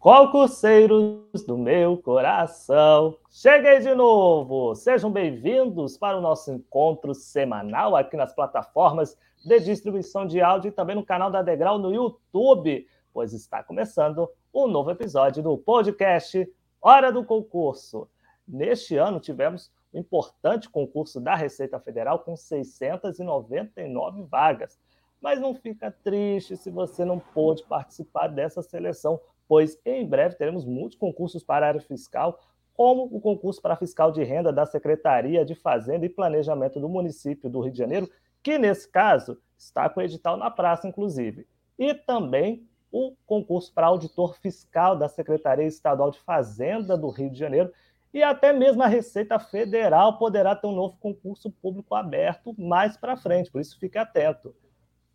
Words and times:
Concurseiros 0.00 1.44
do 1.46 1.58
meu 1.58 1.98
coração, 1.98 3.18
cheguei 3.30 3.80
de 3.80 3.94
novo! 3.94 4.74
Sejam 4.74 5.12
bem-vindos 5.12 5.98
para 5.98 6.16
o 6.16 6.22
nosso 6.22 6.50
encontro 6.50 7.14
semanal 7.14 7.94
aqui 7.94 8.16
nas 8.16 8.34
plataformas 8.34 9.14
de 9.44 9.60
distribuição 9.60 10.26
de 10.26 10.40
áudio 10.40 10.70
e 10.70 10.72
também 10.72 10.96
no 10.96 11.04
canal 11.04 11.30
da 11.30 11.42
Degrau 11.42 11.78
no 11.78 11.92
YouTube, 11.92 12.88
pois 13.12 13.34
está 13.34 13.62
começando 13.62 14.26
um 14.54 14.66
novo 14.66 14.90
episódio 14.90 15.42
do 15.42 15.58
podcast 15.58 16.50
Hora 16.80 17.12
do 17.12 17.22
Concurso. 17.22 18.08
Neste 18.48 18.96
ano 18.96 19.20
tivemos 19.20 19.70
um 19.92 19.98
importante 19.98 20.70
concurso 20.70 21.20
da 21.20 21.34
Receita 21.34 21.78
Federal 21.78 22.20
com 22.20 22.34
699 22.38 24.22
vagas. 24.22 24.80
Mas 25.20 25.38
não 25.38 25.54
fica 25.54 25.94
triste 26.02 26.56
se 26.56 26.70
você 26.70 27.04
não 27.04 27.18
pôde 27.18 27.62
participar 27.64 28.28
dessa 28.28 28.62
seleção 28.62 29.20
pois 29.50 29.76
em 29.84 30.06
breve 30.06 30.36
teremos 30.36 30.64
muitos 30.64 30.96
concursos 30.96 31.42
para 31.42 31.66
a 31.66 31.70
área 31.70 31.80
fiscal, 31.80 32.38
como 32.72 33.02
o 33.10 33.20
concurso 33.20 33.60
para 33.60 33.74
fiscal 33.74 34.12
de 34.12 34.22
renda 34.22 34.52
da 34.52 34.64
Secretaria 34.64 35.44
de 35.44 35.56
Fazenda 35.56 36.06
e 36.06 36.08
Planejamento 36.08 36.78
do 36.78 36.88
município 36.88 37.50
do 37.50 37.58
Rio 37.58 37.72
de 37.72 37.78
Janeiro, 37.78 38.08
que 38.44 38.58
nesse 38.58 38.88
caso 38.88 39.42
está 39.58 39.88
com 39.88 39.98
o 39.98 40.02
edital 40.04 40.36
na 40.36 40.52
praça, 40.52 40.86
inclusive. 40.86 41.48
E 41.76 41.92
também 41.92 42.64
o 42.92 43.16
concurso 43.26 43.74
para 43.74 43.88
auditor 43.88 44.38
fiscal 44.38 44.96
da 44.96 45.08
Secretaria 45.08 45.66
Estadual 45.66 46.12
de 46.12 46.20
Fazenda 46.20 46.96
do 46.96 47.10
Rio 47.10 47.28
de 47.28 47.36
Janeiro, 47.36 47.72
e 48.14 48.22
até 48.22 48.52
mesmo 48.52 48.84
a 48.84 48.86
Receita 48.86 49.36
Federal 49.40 50.16
poderá 50.16 50.54
ter 50.54 50.68
um 50.68 50.76
novo 50.76 50.96
concurso 51.00 51.50
público 51.50 51.96
aberto 51.96 52.54
mais 52.56 52.96
para 52.96 53.16
frente, 53.16 53.50
por 53.50 53.60
isso 53.60 53.80
fique 53.80 53.98
atento. 53.98 54.54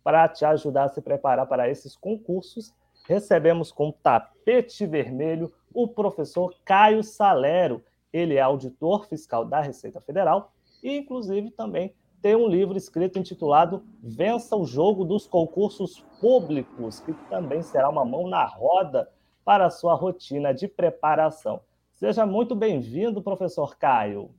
Para 0.04 0.28
te 0.28 0.44
ajudar 0.44 0.84
a 0.84 0.88
se 0.90 1.00
preparar 1.00 1.46
para 1.46 1.70
esses 1.70 1.96
concursos, 1.96 2.74
recebemos 3.08 3.72
com 3.72 3.92
tapete 3.92 4.86
vermelho 4.86 5.52
o 5.72 5.86
professor 5.86 6.54
Caio 6.64 7.02
Salero. 7.02 7.82
Ele 8.12 8.34
é 8.34 8.40
auditor 8.40 9.06
fiscal 9.06 9.44
da 9.44 9.60
Receita 9.60 10.00
Federal 10.00 10.52
e, 10.82 10.96
inclusive, 10.96 11.50
também 11.50 11.94
tem 12.22 12.34
um 12.34 12.48
livro 12.48 12.76
escrito 12.76 13.18
intitulado 13.18 13.84
Vença 14.02 14.56
o 14.56 14.64
Jogo 14.64 15.04
dos 15.04 15.26
Concursos 15.26 16.04
Públicos, 16.20 17.00
que 17.00 17.12
também 17.28 17.62
será 17.62 17.88
uma 17.88 18.04
mão 18.04 18.28
na 18.28 18.44
roda 18.44 19.08
para 19.44 19.66
a 19.66 19.70
sua 19.70 19.94
rotina 19.94 20.52
de 20.52 20.66
preparação. 20.66 21.60
Seja 21.94 22.26
muito 22.26 22.54
bem-vindo, 22.54 23.22
professor 23.22 23.76
Caio. 23.76 24.30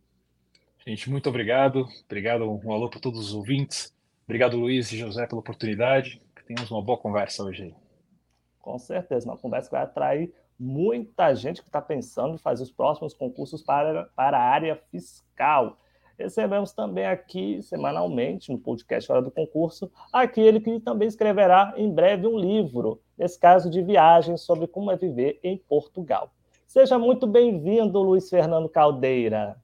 Gente, 0.86 1.10
muito 1.10 1.30
obrigado. 1.30 1.88
Obrigado, 2.06 2.44
um 2.44 2.74
alô 2.74 2.90
para 2.90 3.00
todos 3.00 3.20
os 3.20 3.34
ouvintes. 3.34 3.94
Obrigado, 4.26 4.58
Luiz 4.58 4.92
e 4.92 4.98
José, 4.98 5.26
pela 5.26 5.40
oportunidade. 5.40 6.22
Temos 6.46 6.70
uma 6.72 6.82
boa 6.82 6.98
conversa 6.98 7.44
hoje 7.44 7.64
aí. 7.64 7.87
Com 8.68 8.78
certeza, 8.78 9.26
uma 9.26 9.38
conversa 9.38 9.70
que 9.70 9.76
vai 9.76 9.84
atrair 9.84 10.34
muita 10.60 11.34
gente 11.34 11.62
que 11.62 11.70
está 11.70 11.82
pensando 11.82 12.36
em 12.36 12.38
fazer 12.38 12.64
os 12.64 12.72
próximos 12.72 13.14
concursos 13.14 13.64
para, 13.64 14.10
para 14.14 14.38
a 14.38 14.42
área 14.42 14.76
fiscal. 14.92 15.78
Recebemos 16.20 16.74
também 16.74 17.06
aqui, 17.06 17.64
semanalmente, 17.64 18.52
no 18.52 18.58
podcast 18.58 19.10
Hora 19.10 19.22
do 19.22 19.32
Concurso, 19.32 19.90
aquele 20.12 20.60
que 20.60 20.82
também 20.82 21.08
escreverá 21.08 21.76
em 21.78 21.90
breve 21.90 22.28
um 22.28 22.38
livro, 22.38 23.00
nesse 23.18 23.40
caso 23.40 23.70
de 23.70 23.82
viagem, 23.82 24.36
sobre 24.36 24.68
como 24.68 24.92
é 24.92 24.98
viver 24.98 25.40
em 25.42 25.58
Portugal. 25.58 26.30
Seja 26.68 27.00
muito 27.00 27.26
bem-vindo, 27.26 28.02
Luiz 28.02 28.30
Fernando 28.30 28.68
Caldeira. 28.68 29.56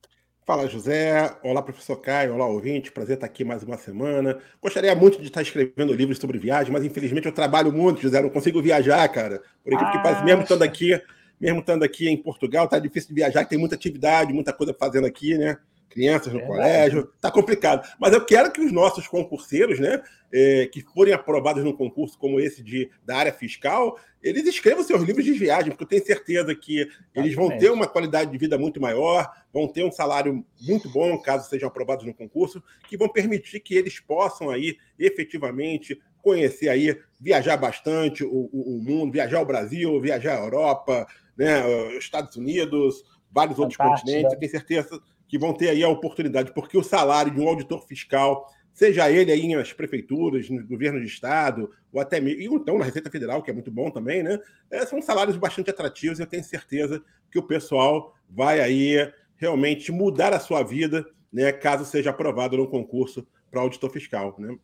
Fala, 0.45 0.67
José. 0.67 1.37
Olá, 1.41 1.61
professor 1.61 1.95
Caio. 1.95 2.33
Olá, 2.33 2.45
ouvinte. 2.45 2.91
Prazer 2.91 3.15
estar 3.15 3.25
aqui 3.25 3.45
mais 3.45 3.63
uma 3.63 3.77
semana. 3.77 4.37
Gostaria 4.61 4.93
muito 4.93 5.17
de 5.21 5.27
estar 5.27 5.41
escrevendo 5.41 5.93
livros 5.93 6.17
sobre 6.17 6.37
viagem, 6.37 6.73
mas 6.73 6.83
infelizmente 6.83 7.25
eu 7.25 7.31
trabalho 7.31 7.71
muito, 7.71 8.01
José. 8.01 8.21
Não 8.21 8.29
consigo 8.29 8.61
viajar, 8.61 9.07
cara. 9.07 9.41
Por 9.63 9.71
equipe 9.71 9.89
ah, 9.89 10.15
que 10.15 10.25
mesmo 10.25 10.41
estando 10.41 10.63
aqui, 10.63 11.01
mesmo 11.39 11.59
estando 11.61 11.83
aqui 11.83 12.09
em 12.09 12.17
Portugal, 12.17 12.67
tá 12.67 12.77
difícil 12.77 13.07
de 13.07 13.15
viajar, 13.15 13.45
tem 13.45 13.57
muita 13.57 13.75
atividade, 13.75 14.33
muita 14.33 14.51
coisa 14.51 14.75
fazendo 14.77 15.07
aqui, 15.07 15.37
né? 15.37 15.57
Crianças 15.93 16.33
no 16.33 16.39
é 16.39 16.45
colégio, 16.45 17.09
tá 17.21 17.31
complicado. 17.31 17.87
Mas 17.99 18.13
eu 18.13 18.25
quero 18.25 18.51
que 18.51 18.61
os 18.61 18.71
nossos 18.71 19.07
concurseiros, 19.07 19.79
né, 19.79 20.01
é, 20.31 20.65
que 20.65 20.81
forem 20.81 21.13
aprovados 21.13 21.63
num 21.63 21.71
concurso 21.71 22.17
como 22.17 22.39
esse 22.39 22.63
de, 22.63 22.89
da 23.05 23.17
área 23.17 23.31
fiscal, 23.31 23.97
eles 24.21 24.45
escrevam 24.47 24.83
seus 24.83 25.03
livros 25.03 25.23
de 25.23 25.33
viagem, 25.33 25.69
porque 25.69 25.83
eu 25.83 25.87
tenho 25.87 26.05
certeza 26.05 26.55
que 26.55 26.87
eles 27.13 27.35
vão 27.35 27.55
ter 27.57 27.71
uma 27.71 27.87
qualidade 27.87 28.31
de 28.31 28.37
vida 28.37 28.57
muito 28.57 28.81
maior, 28.81 29.31
vão 29.53 29.67
ter 29.67 29.83
um 29.83 29.91
salário 29.91 30.43
muito 30.61 30.89
bom, 30.89 31.21
caso 31.21 31.47
sejam 31.47 31.67
aprovados 31.67 32.05
no 32.05 32.13
concurso, 32.13 32.63
que 32.87 32.97
vão 32.97 33.09
permitir 33.09 33.59
que 33.59 33.75
eles 33.75 33.99
possam 33.99 34.49
aí 34.49 34.77
efetivamente 34.97 36.01
conhecer 36.21 36.69
aí, 36.69 36.97
viajar 37.19 37.57
bastante 37.57 38.23
o, 38.23 38.49
o, 38.51 38.77
o 38.77 38.81
mundo, 38.81 39.11
viajar 39.11 39.41
o 39.41 39.45
Brasil, 39.45 39.99
viajar 40.01 40.37
a 40.37 40.43
Europa, 40.43 41.05
né, 41.37 41.61
Estados 41.97 42.37
Unidos, 42.37 43.03
vários 43.29 43.59
outros 43.59 43.77
continentes. 43.77 44.31
Eu 44.31 44.39
tenho 44.39 44.51
certeza 44.51 45.01
que 45.33 45.39
vão 45.39 45.51
ter 45.51 45.69
aí 45.69 45.83
a 45.83 45.89
oportunidade, 45.89 46.53
porque 46.53 46.77
o 46.77 46.83
salário 46.83 47.33
de 47.33 47.41
um 47.41 47.47
auditor 47.47 47.81
fiscal, 47.88 48.47
seja 48.71 49.09
ele 49.09 49.31
aí 49.31 49.55
nas 49.55 49.73
prefeituras, 49.73 50.47
no 50.47 50.63
governo 50.63 50.99
de 50.99 51.07
estado, 51.07 51.71
ou 51.91 51.99
até 51.99 52.21
mesmo, 52.21 52.57
então 52.57 52.77
na 52.77 52.85
Receita 52.85 53.09
Federal, 53.09 53.41
que 53.41 53.49
é 53.49 53.53
muito 53.53 53.72
bom 53.72 53.89
também, 53.89 54.22
né? 54.22 54.38
É, 54.69 54.85
são 54.85 55.01
salários 55.01 55.35
bastante 55.35 55.72
atrativos 55.72 56.19
e 56.19 56.22
eu 56.22 56.27
tenho 56.27 56.43
certeza 56.43 57.03
que 57.31 57.39
o 57.39 57.47
pessoal 57.47 58.13
vai 58.29 58.61
aí 58.61 59.11
realmente 59.35 59.91
mudar 59.91 60.33
a 60.33 60.39
sua 60.39 60.61
vida, 60.61 61.03
né, 61.31 61.51
caso 61.51 61.83
seja 61.83 62.11
aprovado 62.11 62.55
no 62.55 62.67
concurso 62.67 63.27
para 63.49 63.59
auditor 63.59 63.89
fiscal, 63.89 64.35
né? 64.38 64.55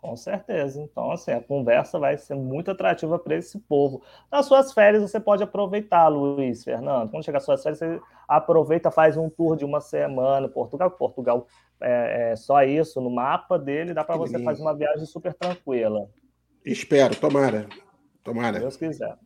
Com 0.00 0.16
certeza. 0.16 0.80
Então, 0.80 1.12
assim, 1.12 1.30
a 1.30 1.42
conversa 1.42 1.98
vai 1.98 2.16
ser 2.16 2.34
muito 2.34 2.70
atrativa 2.70 3.18
para 3.18 3.36
esse 3.36 3.58
povo. 3.58 4.02
Nas 4.32 4.46
suas 4.46 4.72
férias, 4.72 5.02
você 5.02 5.20
pode 5.20 5.42
aproveitar, 5.42 6.08
Luiz 6.08 6.64
Fernando. 6.64 7.10
Quando 7.10 7.24
chegar 7.24 7.38
às 7.38 7.44
suas 7.44 7.62
férias, 7.62 7.78
você 7.78 8.00
aproveita, 8.26 8.90
faz 8.90 9.18
um 9.18 9.28
tour 9.28 9.56
de 9.56 9.64
uma 9.64 9.80
semana. 9.80 10.48
Portugal, 10.48 10.90
Portugal 10.90 11.46
é, 11.80 12.30
é 12.30 12.36
só 12.36 12.62
isso 12.62 12.98
no 13.00 13.10
mapa 13.10 13.58
dele, 13.58 13.92
dá 13.92 14.02
para 14.02 14.16
você 14.16 14.38
fazer 14.42 14.62
uma 14.62 14.74
viagem 14.74 15.04
super 15.04 15.34
tranquila. 15.34 16.08
Espero, 16.64 17.14
tomara. 17.14 17.68
Tomara. 18.24 18.54
Se 18.54 18.60
Deus 18.60 18.76
quiser. 18.76 19.18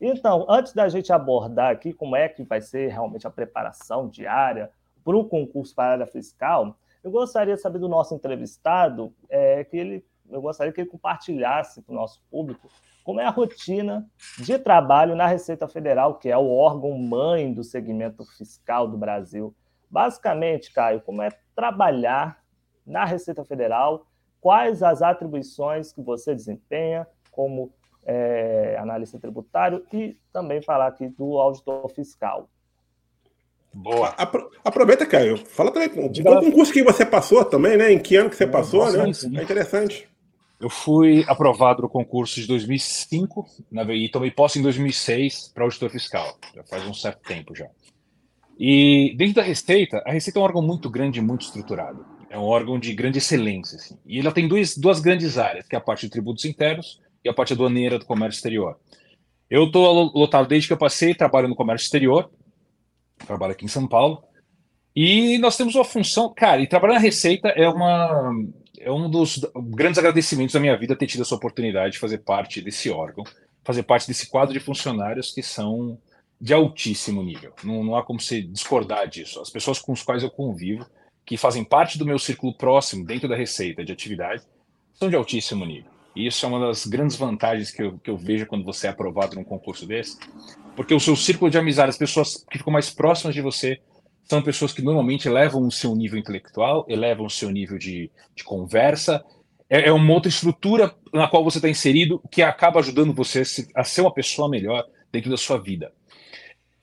Então, 0.00 0.44
antes 0.48 0.72
da 0.72 0.88
gente 0.88 1.12
abordar 1.12 1.70
aqui 1.70 1.92
como 1.92 2.16
é 2.16 2.28
que 2.28 2.42
vai 2.42 2.60
ser 2.60 2.88
realmente 2.88 3.26
a 3.26 3.30
preparação 3.30 4.08
diária 4.08 4.70
para 5.04 5.16
o 5.16 5.24
concurso 5.24 5.74
para 5.74 5.84
a 5.84 5.92
área 5.92 6.06
fiscal, 6.06 6.76
eu 7.02 7.10
gostaria 7.12 7.54
de 7.54 7.60
saber 7.60 7.78
do 7.78 7.88
nosso 7.88 8.14
entrevistado 8.14 9.14
é, 9.28 9.62
que 9.62 9.76
ele 9.76 10.04
eu 10.30 10.40
gostaria 10.40 10.72
que 10.72 10.80
ele 10.80 10.90
compartilhasse 10.90 11.82
para 11.82 11.92
o 11.92 11.96
nosso 11.96 12.20
público 12.30 12.68
como 13.06 13.20
é 13.20 13.24
a 13.24 13.30
rotina 13.30 14.04
de 14.36 14.58
trabalho 14.58 15.14
na 15.14 15.28
Receita 15.28 15.68
Federal, 15.68 16.16
que 16.16 16.28
é 16.28 16.36
o 16.36 16.50
órgão 16.50 16.98
mãe 16.98 17.54
do 17.54 17.62
segmento 17.62 18.24
fiscal 18.36 18.88
do 18.88 18.98
Brasil. 18.98 19.54
Basicamente, 19.88 20.72
Caio, 20.72 21.00
como 21.00 21.22
é 21.22 21.28
trabalhar 21.54 22.42
na 22.84 23.04
Receita 23.04 23.44
Federal, 23.44 24.04
quais 24.40 24.82
as 24.82 25.02
atribuições 25.02 25.92
que 25.92 26.02
você 26.02 26.34
desempenha 26.34 27.06
como 27.30 27.72
é, 28.04 28.76
analista 28.76 29.20
tributário 29.20 29.86
e 29.92 30.18
também 30.32 30.60
falar 30.60 30.88
aqui 30.88 31.08
do 31.08 31.38
auditor 31.38 31.88
fiscal. 31.90 32.48
Boa. 33.72 34.08
Apro 34.16 34.50
aproveita, 34.64 35.06
Caio. 35.06 35.36
Fala 35.36 35.70
também. 35.70 35.90
Qual 36.22 36.40
concurso 36.40 36.72
que 36.72 36.82
você 36.82 37.06
passou 37.06 37.44
também, 37.44 37.76
né? 37.76 37.92
Em 37.92 38.00
que 38.00 38.16
ano 38.16 38.30
que 38.30 38.36
você 38.36 38.48
passou, 38.48 38.90
né? 38.90 39.04
É 39.04 39.42
interessante. 39.42 40.08
Eu 40.58 40.70
fui 40.70 41.24
aprovado 41.28 41.82
no 41.82 41.88
concurso 41.88 42.40
de 42.40 42.46
2005 42.46 43.46
e 43.90 44.08
tomei 44.08 44.30
posse 44.30 44.58
em 44.58 44.62
2006 44.62 45.52
para 45.54 45.64
auditor 45.64 45.90
fiscal. 45.90 46.38
Já 46.54 46.64
faz 46.64 46.86
um 46.86 46.94
certo 46.94 47.20
tempo 47.22 47.54
já. 47.54 47.68
E 48.58 49.14
dentro 49.18 49.34
da 49.34 49.42
Receita, 49.42 50.02
a 50.06 50.12
Receita 50.12 50.38
é 50.38 50.40
um 50.40 50.44
órgão 50.44 50.62
muito 50.62 50.88
grande 50.88 51.20
muito 51.20 51.42
estruturado. 51.42 52.06
É 52.30 52.38
um 52.38 52.44
órgão 52.44 52.78
de 52.78 52.94
grande 52.94 53.18
excelência. 53.18 53.76
Assim. 53.76 53.98
E 54.06 54.18
ela 54.18 54.32
tem 54.32 54.48
dois, 54.48 54.76
duas 54.76 54.98
grandes 54.98 55.36
áreas, 55.36 55.68
que 55.68 55.76
é 55.76 55.78
a 55.78 55.82
parte 55.82 56.06
de 56.06 56.10
tributos 56.10 56.44
internos 56.46 57.00
e 57.22 57.28
a 57.28 57.34
parte 57.34 57.52
aduaneira 57.52 57.98
do 57.98 58.06
comércio 58.06 58.38
exterior. 58.38 58.78
Eu 59.50 59.64
estou 59.64 60.10
lotado 60.14 60.48
desde 60.48 60.68
que 60.68 60.72
eu 60.72 60.78
passei, 60.78 61.14
trabalho 61.14 61.48
no 61.48 61.54
comércio 61.54 61.84
exterior, 61.84 62.30
trabalho 63.26 63.52
aqui 63.52 63.64
em 63.64 63.68
São 63.68 63.86
Paulo, 63.86 64.24
e 64.94 65.36
nós 65.38 65.56
temos 65.56 65.74
uma 65.74 65.84
função, 65.84 66.32
cara, 66.34 66.62
e 66.62 66.66
trabalhar 66.66 66.94
na 66.94 67.00
Receita 67.00 67.48
é 67.48 67.68
uma 67.68 68.32
é 68.80 68.90
um 68.90 69.08
dos 69.08 69.40
grandes 69.70 69.98
agradecimentos 69.98 70.54
da 70.54 70.60
minha 70.60 70.76
vida 70.76 70.96
ter 70.96 71.06
tido 71.06 71.22
essa 71.22 71.34
oportunidade 71.34 71.94
de 71.94 71.98
fazer 71.98 72.18
parte 72.18 72.60
desse 72.60 72.90
órgão, 72.90 73.24
fazer 73.64 73.82
parte 73.82 74.06
desse 74.06 74.28
quadro 74.28 74.52
de 74.52 74.60
funcionários 74.60 75.32
que 75.32 75.42
são 75.42 75.98
de 76.40 76.52
altíssimo 76.52 77.22
nível. 77.22 77.52
Não, 77.64 77.82
não 77.82 77.96
há 77.96 78.04
como 78.04 78.20
se 78.20 78.42
discordar 78.42 79.08
disso. 79.08 79.40
As 79.40 79.50
pessoas 79.50 79.78
com 79.78 79.92
as 79.92 80.02
quais 80.02 80.22
eu 80.22 80.30
convivo 80.30 80.86
que 81.24 81.36
fazem 81.36 81.64
parte 81.64 81.98
do 81.98 82.06
meu 82.06 82.18
círculo 82.18 82.54
próximo 82.54 83.04
dentro 83.04 83.28
da 83.28 83.34
receita 83.34 83.84
de 83.84 83.92
atividade 83.92 84.44
são 84.94 85.10
de 85.10 85.16
altíssimo 85.16 85.64
nível. 85.64 85.90
E 86.14 86.26
isso 86.26 86.46
é 86.46 86.48
uma 86.48 86.60
das 86.60 86.86
grandes 86.86 87.16
vantagens 87.16 87.70
que 87.70 87.82
eu, 87.82 87.98
que 87.98 88.08
eu 88.08 88.16
vejo 88.16 88.46
quando 88.46 88.64
você 88.64 88.86
é 88.86 88.90
aprovado 88.90 89.34
num 89.34 89.44
concurso 89.44 89.86
desse, 89.86 90.18
porque 90.74 90.94
o 90.94 91.00
seu 91.00 91.14
círculo 91.14 91.50
de 91.50 91.58
amizade, 91.58 91.90
as 91.90 91.98
pessoas 91.98 92.44
que 92.50 92.58
ficam 92.58 92.72
mais 92.72 92.88
próximas 92.88 93.34
de 93.34 93.42
você, 93.42 93.80
são 94.26 94.42
pessoas 94.42 94.72
que 94.72 94.82
normalmente 94.82 95.28
elevam 95.28 95.66
o 95.66 95.70
seu 95.70 95.94
nível 95.94 96.18
intelectual, 96.18 96.84
elevam 96.88 97.26
o 97.26 97.30
seu 97.30 97.48
nível 97.50 97.78
de, 97.78 98.10
de 98.34 98.44
conversa. 98.44 99.24
É, 99.70 99.88
é 99.88 99.92
uma 99.92 100.12
outra 100.12 100.28
estrutura 100.28 100.94
na 101.12 101.28
qual 101.28 101.44
você 101.44 101.58
está 101.58 101.68
inserido 101.68 102.20
que 102.30 102.42
acaba 102.42 102.80
ajudando 102.80 103.14
você 103.14 103.42
a 103.74 103.84
ser 103.84 104.00
uma 104.00 104.12
pessoa 104.12 104.48
melhor 104.48 104.84
dentro 105.12 105.30
da 105.30 105.36
sua 105.36 105.58
vida. 105.58 105.92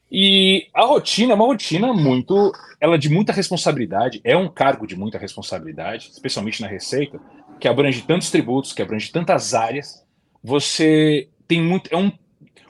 E 0.10 0.68
a 0.74 0.86
rotina 0.86 1.34
é 1.34 1.36
uma 1.36 1.46
rotina 1.46 1.92
muito, 1.92 2.52
ela 2.80 2.96
é 2.96 2.98
de 3.00 3.10
muita 3.10 3.34
responsabilidade, 3.34 4.22
é 4.24 4.38
um 4.38 4.48
cargo 4.48 4.86
de 4.86 4.96
muita 4.96 5.18
responsabilidade, 5.18 6.12
especialmente 6.12 6.62
na 6.62 6.68
receita, 6.68 7.20
que 7.60 7.68
abrange 7.68 8.04
tantos 8.04 8.30
tributos, 8.30 8.74
que 8.74 8.82
abrange 8.82 9.12
tantas 9.12 9.54
áreas. 9.54 10.06
Você 10.44 11.30
tem 11.48 11.62
muito, 11.62 11.90
é 11.92 11.98
um, 11.98 12.12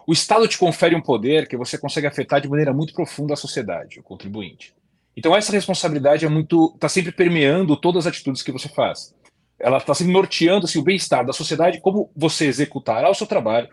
o 0.08 0.14
Estado 0.14 0.48
te 0.48 0.58
confere 0.58 0.96
um 0.96 1.02
poder 1.02 1.48
que 1.48 1.58
você 1.58 1.78
consegue 1.78 2.08
afetar 2.08 2.42
de 2.42 2.50
maneira 2.50 2.74
muito 2.74 2.94
profunda 2.94 3.34
a 3.34 3.38
sociedade, 3.38 4.00
o 4.00 4.04
contribuinte. 4.04 4.74
Então 5.16 5.36
essa 5.36 5.52
responsabilidade 5.52 6.26
é 6.26 6.30
muito, 6.30 6.72
está 6.76 6.90
sempre 6.90 7.12
permeando 7.12 7.78
todas 7.78 8.06
as 8.06 8.14
atitudes 8.14 8.42
que 8.42 8.52
você 8.52 8.68
faz. 8.68 9.14
Ela 9.60 9.78
está 9.78 9.94
sempre 9.94 10.14
norteando 10.14 10.66
assim, 10.66 10.80
o 10.80 10.84
bem-estar 10.84 11.26
da 11.26 11.34
sociedade, 11.34 11.80
como 11.80 12.12
você 12.16 12.46
executará 12.46 13.10
o 13.10 13.16
seu 13.16 13.28
trabalho, 13.28 13.70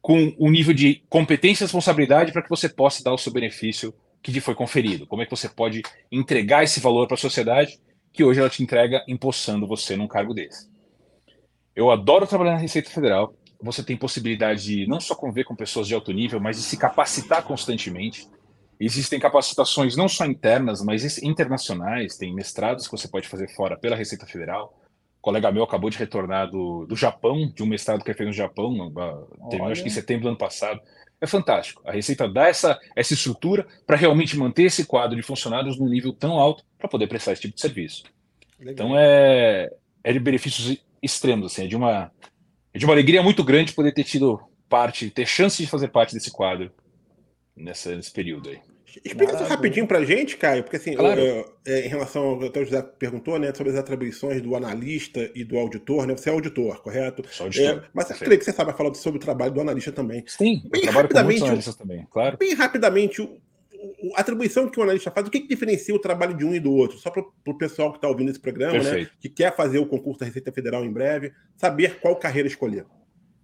com 0.00 0.32
o 0.38 0.50
nível 0.50 0.72
de 0.72 1.02
competência 1.08 1.64
e 1.64 1.66
responsabilidade 1.66 2.32
para 2.32 2.42
que 2.42 2.48
você 2.48 2.68
possa 2.68 3.02
dar 3.02 3.12
o 3.12 3.18
seu 3.18 3.32
benefício 3.32 3.92
que 4.22 4.30
lhe 4.30 4.40
foi 4.40 4.54
conferido. 4.54 5.06
Como 5.06 5.20
é 5.20 5.24
que 5.24 5.30
você 5.30 5.48
pode 5.48 5.82
entregar 6.10 6.62
esse 6.62 6.80
valor 6.80 7.06
para 7.06 7.16
a 7.16 7.18
sociedade 7.18 7.78
que 8.16 8.24
hoje 8.24 8.40
ela 8.40 8.48
te 8.48 8.62
entrega 8.62 9.04
empossando 9.06 9.66
você 9.66 9.94
num 9.94 10.08
cargo 10.08 10.32
desse. 10.32 10.68
Eu 11.76 11.90
adoro 11.90 12.26
trabalhar 12.26 12.52
na 12.52 12.58
Receita 12.58 12.88
Federal. 12.88 13.34
Você 13.60 13.82
tem 13.82 13.96
possibilidade 13.96 14.64
de 14.64 14.86
não 14.86 15.00
só 15.00 15.14
conviver 15.14 15.44
com 15.44 15.56
pessoas 15.56 15.88
de 15.88 15.94
alto 15.94 16.12
nível, 16.12 16.40
mas 16.40 16.56
de 16.56 16.62
se 16.62 16.76
capacitar 16.76 17.42
constantemente. 17.42 18.28
Existem 18.78 19.18
capacitações 19.18 19.96
não 19.96 20.08
só 20.08 20.26
internas, 20.26 20.82
mas 20.82 21.22
internacionais. 21.22 22.16
Tem 22.16 22.34
mestrados 22.34 22.86
que 22.86 22.92
você 22.92 23.08
pode 23.08 23.28
fazer 23.28 23.48
fora 23.54 23.76
pela 23.76 23.96
Receita 23.96 24.26
Federal 24.26 24.74
colega 25.26 25.50
meu 25.50 25.64
acabou 25.64 25.90
de 25.90 25.98
retornar 25.98 26.48
do, 26.48 26.86
do 26.86 26.94
Japão, 26.94 27.50
de 27.52 27.60
um 27.60 27.66
mestrado 27.66 28.04
que 28.04 28.08
ele 28.08 28.16
fez 28.16 28.28
no 28.28 28.32
Japão, 28.32 28.70
terminou 29.50 29.72
acho 29.72 29.82
que 29.82 29.88
em 29.88 29.90
setembro 29.90 30.22
do 30.22 30.28
ano 30.28 30.38
passado. 30.38 30.80
É 31.20 31.26
fantástico. 31.26 31.82
A 31.84 31.90
Receita 31.90 32.28
dá 32.28 32.46
essa, 32.46 32.78
essa 32.94 33.12
estrutura 33.12 33.66
para 33.84 33.96
realmente 33.96 34.38
manter 34.38 34.64
esse 34.64 34.86
quadro 34.86 35.16
de 35.16 35.22
funcionários 35.22 35.80
num 35.80 35.88
nível 35.88 36.12
tão 36.12 36.38
alto 36.38 36.62
para 36.78 36.88
poder 36.88 37.08
prestar 37.08 37.32
esse 37.32 37.42
tipo 37.42 37.56
de 37.56 37.60
serviço. 37.60 38.04
Legal. 38.60 38.72
Então 38.72 38.96
é, 38.96 39.68
é 40.04 40.12
de 40.12 40.20
benefícios 40.20 40.78
extremos, 41.02 41.46
assim, 41.46 41.64
é 41.64 41.66
de 41.66 41.74
uma, 41.74 42.12
é 42.76 42.78
de 42.78 42.84
uma 42.84 42.94
alegria 42.94 43.22
muito 43.22 43.42
grande 43.42 43.72
poder 43.72 43.92
ter 43.92 44.04
tido 44.04 44.40
parte, 44.68 45.10
ter 45.10 45.26
chance 45.26 45.62
de 45.62 45.68
fazer 45.68 45.88
parte 45.88 46.14
desse 46.14 46.30
quadro 46.30 46.70
nessa, 47.56 47.94
nesse 47.94 48.12
período 48.12 48.50
aí. 48.50 48.60
Explica 49.04 49.34
isso 49.34 49.44
rapidinho 49.44 49.86
pra 49.86 50.04
gente, 50.04 50.36
Caio, 50.36 50.62
porque 50.62 50.76
assim, 50.76 50.94
claro. 50.94 51.20
eu, 51.20 51.52
é, 51.66 51.86
em 51.86 51.88
relação 51.88 52.22
ao 52.22 52.50
que 52.50 52.58
o 52.58 52.64
José 52.64 52.82
perguntou, 52.82 53.38
né, 53.38 53.52
sobre 53.54 53.72
as 53.72 53.78
atribuições 53.78 54.40
do 54.40 54.56
analista 54.56 55.30
e 55.34 55.44
do 55.44 55.58
auditor, 55.58 56.06
né? 56.06 56.16
Você 56.16 56.30
é 56.30 56.32
auditor, 56.32 56.80
correto? 56.80 57.22
Sou 57.30 57.44
auditor. 57.44 57.78
É, 57.78 57.82
mas 57.92 58.10
eu 58.10 58.16
creio 58.16 58.38
que 58.38 58.44
você 58.44 58.52
sabe 58.52 58.72
falar 58.72 58.94
sobre 58.94 59.18
o 59.18 59.20
trabalho 59.20 59.52
do 59.52 59.60
analista 59.60 59.92
também. 59.92 60.24
Sim, 60.26 60.62
bem 60.70 60.86
eu 60.86 60.92
rapidamente, 60.92 61.40
com 61.40 61.46
analistas 61.46 61.76
também, 61.76 62.06
claro. 62.10 62.38
Bem 62.38 62.54
rapidamente, 62.54 63.20
o, 63.20 63.38
a 64.14 64.20
atribuição 64.20 64.68
que 64.68 64.78
o 64.78 64.82
analista 64.82 65.10
faz, 65.10 65.26
o 65.26 65.30
que, 65.30 65.40
que 65.40 65.48
diferencia 65.48 65.94
o 65.94 65.98
trabalho 65.98 66.34
de 66.34 66.44
um 66.44 66.54
e 66.54 66.60
do 66.60 66.72
outro? 66.72 66.98
Só 66.98 67.10
para 67.10 67.22
o 67.46 67.54
pessoal 67.54 67.90
que 67.90 67.98
está 67.98 68.08
ouvindo 68.08 68.30
esse 68.30 68.40
programa, 68.40 68.78
né, 68.82 69.08
que 69.20 69.28
quer 69.28 69.54
fazer 69.54 69.78
o 69.78 69.86
concurso 69.86 70.20
da 70.20 70.26
Receita 70.26 70.52
Federal 70.52 70.84
em 70.84 70.92
breve, 70.92 71.32
saber 71.56 71.98
qual 72.00 72.16
carreira 72.16 72.48
escolher 72.48 72.86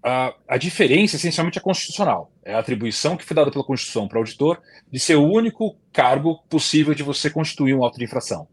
a, 0.02 0.34
a 0.48 0.56
diferença 0.56 1.16
essencialmente 1.16 1.58
é 1.58 1.62
constitucional. 1.62 2.32
É 2.44 2.54
a 2.54 2.58
atribuição 2.58 3.16
que 3.16 3.24
foi 3.24 3.36
dada 3.36 3.50
pela 3.50 3.64
Constituição 3.64 4.08
para 4.08 4.16
o 4.16 4.20
auditor 4.20 4.60
de 4.90 4.98
ser 4.98 5.14
o 5.14 5.22
único 5.22 5.76
cargo 5.92 6.42
possível 6.50 6.92
de 6.94 7.02
você 7.02 7.30
constituir 7.30 7.74
um 7.74 7.84
auto 7.84 7.98
de 7.98 8.04
infração. 8.04 8.48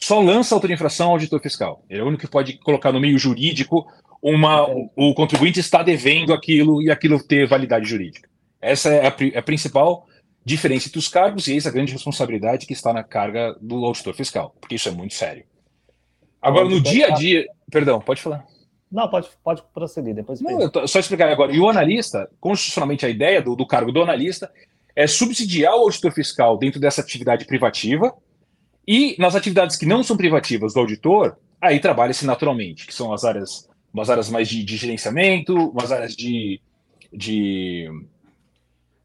Só 0.00 0.20
lança 0.20 0.54
auto 0.54 0.66
de 0.66 0.72
infração 0.72 1.08
ao 1.08 1.12
auditor 1.14 1.40
fiscal. 1.40 1.84
Ele 1.90 2.00
é 2.00 2.02
o 2.02 2.06
único 2.06 2.22
que 2.22 2.30
pode 2.30 2.58
colocar 2.58 2.92
no 2.92 3.00
meio 3.00 3.18
jurídico 3.18 3.86
uma, 4.22 4.66
o 4.96 5.14
contribuinte 5.14 5.60
está 5.60 5.82
devendo 5.82 6.32
aquilo 6.32 6.82
e 6.82 6.90
aquilo 6.90 7.22
ter 7.22 7.46
validade 7.46 7.88
jurídica. 7.88 8.28
Essa 8.60 8.88
é 8.88 9.06
a, 9.06 9.38
a 9.38 9.42
principal 9.42 10.07
diferença 10.48 10.88
entre 10.88 10.98
os 10.98 11.08
cargos 11.08 11.46
e 11.46 11.56
essa 11.56 11.70
grande 11.70 11.92
responsabilidade 11.92 12.66
que 12.66 12.72
está 12.72 12.92
na 12.92 13.04
carga 13.04 13.56
do 13.60 13.84
auditor 13.84 14.14
fiscal, 14.14 14.56
porque 14.60 14.74
isso 14.74 14.88
é 14.88 14.92
muito 14.92 15.14
sério. 15.14 15.44
Agora, 16.40 16.68
no 16.68 16.80
dia 16.80 17.08
a 17.08 17.10
dia. 17.10 17.46
Perdão, 17.70 18.00
pode 18.00 18.22
falar. 18.22 18.44
Não, 18.90 19.08
pode, 19.08 19.28
pode 19.44 19.62
prosseguir, 19.74 20.14
depois. 20.14 20.40
Não, 20.40 20.70
tô, 20.70 20.86
só 20.86 20.98
explicar 20.98 21.28
agora. 21.28 21.52
E 21.52 21.60
o 21.60 21.68
analista, 21.68 22.30
constitucionalmente, 22.40 23.04
a 23.04 23.08
ideia 23.08 23.42
do, 23.42 23.54
do 23.54 23.66
cargo 23.66 23.92
do 23.92 24.02
analista 24.02 24.50
é 24.96 25.06
subsidiar 25.06 25.74
o 25.74 25.82
auditor 25.82 26.12
fiscal 26.12 26.56
dentro 26.56 26.80
dessa 26.80 27.02
atividade 27.02 27.44
privativa 27.44 28.14
e 28.86 29.14
nas 29.18 29.34
atividades 29.34 29.76
que 29.76 29.84
não 29.84 30.02
são 30.02 30.16
privativas 30.16 30.72
do 30.72 30.80
auditor, 30.80 31.36
aí 31.60 31.78
trabalha-se 31.78 32.24
naturalmente, 32.24 32.86
que 32.86 32.94
são 32.94 33.12
as 33.12 33.24
áreas, 33.24 33.68
umas 33.92 34.08
áreas 34.08 34.30
mais 34.30 34.48
de, 34.48 34.64
de 34.64 34.76
gerenciamento, 34.78 35.54
umas 35.54 35.92
áreas 35.92 36.16
de, 36.16 36.58
de, 37.12 37.90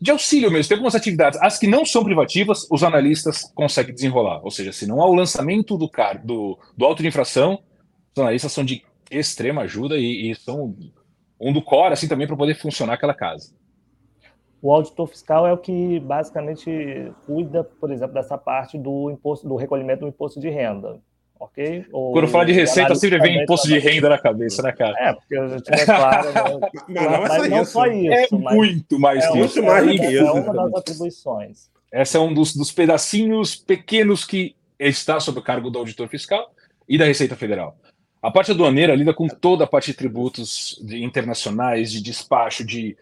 de 0.04 0.12
auxílio 0.12 0.52
mesmo. 0.52 0.68
Tem 0.68 0.76
algumas 0.76 0.96
atividades. 0.96 1.40
As 1.42 1.58
que 1.58 1.66
não 1.66 1.86
são 1.86 2.04
privativas, 2.04 2.68
os 2.70 2.84
analistas 2.84 3.44
conseguem 3.56 3.96
desenrolar. 3.96 4.42
Ou 4.44 4.52
seja, 4.52 4.74
se 4.74 4.86
não 4.86 5.02
há 5.02 5.08
o 5.08 5.16
lançamento 5.16 5.78
do, 5.78 5.90
car 5.90 6.24
do, 6.24 6.60
do 6.76 6.84
auto 6.84 7.02
de 7.02 7.08
infração, 7.08 7.60
os 8.14 8.22
analistas 8.22 8.52
são 8.52 8.66
de 8.66 8.84
extrema 9.10 9.62
ajuda 9.62 9.98
e, 9.98 10.30
e 10.30 10.36
são 10.36 10.76
um 11.40 11.54
do 11.54 11.62
core 11.62 11.94
assim 11.94 12.08
também 12.08 12.28
para 12.28 12.36
poder 12.36 12.56
funcionar 12.56 12.96
aquela 12.96 13.14
casa. 13.14 13.56
O 14.62 14.74
auditor 14.74 15.08
fiscal 15.08 15.48
é 15.48 15.54
o 15.54 15.58
que 15.58 16.02
basicamente 16.02 16.70
cuida, 17.26 17.64
por 17.64 17.90
exemplo, 17.90 18.14
dessa 18.14 18.38
parte 18.38 18.78
do 18.78 19.10
imposto, 19.10 19.48
do 19.48 19.56
recolhimento 19.56 20.02
do 20.02 20.08
imposto 20.08 20.38
de 20.38 20.50
renda, 20.50 21.00
ok? 21.40 21.86
Ou 21.92 22.14
Quando 22.14 22.28
fala 22.28 22.46
de 22.46 22.54
receita, 22.54 22.96
sempre 22.96 23.20
vem 23.20 23.44
imposto 23.44 23.68
de 23.68 23.78
renda 23.80 24.10
na 24.10 24.18
cabeça, 24.18 24.62
né, 24.62 24.72
cara? 24.72 24.96
É, 25.00 25.14
porque 25.14 25.38
a 25.38 25.48
gente 25.48 25.74
é 25.74 25.86
claro, 25.86 26.32
né? 26.32 26.42
não, 26.90 27.04
não, 27.04 27.22
mas 27.22 27.50
não 27.50 27.66
só 27.66 27.86
isso. 27.88 28.14
É 28.14 28.28
mas 28.32 28.56
muito 28.56 29.00
mais 29.00 29.24
é 29.24 29.28
isso. 29.28 29.38
Muito 29.38 29.64
mais 29.64 29.88
é, 29.88 30.12
isso. 30.12 30.25
É 30.25 30.32
uma 30.32 30.54
das 30.54 30.74
atribuições. 30.75 31.70
Essa 31.92 32.18
é 32.18 32.22
um 32.22 32.34
dos, 32.34 32.56
dos 32.56 32.72
pedacinhos 32.72 33.56
pequenos 33.56 34.25
que 34.25 34.56
está 34.80 35.20
sob 35.20 35.40
o 35.40 35.44
cargo 35.44 35.70
do 35.70 35.80
auditor 35.80 36.08
fiscal 36.08 36.52
e 36.88 36.98
da 36.98 37.06
Receita 37.06 37.36
Federal. 37.36 37.78
A 38.22 38.32
parte 38.32 38.52
aduaneira 38.52 38.96
lida 38.96 39.13
com 39.13 39.28
toda 39.28 39.66
a 39.66 39.68
parte 39.68 39.88
de 39.88 39.98
tributos 39.98 40.82
de 40.82 41.04
internacionais, 41.04 41.92
de 41.92 42.02
despacho, 42.02 42.66
de, 42.66 42.98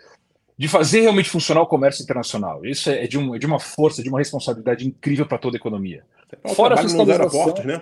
de 0.58 0.68
fazer 0.68 1.02
realmente 1.02 1.30
funcionar 1.30 1.62
o 1.62 1.68
comércio 1.68 2.04
internacional. 2.04 2.66
Isso 2.66 2.90
é 2.90 3.06
de, 3.06 3.18
um, 3.18 3.36
é 3.36 3.40
de 3.40 3.46
uma 3.46 3.60
força, 3.60 4.02
de 4.02 4.10
uma 4.10 4.18
responsabilidade 4.18 4.88
incrível 4.88 5.26
para 5.26 5.38
toda 5.38 5.56
a 5.56 5.60
economia. 5.60 6.04
Fora 6.56 6.80
a 6.80 6.84
nos 6.84 7.10
aeroportos, 7.10 7.64
né? 7.64 7.82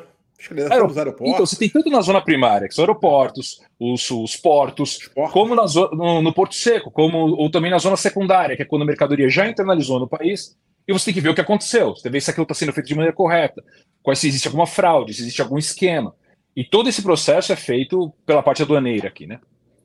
Aero... 0.72 0.88
dos 0.88 0.98
aeroportos. 0.98 1.34
Então, 1.34 1.46
você 1.46 1.56
tem 1.58 1.70
tanto 1.70 1.90
na 1.90 2.02
zona 2.02 2.22
primária, 2.22 2.68
que 2.68 2.74
são 2.74 2.84
aeroportos, 2.84 3.62
os, 3.80 4.10
os 4.10 4.36
portos, 4.36 4.98
portos, 5.14 5.34
como 5.34 5.56
na 5.56 5.68
zo... 5.68 5.90
no, 5.92 6.22
no, 6.22 6.34
Porto 6.34 6.56
Seco, 6.56 6.90
como 6.90 7.18
ou 7.18 7.50
também 7.50 7.70
na 7.70 7.78
zona 7.78 7.98
secundária, 7.98 8.56
que 8.56 8.62
é 8.62 8.66
quando 8.66 8.84
a 8.84 8.86
mercadoria 8.86 9.30
já 9.30 9.48
internalizou 9.48 10.00
no 10.00 10.08
país, 10.08 10.58
e 10.88 10.94
você 10.94 11.06
tem 11.06 11.14
que 11.14 11.22
ver 11.22 11.30
o 11.30 11.36
que 11.36 11.42
aconteceu. 11.42 11.90
Você 11.90 12.04
tem 12.04 12.12
que 12.12 12.14
ver 12.14 12.22
se 12.22 12.32
aquilo 12.32 12.44
está 12.44 12.56
sendo 12.56 12.74
feito 12.74 12.88
de 12.88 12.96
maneira 12.96 13.16
correta, 13.16 13.64
quais 14.02 14.20
se 14.20 14.28
existe 14.28 14.48
alguma 14.48 14.66
fraude, 14.66 15.14
se 15.14 15.22
existe 15.22 15.42
algum 15.42 15.58
esquema. 15.58 16.16
E 16.56 16.64
todo 16.64 16.90
esse 16.90 17.02
processo 17.02 17.54
é 17.54 17.56
feito 17.56 18.12
pela 18.26 18.42
parte 18.42 18.64
aduaneira 18.64 19.08
aqui, 19.08 19.28
né? 19.28 19.40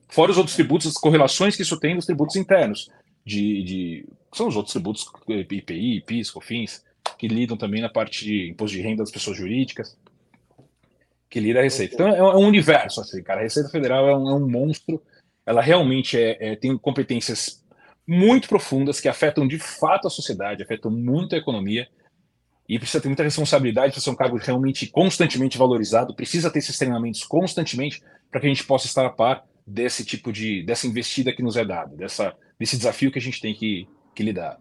Fora 0.09 0.31
os 0.31 0.37
outros 0.37 0.55
tributos, 0.55 0.87
as 0.87 0.93
correlações 0.93 1.55
que 1.55 1.61
isso 1.61 1.79
tem 1.79 1.95
nos 1.95 2.05
tributos 2.05 2.35
internos, 2.35 2.89
de, 3.25 3.63
de 3.63 4.05
são 4.33 4.47
os 4.47 4.55
outros 4.55 4.73
tributos 4.73 5.05
IPI, 5.27 6.01
PIS, 6.01 6.31
COFINS, 6.31 6.83
que 7.17 7.27
lidam 7.27 7.57
também 7.57 7.81
na 7.81 7.89
parte 7.89 8.25
de 8.25 8.49
imposto 8.49 8.75
de 8.75 8.83
renda 8.83 9.03
das 9.03 9.11
pessoas 9.11 9.37
jurídicas, 9.37 9.97
que 11.35 11.41
lida 11.41 11.59
a 11.59 11.63
Receita. 11.63 11.95
Então 11.95 12.07
é, 12.07 12.17
é 12.17 12.23
um 12.23 12.47
universo, 12.47 13.01
assim, 13.01 13.21
cara. 13.21 13.41
A 13.41 13.43
Receita 13.43 13.67
Federal 13.67 14.07
é 14.07 14.17
um, 14.17 14.29
é 14.29 14.33
um 14.35 14.49
monstro, 14.49 15.03
ela 15.45 15.61
realmente 15.61 16.17
é, 16.17 16.37
é, 16.39 16.55
tem 16.55 16.77
competências 16.77 17.61
muito 18.07 18.47
profundas 18.47 19.01
que 19.01 19.09
afetam 19.09 19.45
de 19.45 19.59
fato 19.59 20.07
a 20.07 20.09
sociedade, 20.09 20.63
afetam 20.63 20.89
muito 20.89 21.35
a 21.35 21.37
economia 21.37 21.89
e 22.69 22.79
precisa 22.79 23.01
ter 23.01 23.09
muita 23.09 23.23
responsabilidade 23.23 23.91
para 23.91 24.01
ser 24.01 24.11
um 24.11 24.15
cargo 24.15 24.37
realmente 24.37 24.87
constantemente 24.87 25.57
valorizado, 25.57 26.15
precisa 26.15 26.49
ter 26.49 26.59
esses 26.59 26.77
treinamentos 26.77 27.25
constantemente 27.25 28.01
para 28.31 28.39
que 28.39 28.45
a 28.45 28.49
gente 28.49 28.63
possa 28.63 28.87
estar 28.87 29.05
a 29.05 29.09
par 29.09 29.43
desse 29.67 30.05
tipo 30.05 30.31
de 30.31 30.63
dessa 30.63 30.87
investida 30.87 31.33
que 31.33 31.43
nos 31.43 31.57
é 31.57 31.65
dada, 31.65 31.93
desse 32.57 32.77
desafio 32.77 33.11
que 33.11 33.19
a 33.19 33.21
gente 33.21 33.41
tem 33.41 33.53
que, 33.53 33.85
que 34.15 34.23
lidar. 34.23 34.57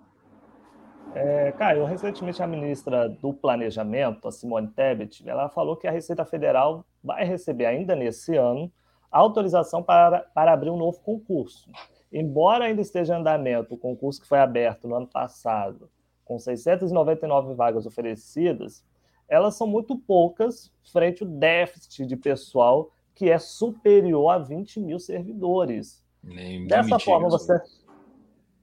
É, 1.14 1.52
Caio, 1.52 1.84
recentemente 1.84 2.42
a 2.42 2.46
ministra 2.46 3.08
do 3.08 3.32
Planejamento, 3.32 4.26
a 4.26 4.32
Simone 4.32 4.68
Tebet, 4.68 5.22
ela 5.28 5.48
falou 5.48 5.76
que 5.76 5.86
a 5.86 5.90
Receita 5.90 6.24
Federal 6.24 6.84
vai 7.02 7.24
receber 7.24 7.66
ainda 7.66 7.94
nesse 7.94 8.36
ano 8.36 8.70
autorização 9.10 9.80
para, 9.80 10.20
para 10.34 10.52
abrir 10.52 10.70
um 10.70 10.76
novo 10.76 10.98
concurso. 11.00 11.70
Embora 12.12 12.64
ainda 12.64 12.80
esteja 12.80 13.14
em 13.14 13.20
andamento 13.20 13.74
o 13.74 13.78
concurso 13.78 14.20
que 14.20 14.26
foi 14.26 14.40
aberto 14.40 14.88
no 14.88 14.96
ano 14.96 15.06
passado 15.06 15.88
com 16.24 16.36
699 16.36 17.54
vagas 17.54 17.86
oferecidas, 17.86 18.84
elas 19.28 19.54
são 19.54 19.68
muito 19.68 19.96
poucas 19.96 20.72
frente 20.82 21.22
ao 21.22 21.28
déficit 21.28 22.06
de 22.06 22.16
pessoal 22.16 22.90
que 23.14 23.30
é 23.30 23.38
superior 23.38 24.30
a 24.30 24.38
20 24.38 24.80
mil 24.80 24.98
servidores. 24.98 26.04
Nem, 26.22 26.66
dessa 26.66 26.98
forma, 26.98 27.28
você, 27.28 27.60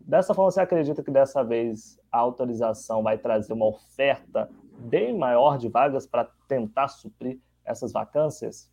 dessa 0.01 0.33
forma, 0.33 0.51
você 0.51 0.59
acredita 0.59 1.01
que 1.01 1.11
dessa 1.11 1.43
vez 1.43 2.00
a 2.11 2.17
autorização 2.17 3.01
vai 3.01 3.17
trazer 3.17 3.53
uma 3.53 3.67
oferta 3.67 4.49
bem 4.77 5.17
maior 5.17 5.57
de 5.57 5.69
vagas 5.69 6.05
para 6.05 6.29
tentar 6.47 6.87
suprir 6.87 7.39
essas 7.63 7.91
vacâncias? 7.91 8.69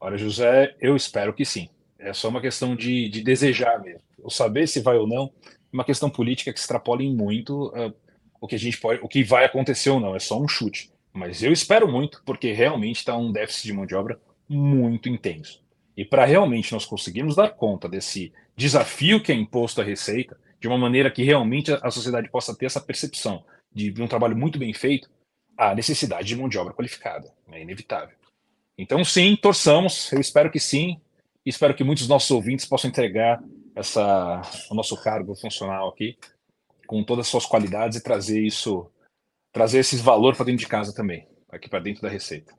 Olha, 0.00 0.16
José, 0.16 0.74
eu 0.80 0.96
espero 0.96 1.34
que 1.34 1.44
sim. 1.44 1.68
É 1.98 2.12
só 2.14 2.28
uma 2.28 2.40
questão 2.40 2.74
de, 2.74 3.08
de 3.08 3.22
desejar 3.22 3.80
mesmo. 3.82 4.00
Saber 4.30 4.66
se 4.66 4.80
vai 4.80 4.96
ou 4.96 5.06
não 5.06 5.30
é 5.72 5.76
uma 5.76 5.84
questão 5.84 6.08
política 6.08 6.52
que 6.52 6.58
extrapola 6.58 7.02
em 7.02 7.14
muito 7.14 7.68
uh, 7.68 7.94
o 8.40 8.46
que 8.46 8.54
a 8.54 8.58
gente 8.58 8.78
pode, 8.78 9.00
o 9.02 9.08
que 9.08 9.22
vai 9.22 9.44
acontecer 9.44 9.90
ou 9.90 10.00
não. 10.00 10.16
É 10.16 10.18
só 10.18 10.40
um 10.40 10.48
chute. 10.48 10.90
Mas 11.12 11.42
eu 11.42 11.52
espero 11.52 11.90
muito, 11.90 12.22
porque 12.24 12.52
realmente 12.52 12.96
está 12.96 13.16
um 13.16 13.32
déficit 13.32 13.66
de 13.66 13.72
mão 13.72 13.84
de 13.84 13.94
obra 13.94 14.18
muito 14.48 15.08
intenso. 15.08 15.62
E 15.96 16.04
para 16.04 16.24
realmente 16.24 16.72
nós 16.72 16.86
conseguirmos 16.86 17.36
dar 17.36 17.50
conta 17.50 17.88
desse 17.88 18.32
desafio 18.56 19.22
que 19.22 19.32
é 19.32 19.34
imposto 19.34 19.80
à 19.80 19.84
Receita, 19.84 20.38
de 20.60 20.68
uma 20.68 20.78
maneira 20.78 21.10
que 21.10 21.22
realmente 21.22 21.72
a 21.72 21.90
sociedade 21.90 22.28
possa 22.28 22.54
ter 22.54 22.66
essa 22.66 22.80
percepção 22.80 23.44
de 23.72 24.02
um 24.02 24.06
trabalho 24.06 24.36
muito 24.36 24.58
bem 24.58 24.72
feito, 24.74 25.08
a 25.56 25.74
necessidade 25.74 26.28
de 26.28 26.36
mão 26.36 26.48
de 26.48 26.58
obra 26.58 26.74
qualificada. 26.74 27.32
É 27.50 27.62
inevitável. 27.62 28.16
Então, 28.76 29.04
sim, 29.04 29.36
torçamos, 29.36 30.10
eu 30.12 30.20
espero 30.20 30.50
que 30.50 30.60
sim, 30.60 31.00
espero 31.44 31.74
que 31.74 31.84
muitos 31.84 32.04
dos 32.04 32.08
nossos 32.08 32.30
ouvintes 32.30 32.66
possam 32.66 32.88
entregar 32.88 33.42
essa, 33.74 34.42
o 34.70 34.74
nosso 34.74 34.96
cargo 35.02 35.34
funcional 35.34 35.88
aqui 35.88 36.16
com 36.86 37.04
todas 37.04 37.26
as 37.26 37.30
suas 37.30 37.46
qualidades 37.46 37.98
e 37.98 38.02
trazer 38.02 38.40
isso, 38.40 38.90
trazer 39.52 39.78
esses 39.78 40.00
valor 40.00 40.34
para 40.34 40.46
dentro 40.46 40.60
de 40.60 40.66
casa 40.66 40.92
também, 40.92 41.26
aqui 41.48 41.68
para 41.68 41.78
dentro 41.78 42.02
da 42.02 42.08
Receita. 42.08 42.52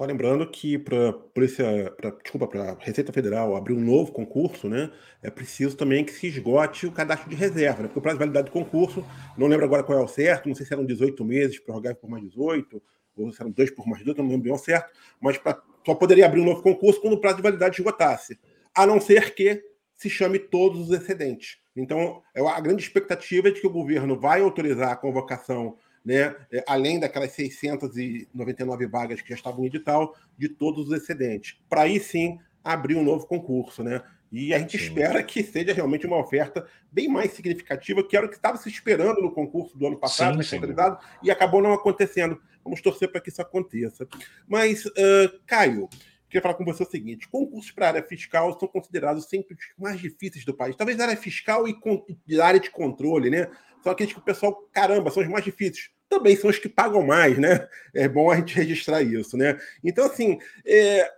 Só 0.00 0.06
lembrando 0.06 0.50
que 0.50 0.78
para 0.78 1.12
polícia, 1.12 1.94
desculpa, 2.22 2.46
para 2.46 2.74
Receita 2.80 3.12
Federal 3.12 3.54
abrir 3.54 3.74
um 3.74 3.84
novo 3.84 4.10
concurso, 4.10 4.66
né, 4.66 4.90
é 5.22 5.28
preciso 5.28 5.76
também 5.76 6.02
que 6.02 6.10
se 6.10 6.26
esgote 6.26 6.86
o 6.86 6.90
cadastro 6.90 7.28
de 7.28 7.36
reserva, 7.36 7.82
né, 7.82 7.88
porque 7.88 7.98
o 7.98 8.02
prazo 8.02 8.16
de 8.16 8.20
validade 8.20 8.46
do 8.46 8.50
concurso, 8.50 9.04
não 9.36 9.46
lembro 9.46 9.66
agora 9.66 9.82
qual 9.82 9.98
é 9.98 10.02
o 10.02 10.08
certo, 10.08 10.48
não 10.48 10.54
sei 10.54 10.64
se 10.64 10.72
eram 10.72 10.86
18 10.86 11.22
meses, 11.22 11.58
prorrogável 11.58 11.98
por 12.00 12.08
mais 12.08 12.24
18, 12.24 12.82
ou 13.14 13.30
se 13.30 13.42
eram 13.42 13.50
2 13.50 13.72
por 13.72 13.86
mais 13.86 13.98
18, 13.98 14.22
não 14.22 14.30
lembro 14.30 14.44
bem 14.44 14.54
o 14.54 14.56
certo, 14.56 14.90
mas 15.20 15.36
pra, 15.36 15.60
só 15.84 15.94
poderia 15.94 16.24
abrir 16.24 16.40
um 16.40 16.46
novo 16.46 16.62
concurso 16.62 16.98
quando 16.98 17.12
o 17.12 17.20
prazo 17.20 17.36
de 17.36 17.42
validade 17.42 17.78
esgotasse, 17.78 18.40
a 18.74 18.86
não 18.86 19.02
ser 19.02 19.34
que 19.34 19.62
se 19.96 20.08
chame 20.08 20.38
todos 20.38 20.88
os 20.88 20.98
excedentes. 20.98 21.58
Então, 21.76 22.22
é 22.34 22.40
a 22.40 22.58
grande 22.58 22.82
expectativa 22.82 23.48
é 23.48 23.50
de 23.50 23.60
que 23.60 23.66
o 23.66 23.70
governo 23.70 24.18
vai 24.18 24.40
autorizar 24.40 24.92
a 24.92 24.96
convocação 24.96 25.76
né, 26.04 26.34
é, 26.50 26.64
além 26.66 26.98
daquelas 26.98 27.32
699 27.32 28.86
vagas 28.86 29.20
que 29.20 29.28
já 29.30 29.34
estavam 29.34 29.64
em 29.64 29.66
edital, 29.66 30.16
de 30.36 30.48
todos 30.48 30.88
os 30.88 30.92
excedentes. 30.92 31.58
Para 31.68 31.82
aí 31.82 32.00
sim 32.00 32.38
abrir 32.64 32.96
um 32.96 33.04
novo 33.04 33.26
concurso, 33.26 33.82
né? 33.82 34.02
E 34.32 34.54
a 34.54 34.58
gente 34.58 34.78
sim. 34.78 34.84
espera 34.84 35.22
que 35.22 35.42
seja 35.42 35.72
realmente 35.72 36.06
uma 36.06 36.18
oferta 36.18 36.66
bem 36.90 37.08
mais 37.08 37.32
significativa, 37.32 38.06
que 38.06 38.16
era 38.16 38.26
o 38.26 38.28
que 38.28 38.36
estava 38.36 38.56
se 38.56 38.68
esperando 38.68 39.20
no 39.20 39.32
concurso 39.32 39.76
do 39.76 39.86
ano 39.86 39.98
passado, 39.98 40.36
né, 40.36 40.44
centralizado, 40.44 40.98
e 41.22 41.30
acabou 41.30 41.60
não 41.60 41.72
acontecendo. 41.72 42.40
Vamos 42.62 42.80
torcer 42.80 43.10
para 43.10 43.20
que 43.20 43.30
isso 43.30 43.42
aconteça. 43.42 44.06
Mas, 44.46 44.86
uh, 44.86 45.40
Caio, 45.46 45.88
queria 46.28 46.42
falar 46.42 46.54
com 46.54 46.64
você 46.64 46.84
o 46.84 46.90
seguinte: 46.90 47.28
concursos 47.28 47.72
para 47.72 47.86
a 47.86 47.88
área 47.88 48.02
fiscal 48.02 48.56
são 48.58 48.68
considerados 48.68 49.24
sempre 49.24 49.54
os 49.54 49.60
mais 49.76 49.98
difíceis 49.98 50.44
do 50.44 50.54
país. 50.54 50.76
Talvez 50.76 51.00
a 51.00 51.04
área 51.04 51.16
fiscal 51.16 51.64
e 51.66 52.40
a 52.40 52.46
área 52.46 52.60
de 52.60 52.70
controle, 52.70 53.30
né? 53.30 53.48
São 53.82 53.92
aqueles 53.92 54.12
que 54.12 54.18
o 54.18 54.22
pessoal, 54.22 54.68
caramba, 54.72 55.10
são 55.10 55.22
os 55.22 55.28
mais 55.28 55.44
difíceis. 55.44 55.90
Também 56.08 56.36
são 56.36 56.50
os 56.50 56.58
que 56.58 56.68
pagam 56.68 57.02
mais, 57.02 57.38
né? 57.38 57.68
É 57.94 58.08
bom 58.08 58.30
a 58.30 58.36
gente 58.36 58.54
registrar 58.56 59.02
isso, 59.02 59.36
né? 59.36 59.58
Então, 59.82 60.06
assim, 60.06 60.38
é, 60.66 61.10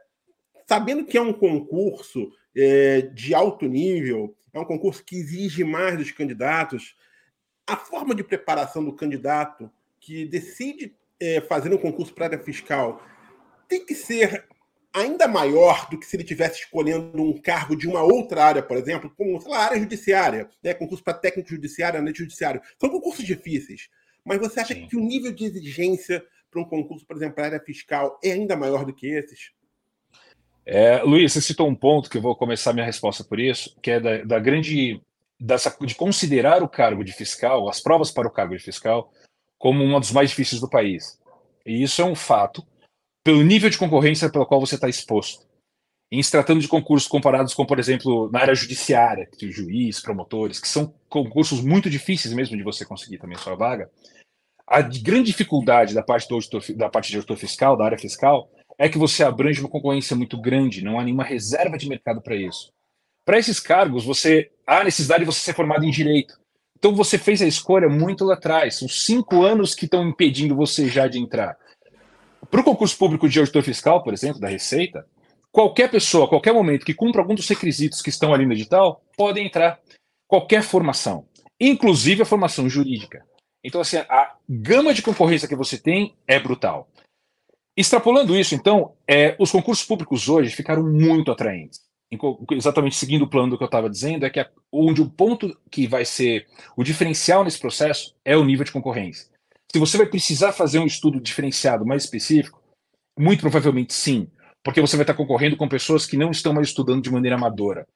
sabendo 0.66 1.04
que 1.04 1.16
é 1.16 1.20
um 1.20 1.32
concurso 1.32 2.32
é, 2.56 3.02
de 3.02 3.34
alto 3.34 3.66
nível, 3.66 4.34
é 4.52 4.58
um 4.58 4.64
concurso 4.64 5.02
que 5.04 5.16
exige 5.16 5.64
mais 5.64 5.96
dos 5.96 6.10
candidatos, 6.10 6.96
a 7.66 7.76
forma 7.76 8.14
de 8.14 8.22
preparação 8.22 8.84
do 8.84 8.92
candidato 8.92 9.70
que 9.98 10.26
decide 10.26 10.94
é, 11.18 11.40
fazer 11.40 11.72
um 11.72 11.78
concurso 11.78 12.12
para 12.12 12.24
a 12.24 12.28
área 12.28 12.38
fiscal 12.38 13.02
tem 13.68 13.86
que 13.86 13.94
ser 13.94 14.44
ainda 14.92 15.26
maior 15.26 15.88
do 15.88 15.98
que 15.98 16.06
se 16.06 16.16
ele 16.16 16.24
tivesse 16.24 16.60
escolhendo 16.60 17.22
um 17.22 17.40
cargo 17.40 17.74
de 17.74 17.88
uma 17.88 18.02
outra 18.02 18.44
área, 18.44 18.62
por 18.62 18.76
exemplo, 18.76 19.12
como 19.16 19.40
sei 19.40 19.50
lá, 19.50 19.64
área 19.64 19.78
judiciária, 19.78 20.48
né? 20.62 20.74
concurso 20.74 21.02
para 21.02 21.14
técnico 21.14 21.48
judiciário, 21.48 21.98
análise 21.98 22.18
judiciário. 22.18 22.60
São 22.78 22.90
concursos 22.90 23.24
difíceis. 23.24 23.88
Mas 24.24 24.38
você 24.38 24.60
acha 24.60 24.74
Sim. 24.74 24.86
que 24.86 24.96
o 24.96 25.00
nível 25.00 25.32
de 25.32 25.44
exigência 25.44 26.22
para 26.50 26.60
um 26.60 26.64
concurso, 26.64 27.06
por 27.06 27.16
exemplo, 27.16 27.36
para 27.36 27.46
área 27.46 27.60
fiscal 27.60 28.18
é 28.22 28.32
ainda 28.32 28.54
maior 28.56 28.84
do 28.84 28.92
que 28.92 29.06
esses? 29.06 29.50
É, 30.64 31.02
Luiz, 31.02 31.32
você 31.32 31.40
citou 31.40 31.68
um 31.68 31.74
ponto 31.74 32.08
que 32.08 32.18
eu 32.18 32.22
vou 32.22 32.36
começar 32.36 32.72
minha 32.72 32.86
resposta 32.86 33.24
por 33.24 33.40
isso, 33.40 33.76
que 33.82 33.90
é 33.90 33.98
da, 33.98 34.18
da 34.22 34.38
grande 34.38 35.00
dessa, 35.40 35.76
de 35.80 35.94
considerar 35.94 36.62
o 36.62 36.68
cargo 36.68 37.02
de 37.02 37.12
fiscal, 37.12 37.68
as 37.68 37.80
provas 37.80 38.12
para 38.12 38.28
o 38.28 38.30
cargo 38.30 38.56
de 38.56 38.62
fiscal, 38.62 39.10
como 39.58 39.82
um 39.82 39.98
dos 39.98 40.12
mais 40.12 40.30
difíceis 40.30 40.60
do 40.60 40.68
país. 40.68 41.18
E 41.66 41.82
isso 41.82 42.00
é 42.00 42.04
um 42.04 42.14
fato 42.14 42.64
pelo 43.24 43.42
nível 43.42 43.70
de 43.70 43.78
concorrência 43.78 44.30
pelo 44.30 44.46
qual 44.46 44.60
você 44.60 44.74
está 44.74 44.88
exposto. 44.88 45.46
Em 46.10 46.22
se 46.22 46.30
tratando 46.30 46.60
de 46.60 46.68
concursos 46.68 47.08
comparados 47.08 47.54
com, 47.54 47.64
por 47.64 47.78
exemplo, 47.78 48.30
na 48.30 48.40
área 48.40 48.54
judiciária, 48.54 49.28
de 49.38 49.50
juiz, 49.50 50.00
promotores, 50.00 50.60
que 50.60 50.68
são 50.68 50.94
concursos 51.08 51.62
muito 51.62 51.88
difíceis 51.88 52.34
mesmo 52.34 52.56
de 52.56 52.62
você 52.62 52.84
conseguir 52.84 53.18
também 53.18 53.38
sua 53.38 53.54
vaga, 53.54 53.90
a 54.66 54.82
grande 54.82 55.26
dificuldade 55.26 55.94
da 55.94 56.02
parte, 56.02 56.28
do 56.28 56.34
auditor, 56.34 56.62
da 56.76 56.88
parte 56.88 57.10
de 57.10 57.16
auditor 57.16 57.36
fiscal, 57.36 57.76
da 57.76 57.84
área 57.84 57.98
fiscal, 57.98 58.50
é 58.78 58.88
que 58.88 58.98
você 58.98 59.22
abrange 59.22 59.60
uma 59.60 59.68
concorrência 59.68 60.16
muito 60.16 60.40
grande, 60.40 60.84
não 60.84 60.98
há 60.98 61.04
nenhuma 61.04 61.24
reserva 61.24 61.78
de 61.78 61.88
mercado 61.88 62.20
para 62.20 62.36
isso. 62.36 62.72
Para 63.24 63.38
esses 63.38 63.60
cargos, 63.60 64.04
você 64.04 64.50
há 64.66 64.82
necessidade 64.82 65.20
de 65.20 65.26
você 65.26 65.40
ser 65.40 65.54
formado 65.54 65.84
em 65.84 65.90
direito. 65.90 66.40
Então 66.76 66.94
você 66.94 67.16
fez 67.16 67.40
a 67.40 67.46
escolha 67.46 67.88
muito 67.88 68.24
lá 68.24 68.34
atrás. 68.34 68.76
São 68.76 68.88
cinco 68.88 69.42
anos 69.42 69.74
que 69.74 69.84
estão 69.84 70.08
impedindo 70.08 70.56
você 70.56 70.88
já 70.88 71.06
de 71.06 71.18
entrar. 71.18 71.56
Para 72.50 72.60
o 72.60 72.64
concurso 72.64 72.96
público 72.96 73.28
de 73.28 73.38
auditor 73.38 73.62
fiscal, 73.62 74.02
por 74.02 74.12
exemplo, 74.12 74.40
da 74.40 74.48
Receita, 74.48 75.06
qualquer 75.50 75.90
pessoa, 75.90 76.28
qualquer 76.28 76.52
momento 76.52 76.84
que 76.84 76.94
cumpra 76.94 77.20
algum 77.20 77.34
dos 77.34 77.48
requisitos 77.48 78.02
que 78.02 78.10
estão 78.10 78.32
ali 78.32 78.46
no 78.46 78.52
edital, 78.52 79.02
pode 79.16 79.40
entrar. 79.40 79.80
Qualquer 80.26 80.62
formação, 80.62 81.26
inclusive 81.60 82.22
a 82.22 82.26
formação 82.26 82.68
jurídica. 82.68 83.22
Então, 83.62 83.80
assim, 83.80 83.98
a 83.98 84.34
gama 84.48 84.92
de 84.92 85.02
concorrência 85.02 85.46
que 85.46 85.54
você 85.54 85.78
tem 85.78 86.14
é 86.26 86.40
brutal. 86.40 86.88
Extrapolando 87.76 88.36
isso, 88.36 88.54
então, 88.54 88.94
é, 89.06 89.36
os 89.38 89.50
concursos 89.50 89.84
públicos 89.84 90.28
hoje 90.28 90.50
ficaram 90.50 90.82
muito 90.82 91.30
atraentes. 91.30 91.80
Exatamente 92.50 92.96
seguindo 92.96 93.22
o 93.22 93.28
plano 93.28 93.50
do 93.50 93.56
que 93.56 93.64
eu 93.64 93.66
estava 93.66 93.88
dizendo, 93.88 94.26
é 94.26 94.30
que 94.30 94.40
a, 94.40 94.50
onde 94.70 95.00
o 95.00 95.08
ponto 95.08 95.56
que 95.70 95.86
vai 95.86 96.04
ser 96.04 96.46
o 96.76 96.84
diferencial 96.84 97.44
nesse 97.44 97.58
processo 97.58 98.14
é 98.24 98.36
o 98.36 98.44
nível 98.44 98.64
de 98.64 98.72
concorrência. 98.72 99.31
Se 99.72 99.78
você 99.78 99.96
vai 99.96 100.06
precisar 100.06 100.52
fazer 100.52 100.78
um 100.78 100.86
estudo 100.86 101.18
diferenciado 101.18 101.86
mais 101.86 102.04
específico, 102.04 102.62
muito 103.18 103.40
provavelmente 103.40 103.94
sim, 103.94 104.28
porque 104.62 104.80
você 104.80 104.96
vai 104.96 105.04
estar 105.04 105.14
concorrendo 105.14 105.56
com 105.56 105.68
pessoas 105.68 106.04
que 106.04 106.16
não 106.16 106.30
estão 106.30 106.52
mais 106.52 106.68
estudando 106.68 107.02
de 107.02 107.10
maneira 107.10 107.36
amadora. 107.36 107.86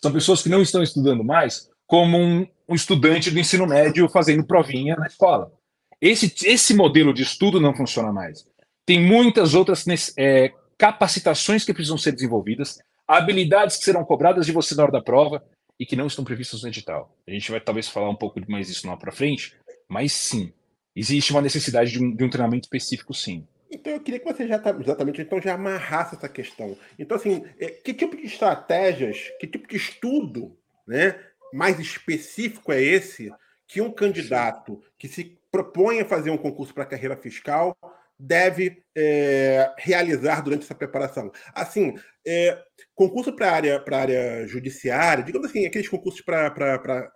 São 0.00 0.12
pessoas 0.12 0.42
que 0.42 0.48
não 0.48 0.62
estão 0.62 0.82
estudando 0.82 1.24
mais 1.24 1.68
como 1.86 2.16
um, 2.16 2.46
um 2.68 2.74
estudante 2.74 3.30
do 3.30 3.38
ensino 3.38 3.66
médio 3.66 4.08
fazendo 4.08 4.46
provinha 4.46 4.96
na 4.96 5.06
escola. 5.06 5.52
Esse, 6.00 6.32
esse 6.46 6.74
modelo 6.74 7.12
de 7.12 7.22
estudo 7.22 7.60
não 7.60 7.74
funciona 7.74 8.12
mais. 8.12 8.46
Tem 8.86 9.00
muitas 9.00 9.54
outras 9.54 9.84
é, 10.16 10.52
capacitações 10.78 11.64
que 11.64 11.74
precisam 11.74 11.98
ser 11.98 12.12
desenvolvidas, 12.12 12.78
habilidades 13.08 13.76
que 13.76 13.84
serão 13.84 14.04
cobradas 14.04 14.46
de 14.46 14.52
você 14.52 14.74
na 14.74 14.84
hora 14.84 14.92
da 14.92 15.02
prova 15.02 15.42
e 15.80 15.84
que 15.84 15.96
não 15.96 16.06
estão 16.06 16.24
previstas 16.24 16.62
no 16.62 16.68
edital. 16.68 17.16
A 17.26 17.30
gente 17.30 17.50
vai 17.50 17.60
talvez 17.60 17.88
falar 17.88 18.08
um 18.08 18.16
pouco 18.16 18.40
mais 18.48 18.68
disso 18.68 18.86
lá 18.86 18.96
para 18.96 19.10
frente, 19.12 19.56
mas 19.88 20.12
sim, 20.12 20.52
existe 20.94 21.32
uma 21.32 21.42
necessidade 21.42 21.90
de 21.90 22.02
um, 22.02 22.14
de 22.14 22.24
um 22.24 22.30
treinamento 22.30 22.66
específico, 22.66 23.12
sim. 23.12 23.46
Então 23.70 23.92
eu 23.92 24.00
queria 24.00 24.20
que 24.20 24.32
você 24.32 24.46
já 24.46 24.58
tá, 24.58 24.70
exatamente 24.70 25.20
então 25.20 25.40
já 25.40 25.54
amarrasse 25.54 26.14
essa 26.14 26.28
questão. 26.28 26.76
Então 26.98 27.16
assim, 27.16 27.44
é, 27.58 27.68
que 27.70 27.92
tipo 27.92 28.16
de 28.16 28.24
estratégias, 28.24 29.32
que 29.40 29.46
tipo 29.46 29.66
de 29.66 29.76
estudo, 29.76 30.56
né, 30.86 31.18
mais 31.52 31.78
específico 31.78 32.72
é 32.72 32.80
esse 32.80 33.32
que 33.66 33.80
um 33.80 33.90
candidato 33.90 34.80
que 34.98 35.08
se 35.08 35.38
propõe 35.50 36.00
a 36.00 36.04
fazer 36.04 36.30
um 36.30 36.36
concurso 36.36 36.74
para 36.74 36.86
carreira 36.86 37.16
fiscal 37.16 37.76
deve 38.18 38.82
é, 38.96 39.72
realizar 39.78 40.40
durante 40.40 40.62
essa 40.62 40.74
preparação? 40.74 41.32
Assim, 41.52 41.94
é, 42.26 42.62
concurso 42.94 43.34
para 43.34 43.52
área 43.52 43.80
para 43.80 43.98
área 43.98 44.46
judiciária, 44.46 45.24
digamos 45.24 45.48
assim, 45.48 45.66
aqueles 45.66 45.88
concursos 45.88 46.20
para 46.20 47.12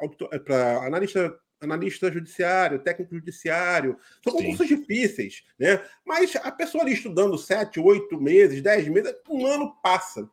analista 0.85 1.33
analista 1.61 2.11
judiciário, 2.11 2.79
técnico 2.79 3.15
judiciário. 3.15 3.97
São 4.23 4.33
Sim. 4.33 4.39
concursos 4.39 4.69
difíceis, 4.69 5.45
né? 5.59 5.83
Mas 6.05 6.35
a 6.37 6.53
pessoa 6.53 6.85
ali 6.85 6.93
estudando 6.93 7.37
sete, 7.37 7.81
oito 7.81 8.21
meses, 8.21 8.63
dez 8.63 8.87
meses, 8.89 9.15
um 9.29 9.47
ano 9.47 9.75
passa. 9.83 10.29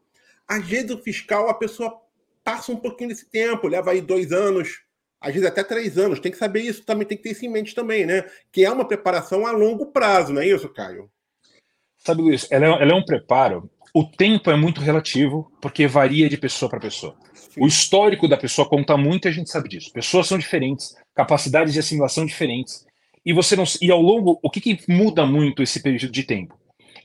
Às 0.48 0.65
vezes 0.65 0.91
o 0.91 1.01
fiscal, 1.01 1.50
a 1.50 1.53
pessoa 1.53 2.01
passa 2.44 2.72
um 2.72 2.77
pouquinho 2.77 3.10
desse 3.10 3.29
tempo, 3.29 3.67
leva 3.67 3.91
aí 3.91 4.01
dois 4.01 4.32
anos 4.32 4.86
às 5.25 5.34
vezes 5.34 5.48
até 5.48 5.63
três 5.63 5.98
anos. 5.98 6.20
Tem 6.20 6.32
que 6.32 6.38
saber 6.38 6.62
isso 6.62 6.84
também, 6.84 7.08
tem 7.08 7.17
que 7.17 7.24
ter 7.24 7.32
isso 7.32 7.46
em 7.46 7.50
mente 7.50 7.74
também, 7.74 8.05
né? 8.05 8.25
Que 8.51 8.63
é 8.63 8.72
uma 8.72 8.88
preparação 8.88 9.48
a 9.48 9.51
longo 9.51 9.88
prazo, 9.88 10.32
não 10.32 10.41
é 10.41 10.48
isso, 10.48 10.70
Caio? 10.70 11.10
Sabe, 11.98 12.22
Luiz, 12.22 12.48
ela 12.51 12.65
é, 12.67 12.70
ela 12.84 12.91
é 12.91 12.94
um 12.94 13.03
preparo. 13.03 13.67
O 13.91 14.03
tempo 14.03 14.51
é 14.51 14.55
muito 14.55 14.82
relativo, 14.82 15.51
porque 15.60 15.88
varia 15.88 16.29
de 16.29 16.38
pessoa 16.38 16.70
para 16.70 16.79
pessoa. 16.79 17.17
Sim. 17.34 17.63
O 17.63 17.65
histórico 17.65 18.27
da 18.27 18.38
pessoa 18.38 18.70
conta 18.70 18.96
muito, 18.96 19.27
e 19.27 19.29
a 19.29 19.32
gente 19.32 19.50
sabe 19.50 19.67
disso. 19.67 19.91
Pessoas 19.91 20.27
são 20.27 20.38
diferentes, 20.38 20.96
capacidades 21.15 21.74
de 21.74 21.79
assimilação 21.79 22.25
diferentes. 22.25 22.86
E 23.25 23.34
você 23.34 23.55
não 23.55 23.63
e 23.81 23.89
ao 23.89 24.01
longo, 24.01 24.39
o 24.43 24.50
que, 24.50 24.62
que 24.62 24.79
muda 24.88 25.25
muito 25.25 25.63
esse 25.63 25.81
período 25.81 26.12
de 26.12 26.24
tempo? 26.24 26.55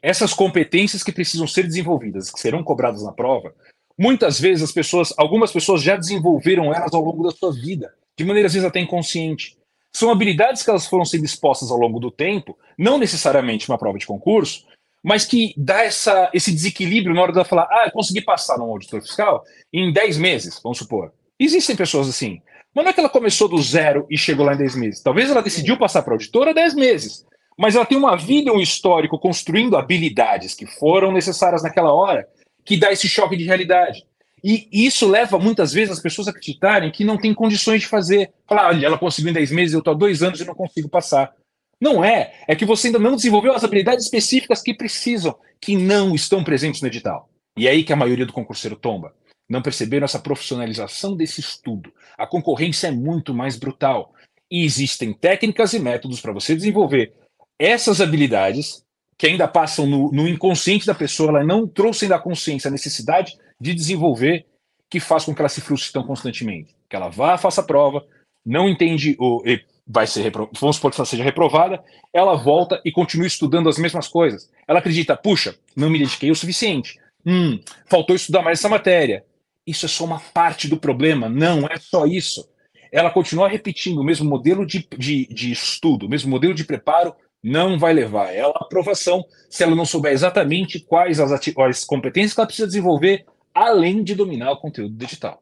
Essas 0.02 0.34
competências 0.34 1.02
que 1.02 1.12
precisam 1.12 1.46
ser 1.46 1.62
desenvolvidas, 1.62 2.30
que 2.30 2.40
serão 2.40 2.62
cobradas 2.62 3.02
na 3.02 3.12
prova, 3.12 3.54
muitas 3.98 4.40
vezes 4.40 4.64
as 4.64 4.72
pessoas, 4.72 5.14
algumas 5.16 5.52
pessoas 5.52 5.82
já 5.82 5.96
desenvolveram 5.96 6.74
elas 6.74 6.92
ao 6.92 7.02
longo 7.02 7.22
da 7.22 7.30
sua 7.30 7.52
vida, 7.52 7.94
de 8.18 8.24
maneira 8.24 8.46
às 8.46 8.52
vezes 8.52 8.68
até 8.68 8.80
inconsciente. 8.80 9.56
São 9.92 10.10
habilidades 10.10 10.62
que 10.62 10.70
elas 10.70 10.86
foram 10.86 11.04
sendo 11.04 11.24
expostas 11.24 11.70
ao 11.70 11.78
longo 11.78 11.98
do 11.98 12.10
tempo, 12.10 12.58
não 12.78 12.98
necessariamente 12.98 13.68
uma 13.68 13.78
prova 13.78 13.98
de 13.98 14.06
concurso, 14.06 14.66
mas 15.02 15.24
que 15.24 15.54
dá 15.56 15.82
essa, 15.82 16.30
esse 16.32 16.52
desequilíbrio 16.52 17.14
na 17.14 17.22
hora 17.22 17.32
de 17.32 17.44
falar, 17.44 17.66
ah, 17.70 17.84
eu 17.86 17.92
consegui 17.92 18.20
passar 18.20 18.58
num 18.58 18.70
auditor 18.70 19.00
fiscal 19.00 19.44
em 19.72 19.92
10 19.92 20.18
meses, 20.18 20.60
vamos 20.62 20.78
supor. 20.78 21.12
Existem 21.38 21.74
pessoas 21.74 22.08
assim. 22.08 22.42
Mas 22.74 22.84
não 22.84 22.90
é 22.90 22.92
que 22.92 23.00
ela 23.00 23.08
começou 23.08 23.48
do 23.48 23.60
zero 23.60 24.06
e 24.08 24.16
chegou 24.16 24.46
lá 24.46 24.54
em 24.54 24.58
10 24.58 24.76
meses. 24.76 25.02
Talvez 25.02 25.30
ela 25.30 25.42
decidiu 25.42 25.76
passar 25.76 26.02
para 26.02 26.14
auditora 26.14 26.54
10 26.54 26.74
meses. 26.74 27.24
Mas 27.58 27.74
ela 27.74 27.84
tem 27.84 27.98
uma 27.98 28.16
vida, 28.16 28.52
um 28.52 28.60
histórico, 28.60 29.18
construindo 29.18 29.76
habilidades 29.76 30.54
que 30.54 30.66
foram 30.66 31.12
necessárias 31.12 31.62
naquela 31.62 31.92
hora, 31.92 32.26
que 32.64 32.76
dá 32.76 32.92
esse 32.92 33.08
choque 33.08 33.36
de 33.36 33.44
realidade. 33.44 34.04
E 34.42 34.68
isso 34.72 35.06
leva 35.06 35.38
muitas 35.38 35.72
vezes 35.72 35.92
as 35.92 36.00
pessoas 36.00 36.26
a 36.26 36.30
acreditarem 36.30 36.90
que 36.90 37.04
não 37.04 37.18
tem 37.18 37.34
condições 37.34 37.82
de 37.82 37.86
fazer. 37.86 38.32
Falar, 38.46 38.68
olha, 38.68 38.86
ela 38.86 38.98
conseguiu 38.98 39.30
em 39.30 39.34
10 39.34 39.50
meses, 39.50 39.74
eu 39.74 39.80
estou 39.80 39.92
há 39.92 39.96
dois 39.96 40.22
anos 40.22 40.40
e 40.40 40.44
não 40.44 40.54
consigo 40.54 40.88
passar. 40.88 41.34
Não 41.80 42.04
é. 42.04 42.32
É 42.46 42.54
que 42.54 42.64
você 42.64 42.88
ainda 42.88 42.98
não 42.98 43.16
desenvolveu 43.16 43.52
as 43.52 43.64
habilidades 43.64 44.04
específicas 44.04 44.62
que 44.62 44.74
precisam, 44.74 45.36
que 45.60 45.76
não 45.76 46.14
estão 46.14 46.44
presentes 46.44 46.80
no 46.80 46.88
edital. 46.88 47.28
E 47.56 47.66
é 47.66 47.70
aí 47.70 47.84
que 47.84 47.92
a 47.92 47.96
maioria 47.96 48.26
do 48.26 48.32
concurseiro 48.32 48.76
tomba. 48.76 49.14
Não 49.48 49.60
perceberam 49.60 50.04
essa 50.04 50.18
profissionalização 50.18 51.16
desse 51.16 51.40
estudo. 51.40 51.92
A 52.20 52.26
concorrência 52.26 52.88
é 52.88 52.90
muito 52.90 53.32
mais 53.34 53.56
brutal. 53.56 54.12
E 54.50 54.64
existem 54.64 55.12
técnicas 55.12 55.72
e 55.72 55.78
métodos 55.78 56.20
para 56.20 56.32
você 56.32 56.54
desenvolver 56.54 57.12
essas 57.58 58.00
habilidades 58.00 58.84
que 59.16 59.26
ainda 59.26 59.46
passam 59.46 59.86
no, 59.86 60.10
no, 60.10 60.26
inconsciente 60.26 60.86
da 60.86 60.94
pessoa, 60.94 61.28
ela 61.28 61.44
não 61.44 61.68
trouxe 61.68 62.06
ainda 62.06 62.16
a 62.16 62.20
consciência, 62.20 62.68
a 62.68 62.70
necessidade 62.70 63.36
de 63.60 63.74
desenvolver, 63.74 64.46
que 64.88 64.98
faz 64.98 65.26
com 65.26 65.34
que 65.34 65.42
ela 65.42 65.48
se 65.48 65.60
frustre 65.60 65.92
tão 65.92 66.02
constantemente. 66.02 66.74
Que 66.88 66.96
ela 66.96 67.10
vá, 67.10 67.36
faça 67.36 67.60
a 67.60 67.64
prova, 67.64 68.02
não 68.44 68.66
entende, 68.66 69.14
ou 69.18 69.44
vai 69.86 70.06
ser, 70.06 70.32
vamos 70.58 70.76
supor 70.76 70.90
que 70.90 70.98
ela 70.98 71.04
seja 71.04 71.22
reprovada, 71.22 71.84
ela 72.14 72.34
volta 72.34 72.80
e 72.82 72.90
continua 72.90 73.26
estudando 73.26 73.68
as 73.68 73.76
mesmas 73.76 74.08
coisas. 74.08 74.50
Ela 74.66 74.78
acredita, 74.78 75.14
puxa, 75.14 75.54
não 75.76 75.90
me 75.90 75.98
dediquei 75.98 76.30
o 76.30 76.34
suficiente. 76.34 76.98
Hum, 77.26 77.60
faltou 77.86 78.16
estudar 78.16 78.40
mais 78.40 78.58
essa 78.58 78.70
matéria. 78.70 79.22
Isso 79.70 79.86
é 79.86 79.88
só 79.88 80.04
uma 80.04 80.18
parte 80.18 80.66
do 80.66 80.76
problema, 80.76 81.28
não 81.28 81.64
é 81.66 81.78
só 81.78 82.04
isso. 82.04 82.48
Ela 82.90 83.08
continua 83.08 83.48
repetindo 83.48 84.00
o 84.00 84.04
mesmo 84.04 84.28
modelo 84.28 84.66
de, 84.66 84.84
de, 84.98 85.26
de 85.26 85.52
estudo, 85.52 86.06
o 86.06 86.08
mesmo 86.08 86.28
modelo 86.28 86.52
de 86.52 86.64
preparo 86.64 87.14
não 87.40 87.78
vai 87.78 87.92
levar 87.92 88.34
ela 88.34 88.52
à 88.56 88.64
aprovação 88.64 89.24
se 89.48 89.62
ela 89.62 89.76
não 89.76 89.86
souber 89.86 90.12
exatamente 90.12 90.80
quais 90.80 91.20
as, 91.20 91.30
as 91.30 91.84
competências 91.84 92.34
que 92.34 92.40
ela 92.40 92.48
precisa 92.48 92.66
desenvolver, 92.66 93.24
além 93.54 94.02
de 94.02 94.16
dominar 94.16 94.50
o 94.50 94.60
conteúdo 94.60 94.96
digital. 94.96 95.40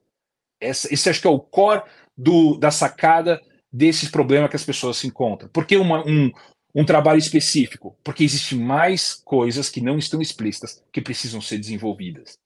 Essa, 0.61 0.92
esse 0.92 1.08
acho 1.08 1.23
que 1.23 1.26
é 1.26 1.30
o 1.30 1.40
core 1.40 1.85
do, 2.14 2.58
da 2.58 2.70
sacada 2.70 3.40
desses 3.73 4.11
problemas 4.11 4.50
que 4.50 4.56
as 4.56 4.64
pessoas 4.64 4.99
se 4.99 5.06
encontram. 5.06 5.48
Por 5.48 5.64
que 5.64 5.79
uma, 5.79 6.07
um, 6.07 6.31
um 6.74 6.85
trabalho 6.85 7.18
específico? 7.18 7.96
Porque 8.05 8.24
existem 8.24 8.59
mais 8.59 9.14
coisas 9.14 9.70
que 9.70 9.81
não 9.81 9.96
estão 9.96 10.20
explícitas 10.20 10.83
que 10.92 11.00
precisam 11.00 11.40
ser 11.40 11.57
desenvolvidas. 11.57 12.37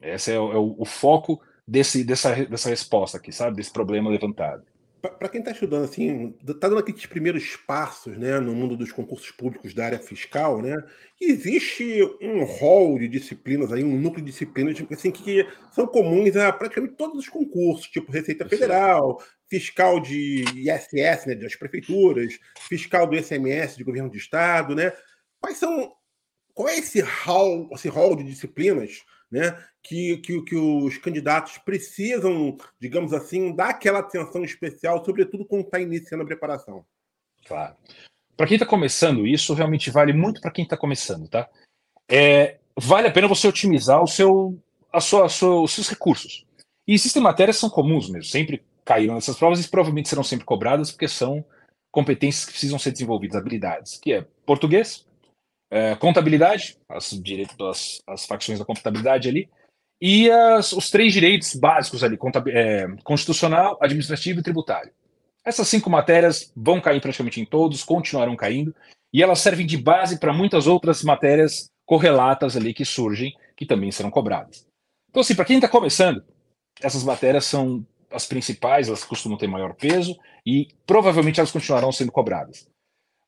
Esse 0.00 0.32
é 0.32 0.38
o, 0.38 0.52
é 0.52 0.56
o 0.56 0.84
foco 0.84 1.40
desse, 1.66 2.04
dessa, 2.04 2.34
dessa 2.46 2.68
resposta 2.68 3.18
aqui, 3.18 3.32
sabe? 3.32 3.56
Desse 3.56 3.72
problema 3.72 4.10
levantado 4.10 4.64
para 5.00 5.28
quem 5.28 5.40
está 5.40 5.52
estudando 5.52 5.84
assim, 5.84 6.34
está 6.46 6.68
dando 6.68 6.78
aqueles 6.78 7.06
primeiros 7.06 7.56
passos, 7.56 8.16
né, 8.18 8.40
no 8.40 8.54
mundo 8.54 8.76
dos 8.76 8.90
concursos 8.90 9.30
públicos 9.30 9.72
da 9.72 9.86
área 9.86 9.98
fiscal, 9.98 10.60
né? 10.60 10.76
Existe 11.20 12.02
um 12.20 12.44
rol 12.44 12.98
de 12.98 13.06
disciplinas 13.08 13.72
aí, 13.72 13.84
um 13.84 13.98
núcleo 13.98 14.24
de 14.24 14.30
disciplinas 14.30 14.76
assim 14.90 15.10
que 15.10 15.46
são 15.70 15.86
comuns 15.86 16.34
a 16.36 16.52
praticamente 16.52 16.96
todos 16.96 17.18
os 17.18 17.28
concursos, 17.28 17.86
tipo 17.86 18.10
Receita 18.10 18.48
Federal, 18.48 19.22
fiscal 19.48 20.00
de 20.00 20.44
ISS, 20.56 21.26
né, 21.26 21.34
das 21.36 21.54
prefeituras, 21.54 22.38
fiscal 22.68 23.06
do 23.06 23.16
ICMS 23.16 23.76
de 23.76 23.84
governo 23.84 24.10
de 24.10 24.18
estado, 24.18 24.74
né? 24.74 24.92
Quais 25.40 25.58
são 25.58 25.92
qual 26.52 26.68
é 26.68 26.76
esse 26.76 27.00
hall, 27.00 27.68
esse 27.72 27.88
hall 27.88 28.16
de 28.16 28.24
disciplinas 28.24 29.04
né, 29.30 29.62
que, 29.82 30.18
que, 30.18 30.42
que 30.42 30.56
os 30.56 30.96
candidatos 30.98 31.58
precisam, 31.58 32.56
digamos 32.80 33.12
assim, 33.12 33.54
dar 33.54 33.70
aquela 33.70 34.00
atenção 34.00 34.44
especial, 34.44 35.04
sobretudo 35.04 35.44
quando 35.44 35.64
está 35.64 35.80
iniciando 35.80 36.24
a 36.24 36.26
preparação. 36.26 36.84
Claro. 37.46 37.76
Para 38.36 38.46
quem 38.46 38.56
está 38.56 38.66
começando, 38.66 39.26
isso 39.26 39.54
realmente 39.54 39.90
vale 39.90 40.12
muito 40.12 40.40
para 40.40 40.50
quem 40.50 40.64
está 40.64 40.76
começando, 40.76 41.28
tá? 41.28 41.48
É, 42.08 42.58
vale 42.76 43.08
a 43.08 43.10
pena 43.10 43.26
você 43.26 43.48
otimizar 43.48 44.02
o 44.02 44.06
seu, 44.06 44.58
a 44.92 45.00
sua, 45.00 45.26
a 45.26 45.28
sua, 45.28 45.60
os 45.62 45.72
seus 45.72 45.88
recursos. 45.88 46.46
E 46.86 46.94
existem 46.94 47.22
matérias 47.22 47.56
que 47.56 47.60
são 47.60 47.70
comuns 47.70 48.08
mesmo, 48.08 48.30
sempre 48.30 48.64
caíram 48.84 49.14
nessas 49.14 49.36
provas 49.36 49.62
e 49.62 49.68
provavelmente 49.68 50.08
serão 50.08 50.22
sempre 50.22 50.46
cobradas 50.46 50.90
porque 50.90 51.08
são 51.08 51.44
competências 51.90 52.44
que 52.44 52.52
precisam 52.52 52.78
ser 52.78 52.92
desenvolvidas, 52.92 53.36
habilidades, 53.36 53.98
que 53.98 54.12
é 54.12 54.26
português, 54.46 55.06
é, 55.70 55.94
contabilidade, 55.96 56.76
as, 56.88 57.10
direito, 57.10 57.64
as, 57.66 58.02
as 58.06 58.26
facções 58.26 58.58
da 58.58 58.64
contabilidade 58.64 59.28
ali, 59.28 59.48
e 60.00 60.30
as, 60.30 60.72
os 60.72 60.90
três 60.90 61.12
direitos 61.12 61.54
básicos 61.54 62.04
ali, 62.04 62.18
é, 62.48 62.86
constitucional, 63.02 63.76
administrativo 63.80 64.40
e 64.40 64.42
tributário. 64.42 64.92
Essas 65.44 65.68
cinco 65.68 65.88
matérias 65.88 66.52
vão 66.54 66.80
cair 66.80 67.00
praticamente 67.00 67.40
em 67.40 67.44
todos, 67.44 67.82
continuarão 67.82 68.36
caindo, 68.36 68.74
e 69.12 69.22
elas 69.22 69.40
servem 69.40 69.66
de 69.66 69.76
base 69.76 70.18
para 70.18 70.32
muitas 70.32 70.66
outras 70.66 71.02
matérias 71.02 71.70
correlatas 71.86 72.56
ali 72.56 72.74
que 72.74 72.84
surgem, 72.84 73.34
que 73.56 73.64
também 73.64 73.90
serão 73.90 74.10
cobradas. 74.10 74.66
Então, 75.08 75.22
assim, 75.22 75.34
para 75.34 75.46
quem 75.46 75.56
está 75.56 75.68
começando, 75.68 76.22
essas 76.80 77.02
matérias 77.02 77.46
são 77.46 77.84
as 78.10 78.26
principais, 78.26 78.88
elas 78.88 79.04
costumam 79.04 79.38
ter 79.38 79.46
maior 79.46 79.74
peso 79.74 80.16
e 80.44 80.68
provavelmente 80.86 81.40
elas 81.40 81.50
continuarão 81.50 81.90
sendo 81.90 82.12
cobradas. 82.12 82.68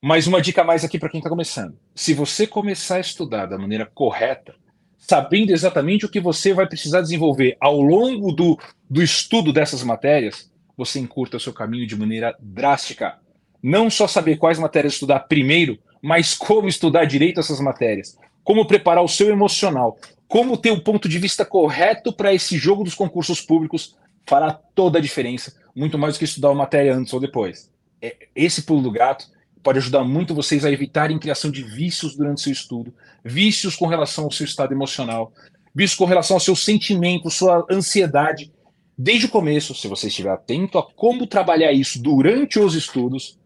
Mas 0.02 0.26
uma 0.26 0.40
dica 0.40 0.64
mais 0.64 0.82
aqui 0.82 0.98
para 0.98 1.10
quem 1.10 1.18
está 1.18 1.28
começando. 1.28 1.76
Se 1.94 2.14
você 2.14 2.46
começar 2.46 2.96
a 2.96 3.00
estudar 3.00 3.44
da 3.44 3.58
maneira 3.58 3.84
correta, 3.84 4.54
sabendo 4.96 5.52
exatamente 5.52 6.06
o 6.06 6.08
que 6.08 6.18
você 6.18 6.54
vai 6.54 6.66
precisar 6.66 7.02
desenvolver 7.02 7.54
ao 7.60 7.82
longo 7.82 8.32
do, 8.32 8.58
do 8.88 9.02
estudo 9.02 9.52
dessas 9.52 9.82
matérias, 9.82 10.50
você 10.74 10.98
encurta 10.98 11.36
o 11.36 11.40
seu 11.40 11.52
caminho 11.52 11.86
de 11.86 11.94
maneira 11.94 12.34
drástica. 12.40 13.18
Não 13.62 13.90
só 13.90 14.06
saber 14.06 14.38
quais 14.38 14.58
matérias 14.58 14.94
estudar 14.94 15.20
primeiro, 15.20 15.78
mas 16.00 16.34
como 16.34 16.66
estudar 16.66 17.04
direito 17.04 17.38
essas 17.38 17.60
matérias, 17.60 18.16
como 18.42 18.66
preparar 18.66 19.04
o 19.04 19.08
seu 19.08 19.28
emocional, 19.28 19.98
como 20.26 20.56
ter 20.56 20.70
o 20.70 20.82
ponto 20.82 21.10
de 21.10 21.18
vista 21.18 21.44
correto 21.44 22.10
para 22.10 22.32
esse 22.32 22.56
jogo 22.56 22.84
dos 22.84 22.94
concursos 22.94 23.42
públicos 23.42 23.96
fará 24.26 24.50
toda 24.52 24.98
a 24.98 25.02
diferença, 25.02 25.54
muito 25.76 25.98
mais 25.98 26.14
do 26.14 26.20
que 26.20 26.24
estudar 26.24 26.48
uma 26.48 26.62
matéria 26.62 26.94
antes 26.94 27.12
ou 27.12 27.20
depois. 27.20 27.70
É, 28.00 28.16
esse 28.34 28.62
pulo 28.62 28.80
do 28.80 28.90
gato 28.90 29.26
pode 29.62 29.78
ajudar 29.78 30.04
muito 30.04 30.34
vocês 30.34 30.64
a 30.64 30.70
evitarem 30.70 31.18
criação 31.18 31.50
de 31.50 31.62
vícios 31.62 32.16
durante 32.16 32.40
seu 32.40 32.52
estudo, 32.52 32.94
vícios 33.24 33.76
com 33.76 33.86
relação 33.86 34.24
ao 34.24 34.30
seu 34.30 34.44
estado 34.44 34.72
emocional, 34.72 35.32
vícios 35.74 35.98
com 35.98 36.04
relação 36.04 36.36
ao 36.36 36.40
seu 36.40 36.56
sentimento, 36.56 37.30
sua 37.30 37.66
ansiedade. 37.70 38.52
Desde 38.96 39.26
o 39.26 39.30
começo, 39.30 39.74
se 39.74 39.88
você 39.88 40.08
estiver 40.08 40.30
atento 40.30 40.78
a 40.78 40.82
como 40.82 41.26
trabalhar 41.26 41.72
isso 41.72 42.02
durante 42.02 42.58
os 42.58 42.74
estudos, 42.74 43.38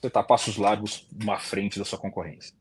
você 0.00 0.06
está 0.06 0.22
passos 0.22 0.56
largos 0.56 1.06
à 1.28 1.38
frente 1.38 1.78
da 1.78 1.84
sua 1.84 1.98
concorrência. 1.98 2.54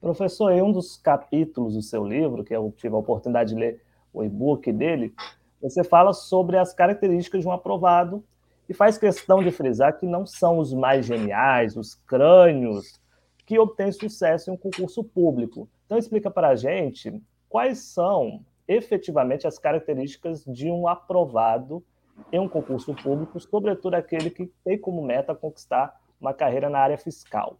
Professor, 0.00 0.50
em 0.50 0.62
um 0.62 0.72
dos 0.72 0.96
capítulos 0.96 1.74
do 1.74 1.82
seu 1.82 2.06
livro, 2.06 2.42
que 2.42 2.54
eu 2.54 2.72
tive 2.76 2.94
a 2.94 2.98
oportunidade 2.98 3.50
de 3.50 3.60
ler 3.60 3.82
o 4.12 4.24
e-book 4.24 4.72
dele, 4.72 5.12
você 5.60 5.84
fala 5.84 6.14
sobre 6.14 6.56
as 6.56 6.72
características 6.72 7.42
de 7.42 7.46
um 7.46 7.52
aprovado 7.52 8.24
e 8.70 8.72
faz 8.72 8.96
questão 8.96 9.42
de 9.42 9.50
frisar 9.50 9.98
que 9.98 10.06
não 10.06 10.24
são 10.24 10.60
os 10.60 10.72
mais 10.72 11.04
geniais, 11.04 11.76
os 11.76 11.96
crânios, 12.06 13.00
que 13.44 13.58
obtêm 13.58 13.90
sucesso 13.90 14.48
em 14.48 14.52
um 14.54 14.56
concurso 14.56 15.02
público. 15.02 15.68
Então, 15.84 15.98
explica 15.98 16.30
para 16.30 16.50
a 16.50 16.54
gente 16.54 17.20
quais 17.48 17.80
são 17.80 18.44
efetivamente 18.68 19.44
as 19.44 19.58
características 19.58 20.44
de 20.44 20.70
um 20.70 20.86
aprovado 20.86 21.84
em 22.30 22.38
um 22.38 22.48
concurso 22.48 22.94
público, 22.94 23.40
sobretudo 23.40 23.94
aquele 23.94 24.30
que 24.30 24.48
tem 24.64 24.78
como 24.78 25.02
meta 25.02 25.34
conquistar 25.34 26.00
uma 26.20 26.32
carreira 26.32 26.70
na 26.70 26.78
área 26.78 26.96
fiscal. 26.96 27.58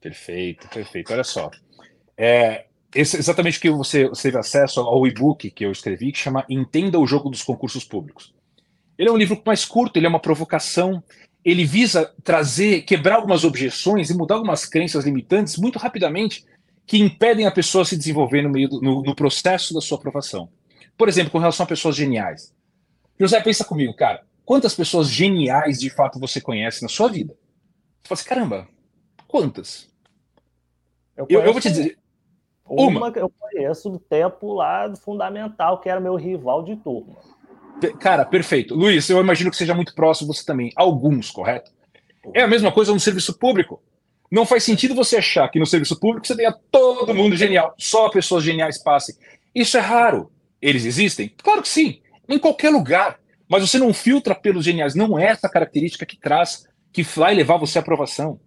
Perfeito, 0.00 0.66
perfeito. 0.70 1.12
Olha 1.12 1.24
só. 1.24 1.50
É, 2.16 2.64
esse, 2.94 3.18
exatamente 3.18 3.60
que 3.60 3.68
você, 3.68 4.08
você 4.08 4.28
teve 4.28 4.38
acesso 4.38 4.80
ao 4.80 5.06
e-book 5.06 5.50
que 5.50 5.66
eu 5.66 5.72
escrevi, 5.72 6.10
que 6.10 6.18
chama 6.18 6.46
Entenda 6.48 6.98
o 6.98 7.06
Jogo 7.06 7.28
dos 7.28 7.42
Concursos 7.42 7.84
Públicos. 7.84 8.37
Ele 8.98 9.08
é 9.08 9.12
um 9.12 9.16
livro 9.16 9.40
mais 9.46 9.64
curto, 9.64 9.96
ele 9.96 10.06
é 10.06 10.08
uma 10.08 10.20
provocação, 10.20 11.02
ele 11.44 11.64
visa 11.64 12.12
trazer, 12.24 12.82
quebrar 12.82 13.16
algumas 13.16 13.44
objeções 13.44 14.10
e 14.10 14.14
mudar 14.14 14.34
algumas 14.34 14.66
crenças 14.66 15.04
limitantes 15.04 15.56
muito 15.56 15.78
rapidamente 15.78 16.44
que 16.84 16.98
impedem 16.98 17.46
a 17.46 17.50
pessoa 17.50 17.84
se 17.84 17.96
desenvolver 17.96 18.42
no, 18.42 18.50
meio 18.50 18.68
do, 18.68 18.80
no, 18.80 19.02
no 19.02 19.14
processo 19.14 19.72
da 19.72 19.80
sua 19.80 19.98
aprovação. 19.98 20.48
Por 20.96 21.08
exemplo, 21.08 21.30
com 21.30 21.38
relação 21.38 21.64
a 21.64 21.66
pessoas 21.68 21.94
geniais. 21.94 22.52
José, 23.18 23.40
pensa 23.40 23.64
comigo, 23.64 23.94
cara, 23.94 24.24
quantas 24.44 24.74
pessoas 24.74 25.08
geniais 25.08 25.78
de 25.78 25.90
fato 25.90 26.18
você 26.18 26.40
conhece 26.40 26.82
na 26.82 26.88
sua 26.88 27.08
vida? 27.08 27.34
Você 28.02 28.08
fala 28.08 28.20
assim, 28.20 28.28
caramba, 28.28 28.68
quantas? 29.28 29.88
Eu, 31.16 31.26
Eu, 31.28 31.42
eu 31.42 31.52
vou 31.52 31.60
te 31.60 31.68
dizer, 31.68 31.98
uma, 32.68 32.98
uma. 32.98 33.12
que 33.12 33.18
eu 33.18 33.30
conheço 33.30 33.88
do 33.90 33.98
tempo 33.98 34.52
lá 34.52 34.88
do 34.88 34.96
fundamental, 34.96 35.80
que 35.80 35.88
era 35.88 36.00
meu 36.00 36.16
rival 36.16 36.62
de 36.62 36.76
turma. 36.76 37.16
Cara, 38.00 38.24
perfeito. 38.24 38.74
Luiz, 38.74 39.08
eu 39.08 39.20
imagino 39.20 39.50
que 39.50 39.56
seja 39.56 39.74
muito 39.74 39.94
próximo 39.94 40.32
você 40.32 40.44
também. 40.44 40.72
Alguns, 40.76 41.30
correto? 41.30 41.70
É 42.34 42.42
a 42.42 42.48
mesma 42.48 42.72
coisa 42.72 42.92
no 42.92 43.00
serviço 43.00 43.38
público. 43.38 43.82
Não 44.30 44.44
faz 44.44 44.64
sentido 44.64 44.94
você 44.94 45.16
achar 45.16 45.48
que 45.48 45.58
no 45.58 45.66
serviço 45.66 45.98
público 45.98 46.26
você 46.26 46.36
tenha 46.36 46.54
todo 46.70 47.14
mundo 47.14 47.34
genial, 47.34 47.74
só 47.78 48.10
pessoas 48.10 48.44
geniais 48.44 48.82
passem. 48.82 49.14
Isso 49.54 49.76
é 49.76 49.80
raro. 49.80 50.30
Eles 50.60 50.84
existem? 50.84 51.32
Claro 51.42 51.62
que 51.62 51.68
sim, 51.68 52.00
em 52.28 52.38
qualquer 52.38 52.70
lugar. 52.70 53.18
Mas 53.48 53.62
você 53.62 53.78
não 53.78 53.94
filtra 53.94 54.34
pelos 54.34 54.64
geniais. 54.64 54.94
Não 54.94 55.18
é 55.18 55.26
essa 55.26 55.48
característica 55.48 56.04
que 56.04 56.18
traz, 56.18 56.66
que 56.92 57.02
vai 57.02 57.34
levar 57.34 57.56
você 57.56 57.78
à 57.78 57.80
aprovação. 57.80 58.38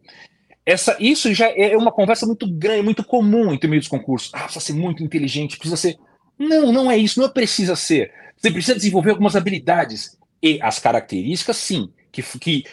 Essa, 0.64 0.96
isso 1.00 1.34
já 1.34 1.50
é 1.50 1.76
uma 1.76 1.92
conversa 1.92 2.26
muito 2.28 2.48
grande, 2.48 2.84
muito 2.84 3.04
comum 3.04 3.52
entre 3.52 3.68
meio 3.68 3.82
dos 3.82 3.90
concursos. 3.90 4.30
Ah, 4.34 4.44
precisa 4.44 4.64
ser 4.64 4.74
muito 4.74 5.04
inteligente, 5.04 5.58
precisa 5.58 5.76
ser. 5.76 5.98
Não, 6.42 6.72
não 6.72 6.90
é 6.90 6.98
isso, 6.98 7.22
não 7.22 7.30
precisa 7.30 7.76
ser. 7.76 8.12
Você 8.36 8.50
precisa 8.50 8.76
desenvolver 8.76 9.12
algumas 9.12 9.36
habilidades. 9.36 10.18
E 10.42 10.60
as 10.60 10.80
características, 10.80 11.58
sim, 11.58 11.92
que, 12.12 12.24
que 12.40 12.64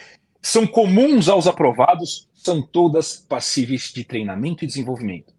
são 0.41 0.65
comuns 0.65 1.29
aos 1.29 1.45
aprovados, 1.45 2.27
são 2.33 2.63
todas 2.63 3.17
passíveis 3.17 3.91
de 3.93 4.03
treinamento 4.03 4.63
e 4.63 4.67
desenvolvimento. 4.67 5.31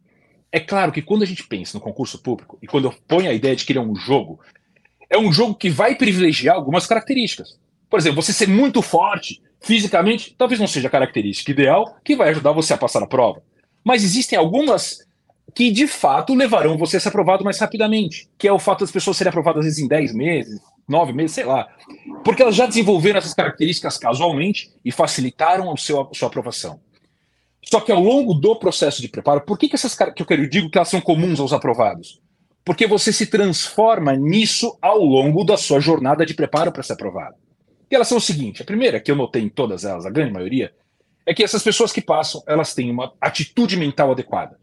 É 0.53 0.61
claro 0.61 0.93
que 0.93 1.03
quando 1.03 1.23
a 1.23 1.27
gente 1.27 1.45
pensa 1.45 1.77
no 1.77 1.83
concurso 1.83 2.23
público, 2.23 2.57
e 2.63 2.69
quando 2.69 2.85
eu 2.85 2.95
ponho 3.09 3.29
a 3.29 3.35
ideia 3.35 3.57
de 3.57 3.65
que 3.65 3.77
é 3.77 3.81
um 3.81 3.97
jogo, 3.97 4.39
é 5.09 5.19
um 5.19 5.33
jogo 5.33 5.57
que 5.57 5.69
vai 5.69 5.97
privilegiar 5.97 6.55
algumas 6.55 6.87
características. 6.87 7.59
Por 7.89 7.99
exemplo, 7.99 8.23
você 8.23 8.33
ser 8.33 8.47
muito 8.47 8.81
forte 8.81 9.43
fisicamente, 9.61 10.35
talvez 10.39 10.61
não 10.61 10.69
seja 10.69 10.87
a 10.87 10.91
característica 10.91 11.51
ideal 11.51 11.97
que 12.05 12.15
vai 12.15 12.29
ajudar 12.29 12.53
você 12.53 12.75
a 12.75 12.79
passar 12.79 13.01
na 13.01 13.09
prova. 13.09 13.43
Mas 13.85 14.05
existem 14.05 14.39
algumas 14.39 15.05
que 15.55 15.71
de 15.71 15.87
fato 15.87 16.35
levarão 16.35 16.77
você 16.77 16.97
a 16.97 17.01
ser 17.01 17.09
aprovado 17.09 17.45
mais 17.45 17.59
rapidamente, 17.59 18.29
que 18.39 18.47
é 18.47 18.53
o 18.53 18.59
fato 18.59 18.81
das 18.81 18.91
pessoas 18.91 19.17
serem 19.17 19.31
aprovadas 19.31 19.61
às 19.61 19.65
vezes 19.67 19.79
em 19.79 19.89
10 19.89 20.15
meses, 20.15 20.61
9 20.89 21.13
meses, 21.13 21.33
sei 21.33 21.45
lá. 21.45 21.69
Porque 22.25 22.43
elas 22.43 22.55
já 22.55 22.67
desenvolveram 22.67 23.19
essas 23.19 23.35
características 23.35 23.97
casualmente 23.97 24.71
e 24.85 24.91
facilitaram 24.91 25.73
a, 25.73 25.77
seu, 25.77 26.01
a 26.01 26.15
sua 26.15 26.29
aprovação. 26.29 26.81
Só 27.63 27.81
que 27.81 27.93
ao 27.93 28.01
longo 28.01 28.35
do 28.35 28.57
processo 28.57 29.03
de 29.03 29.09
preparo, 29.09 29.43
por 29.43 29.59
que, 29.59 29.69
que 29.69 29.77
essas 29.77 29.95
que 29.95 30.23
eu 30.23 30.27
quero 30.27 30.49
digo 30.49 30.71
que 30.71 30.79
elas 30.79 30.89
são 30.89 31.01
comuns 31.01 31.39
aos 31.39 31.53
aprovados? 31.53 32.21
Porque 32.65 32.87
você 32.87 33.13
se 33.13 33.27
transforma 33.27 34.15
nisso 34.15 34.77
ao 34.81 34.99
longo 35.05 35.45
da 35.45 35.57
sua 35.57 35.81
jornada 35.81 36.25
de 36.25 36.35
preparo 36.35 36.73
para 36.73 36.83
ser 36.83 36.95
aprovado. 36.95 37.37
E 37.91 37.95
elas 37.95 38.09
são 38.09 38.19
o 38.19 38.21
seguinte: 38.21 38.63
a 38.63 38.65
primeira, 38.65 39.01
que 39.01 39.11
eu 39.11 39.17
notei 39.17 39.43
em 39.43 39.49
todas 39.49 39.85
elas, 39.85 40.07
a 40.07 40.11
grande 40.11 40.33
maioria, 40.33 40.73
é 41.27 41.35
que 41.35 41.45
essas 41.45 41.63
pessoas 41.63 41.93
que 41.93 42.01
passam, 42.01 42.43
elas 42.47 42.75
têm 42.75 42.91
uma 42.91 43.13
atitude 43.21 43.77
mental 43.77 44.13
adequada. 44.13 44.59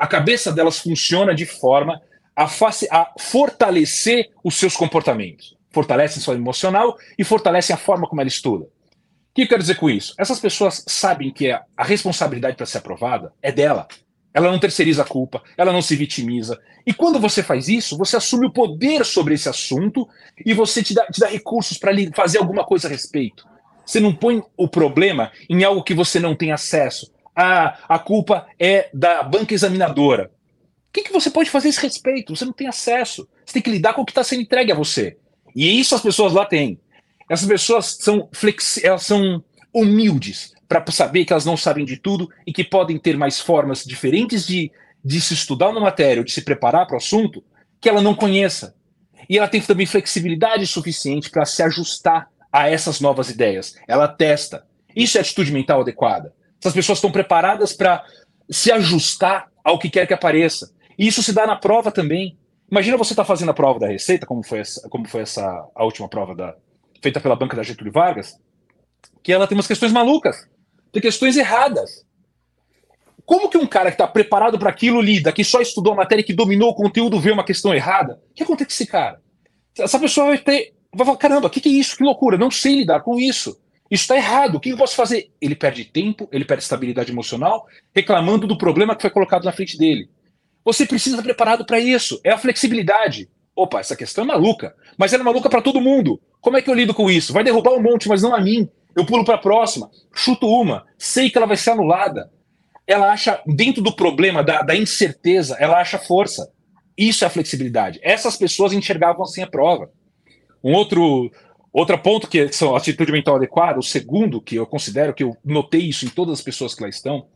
A 0.00 0.06
cabeça 0.06 0.50
delas 0.50 0.78
funciona 0.78 1.34
de 1.34 1.44
forma 1.44 2.00
a, 2.34 2.48
face- 2.48 2.88
a 2.90 3.12
fortalecer 3.18 4.30
os 4.42 4.54
seus 4.54 4.74
comportamentos. 4.74 5.54
Fortalecem 5.70 6.22
sua 6.22 6.34
emocional 6.34 6.96
e 7.18 7.22
fortalecem 7.22 7.74
a 7.74 7.78
forma 7.78 8.08
como 8.08 8.20
ela 8.22 8.28
estuda. 8.28 8.64
O 8.64 8.70
que 9.34 9.42
eu 9.42 9.48
quero 9.48 9.60
dizer 9.60 9.74
com 9.76 9.90
isso? 9.90 10.14
Essas 10.18 10.40
pessoas 10.40 10.82
sabem 10.88 11.30
que 11.30 11.50
a 11.50 11.62
a 11.76 11.84
responsabilidade 11.84 12.56
para 12.56 12.64
ser 12.64 12.78
aprovada 12.78 13.32
é 13.42 13.52
dela. 13.52 13.86
Ela 14.32 14.50
não 14.50 14.58
terceiriza 14.58 15.02
a 15.02 15.04
culpa, 15.04 15.42
ela 15.56 15.72
não 15.72 15.82
se 15.82 15.94
vitimiza. 15.96 16.58
E 16.86 16.94
quando 16.94 17.20
você 17.20 17.42
faz 17.42 17.68
isso, 17.68 17.98
você 17.98 18.16
assume 18.16 18.46
o 18.46 18.52
poder 18.52 19.04
sobre 19.04 19.34
esse 19.34 19.48
assunto 19.50 20.08
e 20.46 20.54
você 20.54 20.82
te 20.82 20.94
dá, 20.94 21.04
te 21.06 21.20
dá 21.20 21.26
recursos 21.26 21.76
para 21.76 21.92
fazer 22.14 22.38
alguma 22.38 22.64
coisa 22.64 22.88
a 22.88 22.90
respeito. 22.90 23.46
Você 23.84 24.00
não 24.00 24.14
põe 24.14 24.42
o 24.56 24.66
problema 24.68 25.30
em 25.48 25.62
algo 25.62 25.82
que 25.82 25.92
você 25.94 26.18
não 26.18 26.34
tem 26.34 26.52
acesso. 26.52 27.12
Ah, 27.34 27.78
a 27.88 27.98
culpa 27.98 28.46
é 28.58 28.90
da 28.92 29.22
banca 29.22 29.54
examinadora. 29.54 30.30
O 30.88 30.92
que, 30.92 31.02
que 31.02 31.12
você 31.12 31.30
pode 31.30 31.50
fazer 31.50 31.68
a 31.68 31.70
esse 31.70 31.80
respeito? 31.80 32.34
Você 32.34 32.44
não 32.44 32.52
tem 32.52 32.66
acesso. 32.66 33.28
Você 33.44 33.54
tem 33.54 33.62
que 33.62 33.70
lidar 33.70 33.94
com 33.94 34.02
o 34.02 34.04
que 34.04 34.10
está 34.10 34.24
sendo 34.24 34.42
entregue 34.42 34.72
a 34.72 34.74
você. 34.74 35.16
E 35.54 35.78
isso 35.80 35.94
as 35.94 36.02
pessoas 36.02 36.32
lá 36.32 36.44
têm. 36.44 36.80
Essas 37.28 37.46
pessoas 37.46 37.96
são, 38.00 38.28
flexi 38.32 38.84
elas 38.84 39.04
são 39.04 39.42
humildes 39.72 40.52
para 40.68 40.84
saber 40.90 41.24
que 41.24 41.32
elas 41.32 41.44
não 41.44 41.56
sabem 41.56 41.84
de 41.84 41.96
tudo 41.96 42.28
e 42.46 42.52
que 42.52 42.64
podem 42.64 42.98
ter 42.98 43.16
mais 43.16 43.40
formas 43.40 43.84
diferentes 43.84 44.46
de, 44.46 44.70
de 45.04 45.20
se 45.20 45.34
estudar 45.34 45.68
uma 45.68 45.80
matéria 45.80 46.20
ou 46.20 46.24
de 46.24 46.32
se 46.32 46.42
preparar 46.42 46.86
para 46.86 46.94
o 46.94 46.98
assunto 46.98 47.42
que 47.80 47.88
ela 47.88 48.02
não 48.02 48.14
conheça. 48.14 48.74
E 49.28 49.38
ela 49.38 49.48
tem 49.48 49.60
também 49.60 49.86
flexibilidade 49.86 50.66
suficiente 50.66 51.30
para 51.30 51.44
se 51.44 51.62
ajustar 51.62 52.28
a 52.52 52.68
essas 52.68 53.00
novas 53.00 53.30
ideias. 53.30 53.76
Ela 53.86 54.08
testa. 54.08 54.66
Isso 54.94 55.18
é 55.18 55.20
atitude 55.20 55.52
mental 55.52 55.82
adequada. 55.82 56.34
Essas 56.60 56.74
pessoas 56.74 56.98
estão 56.98 57.10
preparadas 57.10 57.72
para 57.72 58.04
se 58.50 58.70
ajustar 58.70 59.50
ao 59.64 59.78
que 59.78 59.88
quer 59.88 60.06
que 60.06 60.14
apareça. 60.14 60.72
E 60.98 61.06
isso 61.06 61.22
se 61.22 61.32
dá 61.32 61.46
na 61.46 61.56
prova 61.56 61.90
também. 61.90 62.38
Imagina 62.70 62.96
você 62.96 63.12
estar 63.12 63.22
tá 63.22 63.26
fazendo 63.26 63.50
a 63.50 63.54
prova 63.54 63.80
da 63.80 63.88
Receita, 63.88 64.26
como 64.26 64.44
foi 64.44 64.60
essa, 64.60 64.88
como 64.88 65.08
foi 65.08 65.22
essa 65.22 65.42
a 65.74 65.84
última 65.84 66.08
prova 66.08 66.34
da, 66.34 66.54
feita 67.02 67.20
pela 67.20 67.36
banca 67.36 67.56
da 67.56 67.62
Getúlio 67.62 67.92
Vargas, 67.92 68.38
que 69.22 69.32
ela 69.32 69.46
tem 69.46 69.56
umas 69.56 69.66
questões 69.66 69.92
malucas, 69.92 70.46
tem 70.92 71.00
questões 71.00 71.36
erradas. 71.36 72.04
Como 73.24 73.48
que 73.48 73.56
um 73.56 73.66
cara 73.66 73.90
que 73.90 73.94
está 73.94 74.06
preparado 74.06 74.58
para 74.58 74.70
aquilo 74.70 75.00
lida, 75.00 75.32
que 75.32 75.44
só 75.44 75.60
estudou 75.60 75.92
a 75.92 75.96
matéria, 75.96 76.24
que 76.24 76.32
dominou 76.32 76.70
o 76.70 76.74
conteúdo, 76.74 77.20
vê 77.20 77.30
uma 77.30 77.44
questão 77.44 77.72
errada? 77.72 78.20
O 78.30 78.34
que 78.34 78.42
acontece 78.42 78.68
com 78.68 78.74
esse 78.74 78.86
cara? 78.86 79.20
Essa 79.78 79.98
pessoa 79.98 80.28
vai 80.28 80.38
ter. 80.38 80.74
Vai 80.92 81.06
falar: 81.06 81.18
caramba, 81.18 81.46
o 81.46 81.50
que, 81.50 81.60
que 81.60 81.68
é 81.68 81.72
isso? 81.72 81.96
Que 81.96 82.02
loucura, 82.02 82.36
não 82.36 82.50
sei 82.50 82.78
lidar 82.78 83.00
com 83.00 83.18
isso. 83.18 83.60
Isso 83.90 84.04
está 84.04 84.16
errado, 84.16 84.54
o 84.54 84.60
que 84.60 84.70
eu 84.70 84.76
posso 84.76 84.94
fazer? 84.94 85.32
Ele 85.40 85.56
perde 85.56 85.84
tempo, 85.84 86.28
ele 86.30 86.44
perde 86.44 86.62
estabilidade 86.62 87.10
emocional, 87.10 87.66
reclamando 87.94 88.46
do 88.46 88.56
problema 88.56 88.94
que 88.94 89.02
foi 89.02 89.10
colocado 89.10 89.44
na 89.44 89.52
frente 89.52 89.76
dele. 89.76 90.08
Você 90.64 90.86
precisa 90.86 91.16
estar 91.16 91.24
preparado 91.24 91.64
para 91.64 91.80
isso. 91.80 92.20
É 92.22 92.30
a 92.30 92.38
flexibilidade. 92.38 93.28
Opa, 93.56 93.80
essa 93.80 93.96
questão 93.96 94.24
é 94.24 94.26
maluca, 94.26 94.74
mas 94.96 95.12
ela 95.12 95.22
é 95.22 95.24
maluca 95.24 95.50
para 95.50 95.60
todo 95.60 95.80
mundo. 95.80 96.20
Como 96.40 96.56
é 96.56 96.62
que 96.62 96.70
eu 96.70 96.74
lido 96.74 96.94
com 96.94 97.10
isso? 97.10 97.32
Vai 97.32 97.42
derrubar 97.42 97.72
um 97.72 97.82
monte, 97.82 98.08
mas 98.08 98.22
não 98.22 98.34
a 98.34 98.40
mim. 98.40 98.68
Eu 98.94 99.04
pulo 99.04 99.24
para 99.24 99.34
a 99.34 99.38
próxima, 99.38 99.90
chuto 100.14 100.48
uma, 100.48 100.84
sei 100.98 101.30
que 101.30 101.36
ela 101.36 101.46
vai 101.46 101.56
ser 101.56 101.70
anulada. 101.70 102.30
Ela 102.86 103.12
acha, 103.12 103.40
dentro 103.46 103.82
do 103.82 103.94
problema, 103.94 104.42
da, 104.42 104.62
da 104.62 104.74
incerteza, 104.74 105.56
ela 105.60 105.78
acha 105.78 105.98
força. 105.98 106.50
Isso 106.96 107.24
é 107.24 107.26
a 107.26 107.30
flexibilidade. 107.30 108.00
Essas 108.02 108.36
pessoas 108.36 108.72
enxergavam 108.72 109.22
assim 109.22 109.42
a 109.42 109.46
prova. 109.46 109.90
Um 110.62 110.74
outro, 110.74 111.30
outro 111.72 111.98
ponto 111.98 112.28
que 112.28 112.52
são 112.52 112.74
atitude 112.74 113.12
mental 113.12 113.36
adequada, 113.36 113.78
o 113.78 113.82
segundo 113.82 114.40
que 114.40 114.56
eu 114.56 114.66
considero 114.66 115.14
que 115.14 115.22
eu 115.22 115.36
notei 115.44 115.82
isso 115.82 116.04
em 116.04 116.08
todas 116.08 116.38
as 116.38 116.44
pessoas 116.44 116.74
que 116.74 116.82
lá 116.82 116.88
estão, 116.88 117.26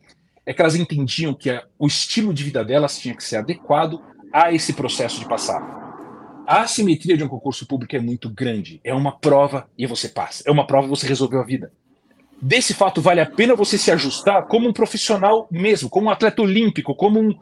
é 0.46 0.52
que 0.52 0.60
elas 0.60 0.74
entendiam 0.74 1.34
que 1.34 1.50
a, 1.50 1.64
o 1.78 1.86
estilo 1.86 2.34
de 2.34 2.44
vida 2.44 2.64
delas 2.64 2.98
tinha 2.98 3.14
que 3.14 3.24
ser 3.24 3.36
adequado 3.36 4.02
a 4.32 4.52
esse 4.52 4.72
processo 4.72 5.20
de 5.20 5.28
passar. 5.28 5.84
A 6.46 6.60
assimetria 6.60 7.16
de 7.16 7.24
um 7.24 7.28
concurso 7.28 7.66
público 7.66 7.96
é 7.96 8.00
muito 8.00 8.28
grande. 8.28 8.80
É 8.84 8.92
uma 8.92 9.18
prova 9.18 9.66
e 9.78 9.86
você 9.86 10.08
passa. 10.08 10.42
É 10.46 10.50
uma 10.50 10.66
prova 10.66 10.86
e 10.86 10.90
você 10.90 11.06
resolveu 11.06 11.40
a 11.40 11.44
vida. 11.44 11.72
Desse 12.40 12.74
fato, 12.74 13.00
vale 13.00 13.20
a 13.20 13.26
pena 13.26 13.54
você 13.54 13.78
se 13.78 13.90
ajustar 13.90 14.46
como 14.46 14.68
um 14.68 14.72
profissional 14.72 15.48
mesmo, 15.50 15.88
como 15.88 16.08
um 16.08 16.10
atleta 16.10 16.42
olímpico, 16.42 16.94
como, 16.94 17.18
um, 17.18 17.38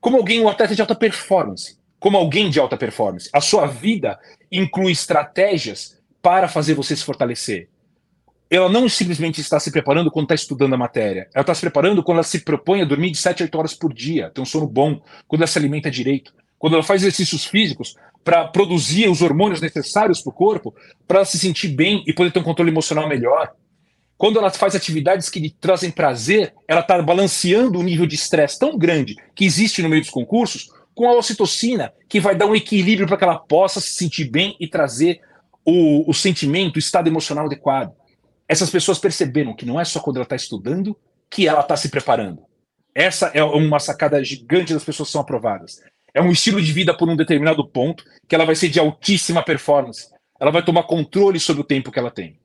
como 0.00 0.16
alguém, 0.16 0.40
um 0.40 0.48
atleta 0.48 0.74
de 0.74 0.80
alta 0.80 0.94
performance, 0.94 1.76
como 2.00 2.16
alguém 2.16 2.48
de 2.48 2.58
alta 2.58 2.76
performance. 2.78 3.28
A 3.32 3.42
sua 3.42 3.66
vida 3.66 4.18
inclui 4.50 4.92
estratégias 4.92 5.95
para 6.26 6.48
fazer 6.48 6.74
você 6.74 6.96
se 6.96 7.04
fortalecer. 7.04 7.68
Ela 8.50 8.68
não 8.68 8.88
simplesmente 8.88 9.40
está 9.40 9.60
se 9.60 9.70
preparando 9.70 10.10
quando 10.10 10.24
está 10.24 10.34
estudando 10.34 10.74
a 10.74 10.76
matéria. 10.76 11.28
Ela 11.32 11.42
está 11.42 11.54
se 11.54 11.60
preparando 11.60 12.02
quando 12.02 12.16
ela 12.16 12.24
se 12.24 12.40
propõe 12.40 12.82
a 12.82 12.84
dormir 12.84 13.12
de 13.12 13.18
7 13.18 13.44
a 13.44 13.46
8 13.46 13.56
horas 13.56 13.74
por 13.74 13.94
dia, 13.94 14.28
ter 14.34 14.40
um 14.40 14.44
sono 14.44 14.66
bom, 14.66 15.00
quando 15.28 15.42
ela 15.42 15.46
se 15.46 15.56
alimenta 15.56 15.88
direito, 15.88 16.34
quando 16.58 16.72
ela 16.72 16.82
faz 16.82 17.02
exercícios 17.02 17.44
físicos 17.44 17.94
para 18.24 18.44
produzir 18.48 19.08
os 19.08 19.22
hormônios 19.22 19.60
necessários 19.60 20.20
para 20.20 20.30
o 20.30 20.34
corpo, 20.34 20.74
para 21.06 21.24
se 21.24 21.38
sentir 21.38 21.68
bem 21.68 22.02
e 22.08 22.12
poder 22.12 22.32
ter 22.32 22.40
um 22.40 22.42
controle 22.42 22.72
emocional 22.72 23.08
melhor. 23.08 23.52
Quando 24.18 24.40
ela 24.40 24.50
faz 24.50 24.74
atividades 24.74 25.30
que 25.30 25.38
lhe 25.38 25.50
trazem 25.50 25.92
prazer, 25.92 26.52
ela 26.66 26.80
está 26.80 27.00
balanceando 27.00 27.78
o 27.78 27.84
nível 27.84 28.04
de 28.04 28.16
estresse 28.16 28.58
tão 28.58 28.76
grande 28.76 29.14
que 29.32 29.44
existe 29.44 29.80
no 29.80 29.88
meio 29.88 30.02
dos 30.02 30.10
concursos 30.10 30.72
com 30.92 31.08
a 31.08 31.14
ocitocina, 31.14 31.92
que 32.08 32.18
vai 32.18 32.34
dar 32.34 32.46
um 32.46 32.54
equilíbrio 32.56 33.06
para 33.06 33.16
que 33.16 33.22
ela 33.22 33.38
possa 33.38 33.80
se 33.80 33.92
sentir 33.92 34.24
bem 34.24 34.56
e 34.58 34.66
trazer 34.66 35.20
o, 35.66 36.08
o 36.08 36.14
sentimento, 36.14 36.76
o 36.76 36.78
estado 36.78 37.08
emocional 37.08 37.46
adequado. 37.46 37.92
Essas 38.48 38.70
pessoas 38.70 38.98
perceberam 38.98 39.54
que 39.54 39.66
não 39.66 39.80
é 39.80 39.84
só 39.84 40.00
quando 40.00 40.16
ela 40.16 40.24
está 40.24 40.36
estudando 40.36 40.96
que 41.28 41.48
ela 41.48 41.60
está 41.60 41.76
se 41.76 41.88
preparando. 41.88 42.44
Essa 42.94 43.26
é 43.34 43.42
uma 43.42 43.80
sacada 43.80 44.22
gigante 44.24 44.72
das 44.72 44.84
pessoas 44.84 45.08
que 45.08 45.12
são 45.12 45.20
aprovadas. 45.20 45.82
É 46.14 46.22
um 46.22 46.30
estilo 46.30 46.62
de 46.62 46.72
vida 46.72 46.96
por 46.96 47.08
um 47.08 47.16
determinado 47.16 47.66
ponto, 47.66 48.04
que 48.26 48.34
ela 48.34 48.46
vai 48.46 48.54
ser 48.54 48.68
de 48.68 48.78
altíssima 48.78 49.42
performance. 49.42 50.08
ela 50.38 50.50
vai 50.50 50.64
tomar 50.64 50.84
controle 50.84 51.40
sobre 51.40 51.62
o 51.62 51.66
tempo 51.66 51.90
que 51.90 51.98
ela 51.98 52.10
tem. 52.10 52.38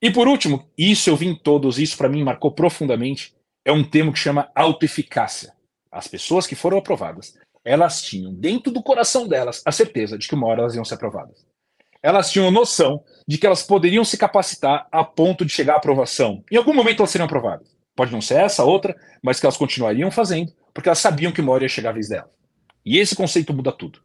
E 0.00 0.10
por 0.10 0.28
último, 0.28 0.70
isso 0.76 1.10
eu 1.10 1.16
vi 1.16 1.26
em 1.26 1.34
todos, 1.34 1.78
isso 1.78 1.96
para 1.96 2.08
mim 2.08 2.22
marcou 2.22 2.52
profundamente, 2.52 3.34
é 3.64 3.72
um 3.72 3.82
termo 3.82 4.12
que 4.12 4.18
chama 4.18 4.50
autoeficácia. 4.54 5.52
As 5.90 6.06
pessoas 6.06 6.46
que 6.46 6.54
foram 6.54 6.78
aprovadas, 6.78 7.34
elas 7.64 8.02
tinham 8.02 8.32
dentro 8.34 8.70
do 8.70 8.82
coração 8.82 9.26
delas 9.26 9.62
a 9.64 9.72
certeza 9.72 10.18
de 10.18 10.28
que 10.28 10.34
uma 10.34 10.46
hora 10.46 10.60
elas 10.60 10.74
iam 10.74 10.84
ser 10.84 10.94
aprovadas. 10.94 11.46
Elas 12.04 12.30
tinham 12.30 12.50
noção 12.50 13.02
de 13.26 13.38
que 13.38 13.46
elas 13.46 13.62
poderiam 13.62 14.04
se 14.04 14.18
capacitar 14.18 14.86
a 14.92 15.02
ponto 15.02 15.42
de 15.42 15.50
chegar 15.50 15.72
à 15.72 15.76
aprovação. 15.78 16.44
Em 16.52 16.56
algum 16.58 16.74
momento 16.74 17.00
elas 17.00 17.10
seriam 17.10 17.24
aprovadas. 17.24 17.66
Pode 17.96 18.12
não 18.12 18.20
ser 18.20 18.40
essa, 18.40 18.62
outra, 18.62 18.94
mas 19.22 19.40
que 19.40 19.46
elas 19.46 19.56
continuariam 19.56 20.10
fazendo, 20.10 20.52
porque 20.74 20.86
elas 20.86 20.98
sabiam 20.98 21.32
que 21.32 21.40
uma 21.40 21.52
hora 21.52 21.64
ia 21.64 21.68
chegar 21.68 21.88
a 21.88 21.92
vez 21.94 22.10
delas. 22.10 22.28
E 22.84 22.98
esse 22.98 23.16
conceito 23.16 23.54
muda 23.54 23.72
tudo. 23.72 24.00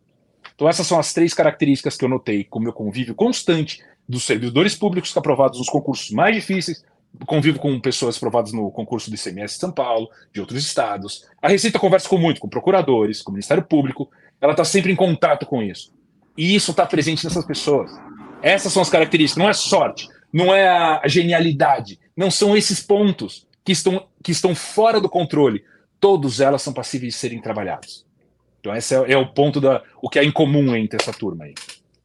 Então 0.55 0.69
essas 0.69 0.87
são 0.87 0.97
as 0.97 1.11
três 1.11 1.33
características 1.33 1.97
que 1.97 2.05
eu 2.05 2.07
notei 2.07 2.45
com 2.45 2.59
o 2.59 2.61
meu 2.61 2.71
convívio 2.71 3.13
constante 3.13 3.83
dos 4.07 4.23
servidores 4.23 4.75
públicos 4.75 5.15
aprovados 5.17 5.59
nos 5.59 5.67
concursos 5.67 6.09
mais 6.11 6.33
difíceis, 6.33 6.85
convivo 7.25 7.59
com 7.59 7.77
pessoas 7.81 8.15
aprovadas 8.15 8.53
no 8.53 8.71
concurso 8.71 9.09
do 9.09 9.15
ICMS 9.17 9.55
de 9.55 9.59
São 9.59 9.73
Paulo, 9.73 10.09
de 10.33 10.39
outros 10.39 10.63
estados. 10.63 11.27
A 11.41 11.49
Receita 11.49 11.77
conversa 11.77 12.07
com 12.07 12.17
muito 12.17 12.39
com 12.39 12.47
procuradores, 12.47 13.21
com 13.21 13.31
o 13.31 13.33
Ministério 13.33 13.65
Público, 13.65 14.09
ela 14.39 14.53
está 14.53 14.63
sempre 14.63 14.89
em 14.89 14.95
contato 14.95 15.45
com 15.45 15.61
isso. 15.61 15.91
E 16.37 16.55
isso 16.55 16.71
está 16.71 16.85
presente 16.85 17.23
nessas 17.23 17.45
pessoas. 17.45 17.91
Essas 18.41 18.71
são 18.71 18.81
as 18.81 18.89
características, 18.89 19.41
não 19.41 19.49
é 19.49 19.53
sorte, 19.53 20.07
não 20.31 20.53
é 20.53 20.67
a 20.67 21.07
genialidade, 21.07 21.99
não 22.15 22.31
são 22.31 22.55
esses 22.55 22.79
pontos 22.79 23.47
que 23.63 23.71
estão, 23.71 24.07
que 24.23 24.31
estão 24.31 24.55
fora 24.55 25.01
do 25.01 25.09
controle. 25.09 25.63
Todos 25.99 26.39
elas 26.39 26.61
são 26.61 26.73
passíveis 26.73 27.13
de 27.13 27.19
serem 27.19 27.41
trabalhados. 27.41 28.05
Então 28.59 28.75
esse 28.75 28.95
é, 28.95 29.11
é 29.11 29.17
o 29.17 29.33
ponto 29.33 29.59
da 29.59 29.83
o 30.01 30.09
que 30.09 30.19
é 30.19 30.23
em 30.23 30.31
comum 30.31 30.75
entre 30.75 30.97
essa 31.01 31.11
turma 31.11 31.45
aí. 31.45 31.53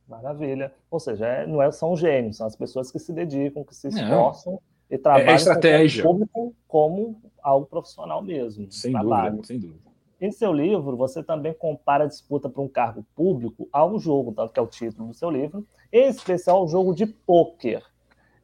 Maravilha. 0.09 0.73
Ou 0.91 1.01
seja, 1.01 1.27
é, 1.27 1.47
não 1.47 1.63
é, 1.63 1.71
são 1.73 1.97
gênios, 1.97 2.37
são 2.37 2.47
as 2.47 2.57
pessoas 2.57 2.91
que 2.91 2.99
se 2.99 3.13
dedicam, 3.13 3.65
que 3.65 3.75
se 3.75 3.89
esforçam 3.89 4.53
não. 4.53 4.61
e 4.91 4.99
trabalham 4.99 5.31
é 5.31 5.35
estratégia. 5.35 6.03
com 6.03 6.09
o 6.09 6.13
público 6.13 6.57
como 6.69 7.23
algo 7.43 7.67
profissional 7.67 8.23
mesmo. 8.23 8.71
Sem 8.71 8.93
trabalho. 8.93 9.31
dúvida, 9.31 9.47
sem 9.47 9.59
dúvida. 9.59 9.84
Em 10.21 10.31
seu 10.31 10.53
livro, 10.53 10.97
você 10.97 11.23
também 11.23 11.53
compara 11.53 12.05
a 12.05 12.07
disputa 12.07 12.49
para 12.49 12.63
um 12.63 12.69
cargo 12.69 13.05
público 13.15 13.69
a 13.73 13.85
um 13.85 13.99
jogo, 13.99 14.33
tanto 14.33 14.53
que 14.53 14.61
é 14.61 14.63
o 14.63 14.67
título 14.67 15.09
do 15.09 15.15
seu 15.15 15.31
livro, 15.31 15.67
em 15.93 16.09
especial 16.09 16.65
o 16.65 16.69
jogo 16.69 16.95
de 16.95 17.07
pôquer, 17.07 17.83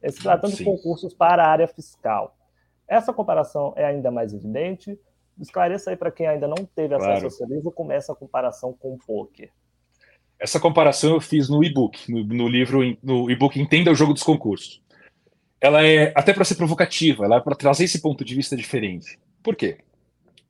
se 0.09 0.21
tratando 0.21 0.55
de 0.55 0.63
concursos 0.63 1.13
para 1.13 1.43
a 1.43 1.47
área 1.47 1.67
fiscal. 1.67 2.35
Essa 2.87 3.13
comparação 3.13 3.73
é 3.75 3.85
ainda 3.85 4.11
mais 4.11 4.33
evidente. 4.33 4.99
Esclareça 5.39 5.91
aí 5.91 5.95
para 5.95 6.11
quem 6.11 6.27
ainda 6.27 6.47
não 6.47 6.65
teve 6.65 6.93
acesso 6.93 7.09
claro. 7.09 7.25
ao 7.25 7.31
seu 7.31 7.47
livro 7.47 7.71
como 7.71 7.91
é 7.91 7.95
essa 7.95 8.13
comparação 8.13 8.73
com 8.73 8.93
o 8.93 8.97
pôquer. 8.97 9.49
Essa 10.37 10.59
comparação 10.59 11.13
eu 11.13 11.21
fiz 11.21 11.47
no 11.47 11.63
e-book, 11.63 12.11
no, 12.11 12.23
no, 12.23 12.47
livro, 12.47 12.79
no 13.01 13.29
e-book 13.31 13.59
Entenda 13.59 13.91
o 13.91 13.95
Jogo 13.95 14.13
dos 14.13 14.23
Concursos. 14.23 14.81
Ela 15.59 15.85
é 15.85 16.11
até 16.15 16.33
para 16.33 16.43
ser 16.43 16.55
provocativa, 16.55 17.23
ela 17.25 17.37
é 17.37 17.39
para 17.39 17.55
trazer 17.55 17.85
esse 17.85 18.01
ponto 18.01 18.25
de 18.25 18.35
vista 18.35 18.57
diferente. 18.57 19.19
Por 19.41 19.55
quê? 19.55 19.77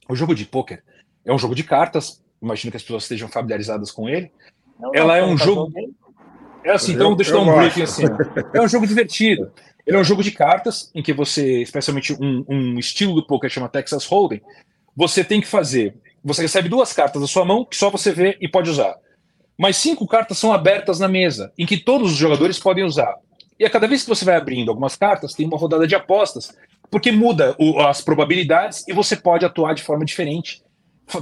O 0.10 0.15
jogo 0.15 0.34
de 0.34 0.45
pôquer 0.45 0.84
é 1.25 1.34
um 1.34 1.38
jogo 1.38 1.55
de 1.55 1.63
cartas, 1.63 2.21
imagino 2.41 2.71
que 2.71 2.77
as 2.77 2.84
pessoas 2.84 3.03
estejam 3.03 3.27
familiarizadas 3.27 3.91
com 3.91 4.10
ele. 4.10 4.31
Não, 4.79 4.91
ela 4.93 5.17
é 5.17 5.23
um 5.23 5.38
jogo. 5.38 5.71
É 6.63 6.71
assim, 6.71 6.93
então 6.93 7.15
deixa 7.15 7.31
eu 7.31 7.43
dar 7.43 7.51
um 7.51 7.57
briefing 7.57 7.84
assim. 7.84 8.03
É 8.53 8.62
um 8.62 8.67
jogo 8.67 8.86
divertido. 8.86 9.51
Ele 9.86 9.97
é 9.97 9.99
um 9.99 10.03
jogo 10.03 10.23
de 10.23 10.31
cartas 10.31 10.91
em 10.93 11.01
que 11.01 11.13
você, 11.13 11.62
especialmente 11.62 12.13
um, 12.13 12.45
um 12.47 12.79
estilo 12.79 13.15
do 13.15 13.25
poker 13.25 13.49
chama 13.49 13.67
Texas 13.67 14.05
Hold'em, 14.05 14.41
você 14.95 15.23
tem 15.23 15.41
que 15.41 15.47
fazer. 15.47 15.95
Você 16.23 16.43
recebe 16.43 16.69
duas 16.69 16.93
cartas 16.93 17.21
da 17.21 17.27
sua 17.27 17.43
mão 17.43 17.65
que 17.65 17.75
só 17.75 17.89
você 17.89 18.12
vê 18.12 18.38
e 18.39 18.47
pode 18.47 18.69
usar 18.69 18.95
mas 19.62 19.77
cinco 19.77 20.07
cartas 20.07 20.39
são 20.39 20.51
abertas 20.51 20.99
na 20.99 21.07
mesa, 21.07 21.53
em 21.55 21.67
que 21.67 21.77
todos 21.77 22.13
os 22.13 22.17
jogadores 22.17 22.57
podem 22.57 22.84
usar. 22.84 23.15
E 23.60 23.63
a 23.63 23.69
cada 23.69 23.88
vez 23.88 24.01
que 24.01 24.10
você 24.10 24.25
vai 24.25 24.36
abrindo 24.36 24.69
algumas 24.69 24.95
cartas, 24.95 25.36
tem 25.36 25.45
uma 25.45 25.55
rodada 25.55 25.86
de 25.86 25.93
apostas, 25.93 26.51
porque 26.89 27.12
muda 27.12 27.55
o, 27.60 27.79
as 27.79 28.01
probabilidades 28.01 28.84
e 28.88 28.91
você 28.91 29.15
pode 29.15 29.45
atuar 29.45 29.75
de 29.75 29.84
forma 29.84 30.03
diferente, 30.03 30.63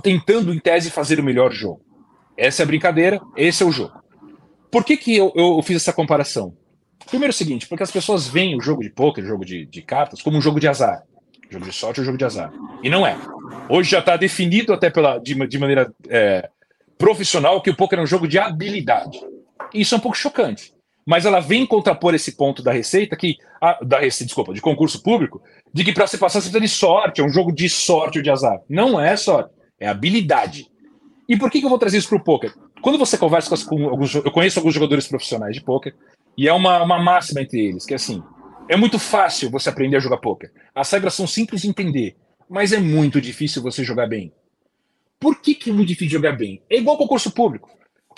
tentando, 0.02 0.54
em 0.54 0.60
tese, 0.60 0.90
fazer 0.90 1.20
o 1.20 1.24
melhor 1.24 1.52
jogo. 1.52 1.82
Essa 2.38 2.62
é 2.62 2.64
a 2.64 2.68
brincadeira, 2.68 3.20
esse 3.36 3.64
é 3.64 3.66
o 3.66 3.72
jogo. 3.72 3.94
Por 4.72 4.84
que, 4.84 4.96
que 4.96 5.16
eu, 5.16 5.32
eu 5.36 5.62
fiz 5.62 5.78
essa 5.78 5.92
comparação? 5.94 6.56
Primeiro 7.10 7.32
é 7.32 7.36
o 7.36 7.38
seguinte, 7.38 7.68
porque 7.68 7.84
as 7.84 7.92
pessoas 7.92 8.28
veem 8.28 8.56
o 8.56 8.62
jogo 8.62 8.82
de 8.82 8.90
poker, 8.90 9.24
o 9.24 9.28
jogo 9.28 9.44
de, 9.44 9.66
de 9.66 9.82
cartas, 9.82 10.22
como 10.22 10.38
um 10.38 10.42
jogo 10.42 10.60
de 10.60 10.68
azar. 10.68 11.04
jogo 11.50 11.66
de 11.66 11.74
sorte 11.74 12.00
ou 12.00 12.06
jogo 12.06 12.18
de 12.18 12.26
azar. 12.26 12.52
E 12.84 12.90
não 12.90 13.06
é. 13.06 13.18
Hoje 13.68 13.92
já 13.92 14.00
está 14.00 14.16
definido 14.16 14.72
até 14.72 14.90
pela, 14.90 15.18
de, 15.18 15.34
de 15.48 15.58
maneira 15.58 15.92
é, 16.08 16.50
profissional 16.98 17.62
que 17.62 17.72
o 17.72 17.76
poker 17.76 17.98
é 17.98 18.02
um 18.02 18.08
jogo 18.08 18.28
de 18.28 18.38
habilidade. 18.38 19.20
Isso 19.74 19.96
é 19.96 19.98
um 19.98 20.02
pouco 20.02 20.18
chocante. 20.18 20.74
Mas 21.06 21.26
ela 21.26 21.40
vem 21.40 21.66
contrapor 21.66 22.14
esse 22.14 22.34
ponto 22.34 22.62
da 22.62 22.72
receita 22.72 23.16
que. 23.16 23.38
A, 23.60 23.84
da 23.84 24.00
desculpa, 24.00 24.54
de 24.54 24.62
concurso 24.62 25.02
público, 25.02 25.42
de 25.74 25.84
que 25.84 25.92
para 25.92 26.06
você 26.06 26.18
passar 26.18 26.40
você 26.40 26.50
precisa 26.50 26.62
de 26.62 26.68
sorte, 26.68 27.20
é 27.20 27.24
um 27.24 27.30
jogo 27.30 27.52
de 27.52 27.68
sorte 27.68 28.20
ou 28.20 28.24
de 28.24 28.30
azar. 28.30 28.60
Não 28.70 29.02
é 29.02 29.18
sorte, 29.18 29.50
é 29.80 29.88
habilidade. 29.88 30.70
E 31.28 31.38
por 31.38 31.50
que, 31.50 31.60
que 31.60 31.66
eu 31.66 31.70
vou 31.70 31.80
trazer 31.80 31.98
isso 31.98 32.10
para 32.10 32.18
o 32.18 32.24
poker? 32.24 32.54
Quando 32.82 32.98
você 32.98 33.18
conversa 33.18 33.50
com, 33.50 33.78
com, 33.78 33.90
alguns. 33.90 34.16
Eu 34.16 34.32
conheço 34.32 34.60
alguns 34.60 34.74
jogadores 34.74 35.08
profissionais 35.08 35.56
de 35.56 35.62
poker, 35.62 35.96
e 36.38 36.48
é 36.48 36.54
uma, 36.54 36.82
uma 36.82 36.98
máxima 37.02 37.42
entre 37.42 37.60
eles, 37.60 37.86
que 37.86 37.94
é 37.94 37.96
assim: 37.96 38.24
é 38.68 38.76
muito 38.76 38.98
fácil 38.98 39.50
você 39.50 39.70
aprender 39.70 39.98
a 39.98 40.00
jogar 40.00 40.18
poker. 40.18 40.52
As 40.74 40.90
regras 40.92 41.14
são 41.14 41.28
simples 41.28 41.62
de 41.62 41.70
entender, 41.70 42.16
mas 42.50 42.72
é 42.72 42.80
muito 42.80 43.20
difícil 43.20 43.62
você 43.62 43.84
jogar 43.84 44.08
bem. 44.08 44.32
Por 45.20 45.42
que, 45.42 45.54
que 45.54 45.70
é 45.70 45.74
muito 45.74 45.90
difícil 45.90 46.18
jogar 46.18 46.38
bem? 46.38 46.62
É 46.70 46.78
igual 46.78 46.98
concurso 46.98 47.32
público. 47.32 47.70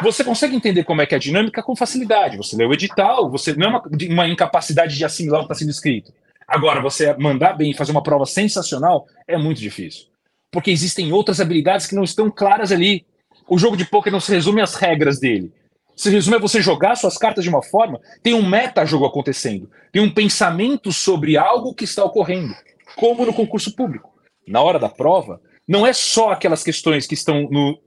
Você 0.03 0.23
consegue 0.23 0.55
entender 0.55 0.83
como 0.83 1.01
é 1.01 1.05
que 1.05 1.13
é 1.13 1.17
a 1.17 1.19
dinâmica 1.19 1.61
com 1.63 1.75
facilidade. 1.75 2.37
Você 2.37 2.55
lê 2.55 2.65
o 2.65 2.73
edital, 2.73 3.29
você 3.29 3.53
não 3.53 3.67
é 3.67 3.69
uma, 3.69 3.83
uma 4.09 4.27
incapacidade 4.27 4.95
de 4.95 5.03
assimilar 5.05 5.41
o 5.41 5.43
que 5.43 5.53
está 5.53 5.59
sendo 5.59 5.71
escrito. 5.71 6.13
Agora, 6.47 6.81
você 6.81 7.15
mandar 7.17 7.53
bem 7.53 7.71
e 7.71 7.73
fazer 7.73 7.91
uma 7.91 8.03
prova 8.03 8.25
sensacional 8.25 9.05
é 9.27 9.37
muito 9.37 9.59
difícil. 9.59 10.10
Porque 10.51 10.69
existem 10.69 11.11
outras 11.13 11.39
habilidades 11.39 11.87
que 11.87 11.95
não 11.95 12.03
estão 12.03 12.29
claras 12.29 12.71
ali. 12.71 13.05
O 13.47 13.57
jogo 13.57 13.77
de 13.77 13.85
poker 13.85 14.11
não 14.11 14.19
se 14.19 14.31
resume 14.31 14.61
às 14.61 14.75
regras 14.75 15.19
dele. 15.19 15.51
Se 15.95 16.09
resume 16.09 16.37
a 16.37 16.39
você 16.39 16.61
jogar 16.61 16.95
suas 16.95 17.17
cartas 17.17 17.43
de 17.43 17.49
uma 17.49 17.61
forma, 17.61 17.99
tem 18.23 18.33
um 18.33 18.47
meta-jogo 18.47 19.05
acontecendo, 19.05 19.69
tem 19.91 20.01
um 20.01 20.11
pensamento 20.11 20.91
sobre 20.91 21.37
algo 21.37 21.73
que 21.73 21.83
está 21.83 22.03
ocorrendo, 22.03 22.55
como 22.95 23.25
no 23.25 23.33
concurso 23.33 23.75
público. 23.75 24.11
Na 24.47 24.61
hora 24.61 24.79
da 24.79 24.89
prova, 24.89 25.39
não 25.67 25.85
é 25.85 25.93
só 25.93 26.31
aquelas 26.31 26.63
questões 26.63 27.05
que 27.05 27.13
estão 27.13 27.47
no 27.51 27.79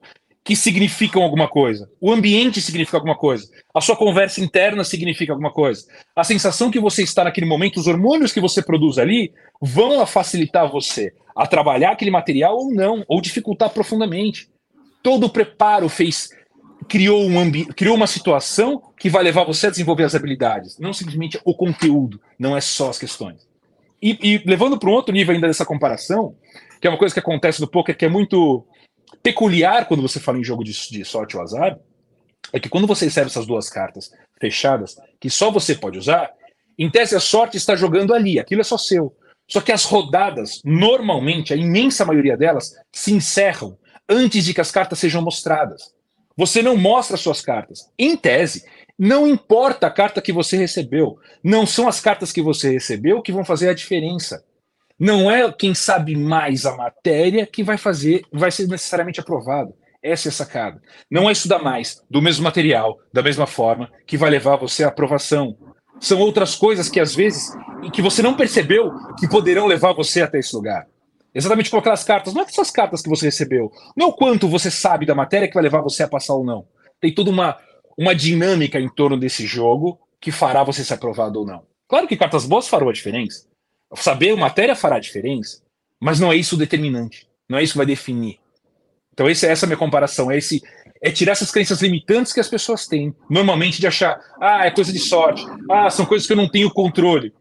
que 0.45 0.55
significam 0.55 1.23
alguma 1.23 1.49
coisa. 1.49 1.91
O 1.99 2.13
ambiente 2.13 2.61
significa 2.61 2.99
alguma 2.99 3.17
coisa. 3.17 3.49
A 3.75 3.81
sua 3.81 3.97
conversa 3.97 4.43
interna 4.43 4.85
significa 4.85 5.33
alguma 5.33 5.51
coisa. 5.51 5.87
A 6.15 6.23
sensação 6.23 6.71
que 6.71 6.79
você 6.79 7.03
está 7.03 7.25
naquele 7.25 7.47
momento, 7.47 7.81
os 7.81 7.87
hormônios 7.87 8.31
que 8.31 8.41
você 8.41 8.63
produz 8.63 8.99
ali, 8.99 9.33
vão 9.61 10.05
facilitar 10.07 10.71
você 10.71 11.15
a 11.35 11.47
trabalhar 11.47 11.93
aquele 11.93 12.11
material 12.11 12.57
ou 12.57 12.71
não, 12.71 13.03
ou 13.09 13.23
dificultar 13.23 13.71
profundamente. 13.71 14.49
Todo 15.03 15.25
o 15.25 15.31
preparo 15.31 15.89
fez 15.89 16.29
criou 16.87 17.25
um 17.25 17.41
ambi 17.41 17.65
criou 17.65 17.97
uma 17.97 18.07
situação 18.07 18.83
que 18.99 19.09
vai 19.09 19.23
levar 19.23 19.45
você 19.45 19.69
a 19.69 19.71
desenvolver 19.71 20.05
as 20.05 20.15
habilidades, 20.15 20.79
não 20.79 20.93
simplesmente 20.93 21.41
o 21.43 21.55
conteúdo, 21.55 22.21
não 22.39 22.55
é 22.55 22.61
só 22.61 22.91
as 22.91 22.99
questões. 22.99 23.49
E, 24.03 24.19
e 24.23 24.43
levando 24.45 24.79
para 24.79 24.91
um 24.91 24.93
outro 24.93 25.15
nível 25.15 25.35
ainda 25.35 25.47
dessa 25.47 25.65
comparação, 25.65 26.35
que 26.79 26.87
é 26.87 26.91
uma 26.91 26.99
coisa 26.99 27.15
que 27.15 27.21
acontece 27.21 27.59
no 27.63 27.67
poker 27.67 27.97
que 27.97 28.05
é 28.05 28.09
muito 28.09 28.67
peculiar 29.25 29.87
quando 29.89 30.03
você 30.03 30.21
fala 30.21 30.39
em 30.39 30.45
jogo 30.45 30.63
de, 30.63 30.73
de 30.91 31.05
sorte 31.05 31.35
ou 31.35 31.43
azar, 31.43 31.79
é 32.53 32.61
que 32.61 32.69
quando 32.69 32.87
você 32.87 33.07
recebe 33.07 33.27
essas 33.27 33.47
duas 33.47 33.71
cartas 33.71 34.13
fechadas, 34.39 34.97
que 35.19 35.31
só 35.31 35.51
você 35.51 35.75
pode 35.75 35.99
usar, 35.99 36.31
em 36.79 36.91
tese 36.91 37.17
a 37.17 37.21
sorte 37.21 37.57
está 37.57 37.75
jogando 37.75 38.13
ali, 38.13 38.39
aquilo 38.39 38.61
é 38.61 38.65
só 38.65 38.77
seu. 38.77 39.17
Só 39.49 39.63
que 39.63 39.73
as 39.73 39.85
rodadas, 39.85 40.61
normalmente, 40.63 41.55
a 41.55 41.57
imensa 41.57 42.05
maioria 42.05 42.37
delas, 42.37 42.75
se 42.93 43.13
encerram 43.13 43.79
antes 44.09 44.45
de 44.45 44.53
que 44.53 44.61
as 44.61 44.71
cartas 44.71 44.99
sejam 44.99 45.23
mostradas. 45.23 45.95
Você 46.37 46.61
não 46.61 46.77
mostra 46.77 47.17
suas 47.17 47.41
cartas. 47.41 47.91
Em 47.99 48.17
tese, 48.17 48.65
não 48.99 49.27
importa 49.27 49.87
a 49.87 49.91
carta 49.91 50.21
que 50.21 50.33
você 50.33 50.57
recebeu, 50.57 51.19
não 51.43 51.67
são 51.67 51.89
as 51.89 52.01
cartas 52.01 52.31
que 52.31 52.43
você 52.43 52.71
recebeu 52.71 53.23
que 53.23 53.33
vão 53.33 53.45
fazer 53.45 53.71
a 53.71 53.75
diferença. 53.75 54.45
Não 54.99 55.31
é 55.31 55.51
quem 55.53 55.75
sabe 55.75 56.17
mais 56.17 56.65
a 56.65 56.77
matéria 56.77 57.47
que 57.47 57.65
vai 57.65 57.77
fazer, 57.77 58.23
vai 58.33 58.51
ser 58.51 58.69
necessariamente 58.69 59.21
aprovado. 59.21 59.75
Essa 60.03 60.29
é 60.29 60.31
a 60.31 60.33
sacada. 60.33 60.81
Não 61.11 61.29
é 61.29 61.33
estudar 61.33 61.61
mais 61.61 62.03
do 62.11 62.21
mesmo 62.21 62.45
material, 62.45 62.99
da 63.13 63.23
mesma 63.23 63.47
forma, 63.47 63.91
que 64.07 64.17
vai 64.17 64.31
levar 64.31 64.57
você 64.57 64.85
à 64.85 64.89
aprovação. 64.89 65.57
São 65.99 66.21
outras 66.21 66.55
coisas 66.55 66.89
que 66.89 67.01
às 67.01 67.15
vezes 67.15 67.51
que 67.93 68.03
você 68.03 68.23
não 68.23 68.37
percebeu 68.37 68.93
que 69.19 69.29
poderão 69.29 69.67
levar 69.67 69.93
você 69.95 70.23
até 70.23 70.39
esse 70.39 70.55
lugar. 70.55 70.87
Exatamente 71.35 71.71
como 71.71 71.81
aquelas 71.81 72.05
cartas. 72.05 72.33
Não 72.33 72.43
é 72.43 72.45
essas 72.45 72.71
cartas 72.71 73.03
que 73.03 73.09
você 73.09 73.27
recebeu. 73.27 73.73
Não 73.97 74.07
é 74.07 74.11
o 74.11 74.13
quanto 74.13 74.49
você 74.49 74.71
sabe 74.71 75.07
da 75.07 75.15
matéria 75.15 75.49
que 75.49 75.55
vai 75.55 75.63
levar 75.63 75.81
você 75.81 76.03
a 76.03 76.09
passar 76.09 76.35
ou 76.35 76.45
não. 76.45 76.67
Tem 77.01 77.13
toda 77.13 77.31
uma, 77.31 77.57
uma 77.99 78.15
dinâmica 78.15 78.79
em 78.79 78.89
torno 78.89 79.17
desse 79.19 79.47
jogo 79.47 79.99
que 80.21 80.31
fará 80.31 80.63
você 80.63 80.85
ser 80.85 80.95
aprovado 80.95 81.41
ou 81.41 81.47
não. 81.47 81.63
Claro 81.89 82.07
que 82.07 82.17
cartas 82.17 82.47
boas 82.47 82.69
farão 82.69 82.89
a 82.89 82.93
diferença. 82.93 83.47
Saber 83.97 84.37
matéria 84.37 84.75
fará 84.75 84.99
diferença, 84.99 85.63
mas 86.01 86.21
não 86.21 86.33
é 86.33 86.37
isso 86.37 86.55
o 86.55 86.59
determinante. 86.59 87.27
Não 87.49 87.59
é 87.59 87.63
isso 87.63 87.75
que 87.75 87.79
vai 87.79 87.87
definir. 87.87 88.39
Então, 89.13 89.29
esse, 89.29 89.47
essa 89.47 89.65
é 89.65 89.67
a 89.67 89.69
minha 89.69 89.79
comparação. 89.79 90.31
É, 90.31 90.39
esse, 90.39 90.63
é 91.01 91.11
tirar 91.11 91.33
essas 91.33 91.51
crenças 91.51 91.83
limitantes 91.83 92.33
que 92.33 92.41
as 92.41 92.49
pessoas 92.49 92.87
têm, 92.87 93.15
normalmente 93.29 93.81
de 93.81 93.87
achar, 93.87 94.19
ah, 94.41 94.67
é 94.67 94.71
coisa 94.71 94.93
de 94.93 94.99
sorte, 94.99 95.45
ah, 95.71 95.91
são 95.91 96.07
coisas 96.07 96.27
que 96.27 96.33
eu 96.33 96.37
não 96.37 96.49
tenho 96.49 96.71
controle. 96.71 97.33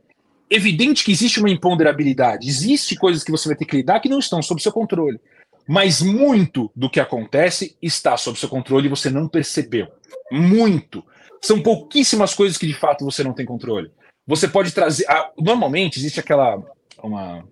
Evidente 0.49 1.03
que 1.03 1.11
existe 1.11 1.39
uma 1.39 1.49
imponderabilidade, 1.49 2.47
existe 2.47 2.95
coisas 2.95 3.23
que 3.23 3.31
você 3.31 3.47
vai 3.47 3.55
ter 3.55 3.65
que 3.65 3.77
lidar 3.77 4.01
que 4.01 4.09
não 4.09 4.19
estão 4.19 4.41
sob 4.41 4.61
seu 4.61 4.71
controle. 4.71 5.19
Mas 5.67 6.01
muito 6.01 6.69
do 6.75 6.89
que 6.89 6.99
acontece 6.99 7.77
está 7.81 8.17
sob 8.17 8.37
seu 8.37 8.49
controle 8.49 8.87
e 8.87 8.89
você 8.89 9.09
não 9.09 9.29
percebeu. 9.29 9.87
Muito. 10.29 11.03
São 11.41 11.61
pouquíssimas 11.61 12.33
coisas 12.33 12.57
que 12.57 12.67
de 12.67 12.73
fato 12.73 13.05
você 13.05 13.23
não 13.23 13.33
tem 13.33 13.45
controle. 13.45 13.89
Você 14.25 14.47
pode 14.47 14.71
trazer. 14.71 15.05
Normalmente 15.38 15.99
existe 15.99 16.19
aquela. 16.19 16.62
Uma, 17.01 17.43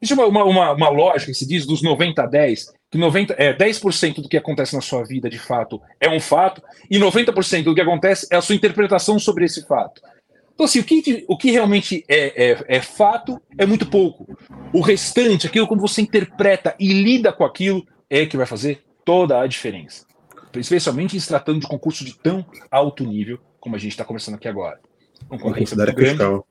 existe 0.00 0.14
uma, 0.14 0.44
uma, 0.44 0.72
uma, 0.72 0.88
lógica 0.88 1.32
que 1.32 1.38
se 1.38 1.46
diz 1.46 1.66
dos 1.66 1.82
90 1.82 2.22
a 2.22 2.26
10, 2.26 2.72
que 2.90 2.98
90, 2.98 3.34
é, 3.34 3.52
10% 3.52 4.22
do 4.22 4.28
que 4.28 4.36
acontece 4.36 4.74
na 4.74 4.80
sua 4.80 5.04
vida 5.04 5.28
de 5.28 5.38
fato 5.38 5.80
é 6.00 6.08
um 6.08 6.20
fato, 6.20 6.62
e 6.88 6.98
90% 6.98 7.64
do 7.64 7.74
que 7.74 7.80
acontece 7.80 8.28
é 8.30 8.36
a 8.36 8.40
sua 8.40 8.54
interpretação 8.54 9.18
sobre 9.18 9.44
esse 9.44 9.66
fato. 9.66 10.00
Então, 10.54 10.64
assim, 10.64 10.80
o 10.80 10.84
que, 10.84 11.24
o 11.28 11.36
que 11.36 11.50
realmente 11.52 12.04
é, 12.08 12.50
é, 12.50 12.64
é 12.68 12.80
fato 12.80 13.40
é 13.56 13.64
muito 13.64 13.86
pouco. 13.86 14.36
O 14.72 14.80
restante, 14.80 15.46
aquilo 15.46 15.68
como 15.68 15.80
você 15.80 16.02
interpreta 16.02 16.74
e 16.80 16.92
lida 16.92 17.32
com 17.32 17.44
aquilo, 17.44 17.86
é 18.10 18.26
que 18.26 18.36
vai 18.36 18.46
fazer 18.46 18.82
toda 19.04 19.40
a 19.40 19.46
diferença. 19.46 20.04
Especialmente 20.56 21.20
se 21.20 21.28
tratando 21.28 21.60
de 21.60 21.66
concurso 21.68 22.04
de 22.04 22.16
tão 22.18 22.44
alto 22.70 23.04
nível 23.04 23.38
como 23.60 23.76
a 23.76 23.78
gente 23.78 23.92
está 23.92 24.04
conversando 24.04 24.34
aqui 24.34 24.48
agora. 24.48 24.80
Concorrência 25.28 25.76
muito 25.76 25.94
grande. 25.94 26.10
Fiscal. 26.10 26.46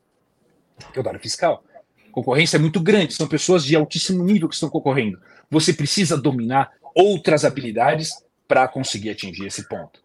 É 0.96 1.00
o 1.00 1.04
da 1.04 1.10
área 1.12 1.20
fiscal. 1.20 1.64
Concorrência 2.12 2.58
é 2.58 2.60
muito 2.60 2.80
grande, 2.80 3.14
são 3.14 3.28
pessoas 3.28 3.64
de 3.64 3.76
altíssimo 3.76 4.24
nível 4.24 4.50
que 4.50 4.56
estão 4.56 4.70
concorrendo. 4.70 5.20
Você 5.52 5.72
precisa 5.72 6.18
dominar 6.18 6.72
outras 6.96 7.46
habilidades 7.46 8.12
para 8.48 8.68
conseguir 8.68 9.12
atingir 9.12 9.46
esse 9.46 9.68
ponto. 9.68 10.00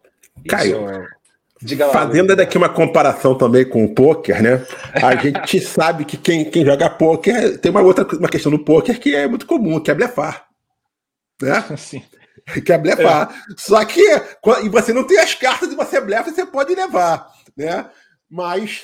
Caio, 0.47 0.89
é... 0.89 1.07
Diga 1.63 1.85
lá, 1.85 1.93
Fazendo 1.93 2.35
daqui 2.35 2.57
uma 2.57 2.67
comparação 2.67 3.35
também 3.37 3.67
com 3.67 3.85
o 3.85 3.93
poker, 3.95 4.43
né? 4.43 4.65
A 4.93 5.15
gente 5.23 5.61
sabe 5.61 6.03
que 6.03 6.17
quem, 6.17 6.43
quem 6.45 6.65
joga 6.65 6.89
poker 6.89 7.57
tem 7.57 7.71
uma 7.71 7.81
outra 7.81 8.05
uma 8.17 8.27
questão 8.27 8.51
no 8.51 8.59
poker 8.59 8.99
que 8.99 9.15
é 9.15 9.27
muito 9.27 9.45
comum, 9.45 9.79
que 9.79 9.89
é 9.89 9.93
blefar. 9.93 10.45
Né? 11.41 11.63
Sim. 11.77 12.03
Que 12.65 12.73
é 12.73 12.77
blefar. 12.77 13.33
É. 13.49 13.53
Só 13.57 13.83
que 13.85 14.01
e 14.63 14.69
você 14.69 14.91
não 14.91 15.05
tem 15.05 15.19
as 15.19 15.33
cartas 15.33 15.71
e 15.71 15.75
você 15.75 16.01
blefa, 16.01 16.31
você 16.31 16.45
pode 16.45 16.75
levar, 16.75 17.31
né? 17.55 17.85
Mas 18.33 18.81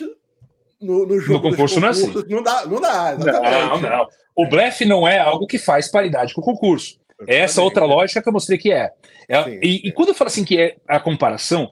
no, 0.79 1.07
no 1.07 1.19
jogo 1.19 1.45
no 1.45 1.49
concurso 1.49 1.79
não 1.79 1.87
é 1.87 1.91
assim. 1.91 2.13
Não 2.29 2.43
dá, 2.43 2.67
não 2.67 2.79
dá. 2.79 3.17
Não, 3.17 3.81
não. 3.81 4.07
O 4.35 4.47
blefe 4.47 4.85
não 4.85 5.07
é 5.07 5.17
algo 5.17 5.47
que 5.47 5.57
faz 5.57 5.89
paridade 5.89 6.35
com 6.35 6.41
o 6.41 6.43
concurso. 6.43 6.99
É 7.27 7.37
essa 7.37 7.63
outra 7.63 7.83
lógica 7.83 8.21
que 8.21 8.29
eu 8.29 8.33
mostrei 8.33 8.59
que 8.59 8.71
é. 8.71 8.91
é 9.27 9.43
Sim, 9.43 9.59
e, 9.63 9.87
e, 9.87 9.91
quando 9.91 10.09
eu 10.09 10.13
falo 10.13 10.27
assim 10.27 10.45
que 10.45 10.61
é 10.61 10.75
a 10.87 10.99
comparação, 10.99 11.67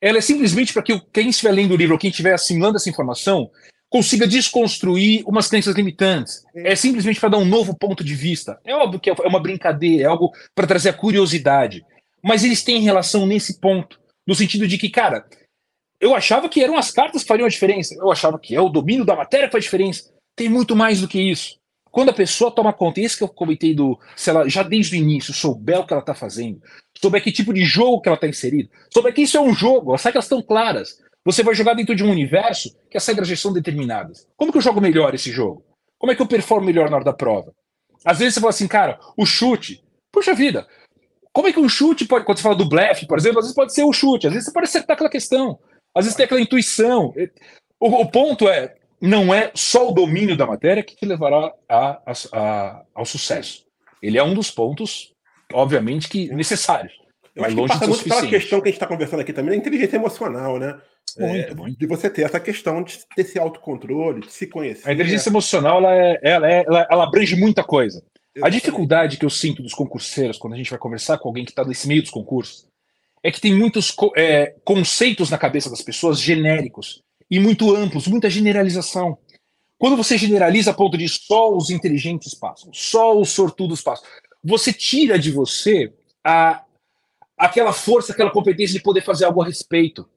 ela 0.00 0.16
é 0.16 0.22
simplesmente 0.22 0.72
para 0.72 0.82
que 0.82 0.98
quem 1.12 1.28
estiver 1.28 1.52
lendo 1.52 1.74
o 1.74 1.76
livro 1.76 1.92
ou 1.92 2.00
quem 2.00 2.08
estiver 2.08 2.32
assimilando 2.32 2.76
essa 2.76 2.88
informação 2.88 3.50
consiga 3.90 4.26
desconstruir 4.26 5.22
umas 5.26 5.48
crenças 5.48 5.76
limitantes. 5.76 6.42
É 6.56 6.74
simplesmente 6.74 7.20
para 7.20 7.28
dar 7.28 7.38
um 7.38 7.44
novo 7.44 7.76
ponto 7.76 8.02
de 8.02 8.14
vista. 8.14 8.58
É 8.64 8.74
óbvio 8.74 9.00
que 9.00 9.10
é 9.10 9.12
uma 9.26 9.38
brincadeira, 9.38 10.04
é 10.04 10.06
algo 10.06 10.32
para 10.54 10.66
trazer 10.66 10.88
a 10.88 10.94
curiosidade. 10.94 11.84
Mas 12.24 12.42
eles 12.42 12.64
têm 12.64 12.80
relação 12.80 13.26
nesse 13.26 13.60
ponto, 13.60 14.00
no 14.26 14.34
sentido 14.34 14.66
de 14.66 14.78
que, 14.78 14.88
cara, 14.88 15.26
eu 16.00 16.14
achava 16.14 16.48
que 16.48 16.62
eram 16.62 16.76
as 16.76 16.90
cartas 16.90 17.22
que 17.22 17.28
fariam 17.28 17.46
a 17.46 17.50
diferença. 17.50 17.94
Eu 17.94 18.10
achava 18.10 18.38
que 18.38 18.54
é 18.54 18.60
o 18.60 18.68
domínio 18.68 19.04
da 19.04 19.16
matéria 19.16 19.46
que 19.46 19.52
faz 19.52 19.64
diferença. 19.64 20.12
Tem 20.36 20.48
muito 20.48 20.76
mais 20.76 21.00
do 21.00 21.08
que 21.08 21.20
isso. 21.20 21.58
Quando 21.90 22.10
a 22.10 22.14
pessoa 22.14 22.50
toma 22.50 22.72
conta, 22.72 23.00
isso 23.00 23.18
que 23.18 23.24
eu 23.24 23.28
comentei 23.28 23.74
do, 23.74 23.98
se 24.14 24.30
ela 24.30 24.48
já 24.48 24.62
desde 24.62 24.96
o 24.96 24.98
início 24.98 25.32
souber 25.32 25.80
o 25.80 25.86
que 25.86 25.92
ela 25.92 26.02
está 26.02 26.14
fazendo, 26.14 26.62
souber 27.00 27.22
que 27.22 27.32
tipo 27.32 27.52
de 27.52 27.64
jogo 27.64 28.00
que 28.00 28.08
ela 28.08 28.14
está 28.14 28.28
inserida, 28.28 28.68
souber 28.92 29.12
que 29.12 29.22
isso 29.22 29.36
é 29.36 29.40
um 29.40 29.54
jogo, 29.54 29.94
as 29.94 30.04
regras 30.04 30.26
estão 30.26 30.42
claras. 30.42 30.98
Você 31.24 31.42
vai 31.42 31.54
jogar 31.54 31.74
dentro 31.74 31.96
de 31.96 32.04
um 32.04 32.10
universo 32.10 32.76
que 32.90 32.96
as 32.96 33.06
regras 33.06 33.26
já 33.26 33.36
são 33.36 33.52
determinadas. 33.52 34.26
Como 34.36 34.52
que 34.52 34.58
eu 34.58 34.62
jogo 34.62 34.80
melhor 34.80 35.14
esse 35.14 35.32
jogo? 35.32 35.64
Como 35.98 36.12
é 36.12 36.14
que 36.14 36.22
eu 36.22 36.26
performo 36.26 36.66
melhor 36.66 36.88
na 36.88 36.96
hora 36.96 37.04
da 37.04 37.12
prova? 37.12 37.52
Às 38.04 38.18
vezes 38.18 38.34
você 38.34 38.40
fala 38.40 38.50
assim, 38.50 38.68
cara, 38.68 39.00
o 39.16 39.26
chute, 39.26 39.82
puxa 40.12 40.34
vida, 40.34 40.66
como 41.32 41.48
é 41.48 41.52
que 41.52 41.58
um 41.60 41.68
chute 41.68 42.06
pode, 42.06 42.24
quando 42.24 42.38
você 42.38 42.42
fala 42.42 42.54
do 42.54 42.68
blefe, 42.68 43.06
por 43.06 43.18
exemplo, 43.18 43.40
às 43.40 43.46
vezes 43.46 43.56
pode 43.56 43.74
ser 43.74 43.84
o 43.84 43.92
chute, 43.92 44.26
às 44.26 44.32
vezes 44.32 44.46
você 44.46 44.52
pode 44.52 44.66
acertar 44.66 44.94
aquela 44.94 45.10
questão, 45.10 45.58
às 45.98 46.04
vezes 46.04 46.16
tem 46.16 46.24
aquela 46.24 46.40
intuição. 46.40 47.12
O, 47.80 48.02
o 48.02 48.06
ponto 48.08 48.48
é, 48.48 48.76
não 49.00 49.34
é 49.34 49.50
só 49.54 49.88
o 49.88 49.92
domínio 49.92 50.36
da 50.36 50.46
matéria 50.46 50.82
que 50.82 50.94
te 50.94 51.04
levará 51.04 51.52
a, 51.68 52.00
a, 52.06 52.12
a, 52.32 52.82
ao 52.94 53.04
sucesso. 53.04 53.64
Ele 54.00 54.16
é 54.16 54.22
um 54.22 54.32
dos 54.32 54.48
pontos, 54.48 55.12
obviamente, 55.52 56.08
que 56.08 56.28
necessários. 56.32 56.92
Eu 57.34 57.44
acho 57.44 57.56
que 57.56 57.66
passa 57.66 57.86
muito 57.86 58.04
pela 58.04 58.26
questão 58.26 58.60
que 58.60 58.68
a 58.68 58.70
gente 58.70 58.76
está 58.76 58.86
conversando 58.86 59.20
aqui 59.20 59.32
também, 59.32 59.50
da 59.50 59.56
inteligência 59.56 59.96
emocional, 59.96 60.58
né? 60.58 60.78
Muito, 61.18 61.52
é, 61.52 61.54
muito. 61.54 61.78
De 61.78 61.86
você 61.86 62.08
ter 62.08 62.22
essa 62.22 62.38
questão 62.38 62.82
de 62.82 62.98
ter 63.14 63.22
esse 63.22 63.38
autocontrole, 63.38 64.20
de 64.20 64.30
se 64.30 64.46
conhecer. 64.46 64.88
A 64.88 64.92
inteligência 64.92 65.30
emocional, 65.30 65.78
ela, 65.78 65.94
é, 65.96 66.20
ela, 66.22 66.52
é, 66.52 66.64
ela, 66.64 66.86
ela 66.88 67.04
abrange 67.04 67.34
muita 67.34 67.64
coisa. 67.64 67.98
Exatamente. 67.98 68.44
A 68.44 68.48
dificuldade 68.48 69.16
que 69.16 69.24
eu 69.24 69.30
sinto 69.30 69.62
dos 69.62 69.74
concurseiros, 69.74 70.38
quando 70.38 70.54
a 70.54 70.56
gente 70.56 70.70
vai 70.70 70.78
conversar 70.78 71.18
com 71.18 71.28
alguém 71.28 71.44
que 71.44 71.50
está 71.50 71.64
nesse 71.64 71.88
meio 71.88 72.02
dos 72.02 72.10
concursos, 72.10 72.67
é 73.28 73.30
que 73.30 73.42
tem 73.42 73.54
muitos 73.54 73.94
é, 74.16 74.54
conceitos 74.64 75.28
na 75.28 75.36
cabeça 75.36 75.68
das 75.68 75.82
pessoas 75.82 76.18
genéricos 76.18 77.02
e 77.30 77.38
muito 77.38 77.76
amplos, 77.76 78.06
muita 78.06 78.30
generalização. 78.30 79.18
Quando 79.76 79.98
você 79.98 80.16
generaliza 80.16 80.70
a 80.70 80.74
ponto 80.74 80.96
de 80.96 81.06
só 81.06 81.54
os 81.54 81.68
inteligentes 81.68 82.32
passam, 82.32 82.72
só 82.72 83.14
os 83.20 83.28
sortudos 83.28 83.82
passam, 83.82 84.08
você 84.42 84.72
tira 84.72 85.18
de 85.18 85.30
você 85.30 85.92
a, 86.24 86.64
aquela 87.36 87.74
força, 87.74 88.14
aquela 88.14 88.30
competência 88.30 88.78
de 88.78 88.82
poder 88.82 89.02
fazer 89.02 89.26
algo 89.26 89.42
a 89.42 89.46
respeito. 89.46 90.08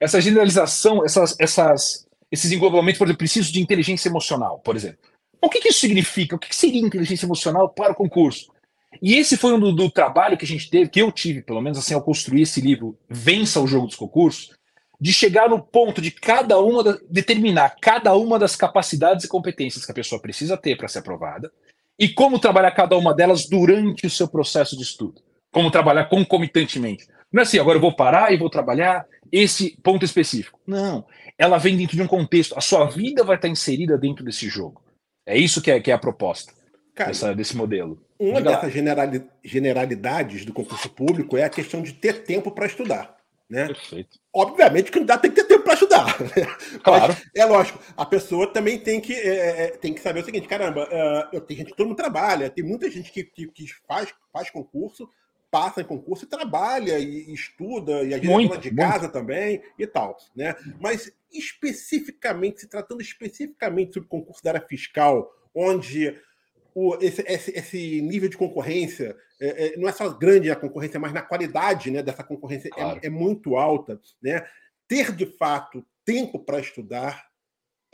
Essa 0.00 0.18
generalização, 0.18 1.04
essas, 1.04 1.36
essas, 1.38 2.06
esses 2.32 2.50
englobamentos, 2.50 2.98
por 2.98 3.06
exemplo, 3.06 3.18
preciso 3.18 3.52
de 3.52 3.60
inteligência 3.60 4.08
emocional, 4.08 4.58
por 4.60 4.74
exemplo. 4.74 5.00
O 5.38 5.50
que, 5.50 5.60
que 5.60 5.68
isso 5.68 5.80
significa? 5.80 6.34
O 6.34 6.38
que, 6.38 6.48
que 6.48 6.56
seria 6.56 6.80
inteligência 6.80 7.26
emocional 7.26 7.68
para 7.68 7.92
o 7.92 7.94
concurso? 7.94 8.50
E 9.00 9.14
esse 9.14 9.36
foi 9.36 9.52
um 9.52 9.60
do, 9.60 9.72
do, 9.72 9.90
trabalho 9.90 10.36
que 10.36 10.44
a 10.44 10.48
gente 10.48 10.70
teve, 10.70 10.90
que 10.90 11.00
eu 11.00 11.10
tive, 11.10 11.42
pelo 11.42 11.60
menos 11.60 11.78
assim, 11.78 11.94
ao 11.94 12.02
construir 12.02 12.42
esse 12.42 12.60
livro, 12.60 12.98
Vença 13.08 13.60
o 13.60 13.66
Jogo 13.66 13.86
dos 13.86 13.96
Concursos, 13.96 14.50
de 15.00 15.12
chegar 15.12 15.48
no 15.48 15.60
ponto 15.60 16.00
de 16.00 16.10
cada 16.10 16.58
uma 16.58 16.82
da, 16.82 16.98
determinar 17.10 17.76
cada 17.80 18.14
uma 18.14 18.38
das 18.38 18.56
capacidades 18.56 19.24
e 19.24 19.28
competências 19.28 19.84
que 19.84 19.90
a 19.90 19.94
pessoa 19.94 20.20
precisa 20.20 20.56
ter 20.56 20.76
para 20.76 20.88
ser 20.88 21.00
aprovada 21.00 21.52
e 21.98 22.08
como 22.08 22.38
trabalhar 22.38 22.70
cada 22.70 22.96
uma 22.96 23.14
delas 23.14 23.46
durante 23.46 24.06
o 24.06 24.10
seu 24.10 24.28
processo 24.28 24.76
de 24.76 24.82
estudo, 24.82 25.20
como 25.52 25.70
trabalhar 25.70 26.06
concomitantemente. 26.06 27.06
Não 27.32 27.40
é 27.40 27.42
assim, 27.42 27.58
agora 27.58 27.76
eu 27.76 27.82
vou 27.82 27.94
parar 27.94 28.32
e 28.32 28.36
vou 28.36 28.48
trabalhar 28.48 29.04
esse 29.30 29.76
ponto 29.82 30.04
específico. 30.04 30.58
Não, 30.66 31.04
ela 31.36 31.58
vem 31.58 31.76
dentro 31.76 31.96
de 31.96 32.02
um 32.02 32.06
contexto. 32.06 32.56
A 32.56 32.60
sua 32.60 32.86
vida 32.86 33.24
vai 33.24 33.36
estar 33.36 33.48
inserida 33.48 33.98
dentro 33.98 34.24
desse 34.24 34.48
jogo. 34.48 34.82
É 35.26 35.36
isso 35.36 35.60
que 35.60 35.70
é, 35.70 35.80
que 35.80 35.90
é 35.90 35.94
a 35.94 35.98
proposta 35.98 36.52
Cara, 36.94 37.10
dessa, 37.10 37.34
desse 37.34 37.56
modelo. 37.56 38.00
Uma 38.18 38.40
Diga 38.40 38.56
dessas 38.56 38.72
generalidades 39.42 40.44
do 40.44 40.52
concurso 40.52 40.88
público 40.88 41.36
é 41.36 41.42
a 41.42 41.50
questão 41.50 41.82
de 41.82 41.92
ter 41.92 42.22
tempo 42.24 42.50
para 42.50 42.66
estudar. 42.66 43.16
Né? 43.50 43.66
Perfeito. 43.66 44.18
Obviamente 44.32 44.84
que 44.84 44.90
o 44.90 44.94
candidato 44.94 45.22
tem 45.22 45.30
que 45.30 45.36
ter 45.36 45.48
tempo 45.48 45.64
para 45.64 45.74
estudar. 45.74 46.16
Claro. 46.82 47.14
Mas, 47.14 47.30
é 47.34 47.44
lógico, 47.44 47.78
a 47.96 48.04
pessoa 48.04 48.52
também 48.52 48.78
tem 48.78 49.00
que, 49.00 49.14
é, 49.14 49.64
é, 49.64 49.66
tem 49.70 49.92
que 49.92 50.00
saber 50.00 50.20
o 50.20 50.24
seguinte: 50.24 50.46
caramba, 50.46 50.84
uh, 50.84 51.28
eu 51.34 51.40
tenho 51.40 51.58
gente 51.58 51.70
que 51.70 51.76
todo 51.76 51.86
mundo 51.86 51.96
trabalha, 51.96 52.50
tem 52.50 52.64
muita 52.64 52.90
gente 52.90 53.10
que, 53.10 53.24
que, 53.24 53.46
que, 53.48 53.66
faz, 53.86 54.12
faz 54.32 54.50
concurso, 54.50 55.08
passa 55.50 55.80
em 55.80 55.84
concurso 55.84 56.24
e 56.24 56.28
trabalha 56.28 56.98
e, 56.98 57.30
e 57.30 57.34
estuda, 57.34 58.02
e 58.02 58.12
a 58.12 58.18
gente 58.18 58.58
de 58.58 58.74
casa 58.74 59.08
também 59.08 59.62
e 59.78 59.86
tal. 59.86 60.16
Né? 60.34 60.54
Mas 60.80 61.12
especificamente, 61.32 62.60
se 62.60 62.68
tratando 62.68 63.00
especificamente 63.00 63.94
sobre 63.94 64.08
concurso 64.08 64.42
da 64.42 64.50
área 64.50 64.66
fiscal, 64.66 65.32
onde 65.54 66.14
o, 66.74 66.96
esse, 67.00 67.22
esse, 67.26 67.50
esse, 67.52 68.02
nível 68.02 68.28
de 68.28 68.36
concorrência 68.36 69.16
é, 69.40 69.66
é, 69.66 69.76
não 69.76 69.88
é 69.88 69.92
só 69.92 70.08
grande 70.10 70.50
a 70.50 70.56
concorrência, 70.56 70.98
mas 70.98 71.12
na 71.12 71.22
qualidade 71.22 71.90
né, 71.90 72.02
dessa 72.02 72.24
concorrência 72.24 72.68
é, 72.68 72.70
claro. 72.70 73.00
é, 73.02 73.06
é, 73.06 73.10
muito 73.10 73.56
alta. 73.56 74.00
Né? 74.20 74.44
Ter 74.88 75.12
de 75.12 75.24
fato 75.24 75.86
tempo 76.04 76.38
para 76.38 76.58
estudar 76.60 77.26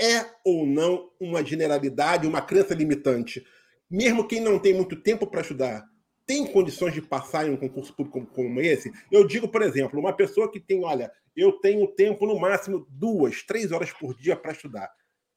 é 0.01 0.25
ou 0.45 0.67
não 0.67 1.11
uma 1.21 1.45
generalidade, 1.45 2.27
uma 2.27 2.41
crença 2.41 2.75
limitante. 2.75 3.45
Mesmo 3.91 4.27
quem 4.27 4.41
não 4.41 4.59
tem 4.59 4.73
muito 4.73 4.97
tempo 4.97 5.27
para 5.27 5.43
estudar, 5.43 5.85
tem 6.27 6.47
condições 6.47 6.95
de 6.95 7.03
passar 7.03 7.47
em 7.47 7.51
um 7.51 7.57
concurso 7.57 7.95
público 7.95 8.25
como, 8.25 8.49
como 8.49 8.61
esse? 8.61 8.91
Eu 9.11 9.27
digo, 9.27 9.47
por 9.49 9.63
exemplo, 9.63 10.01
uma 10.01 10.13
pessoa 10.13 10.51
que 10.51 10.59
tem, 10.59 10.83
olha, 10.85 11.13
eu 11.37 11.53
tenho 11.53 11.87
tempo 11.89 12.27
no 12.27 12.39
máximo 12.39 12.87
duas, 12.89 13.43
três 13.43 13.73
horas 13.73 13.93
por 13.93 14.15
dia 14.15 14.37
para 14.37 14.53
estudar. 14.53 14.91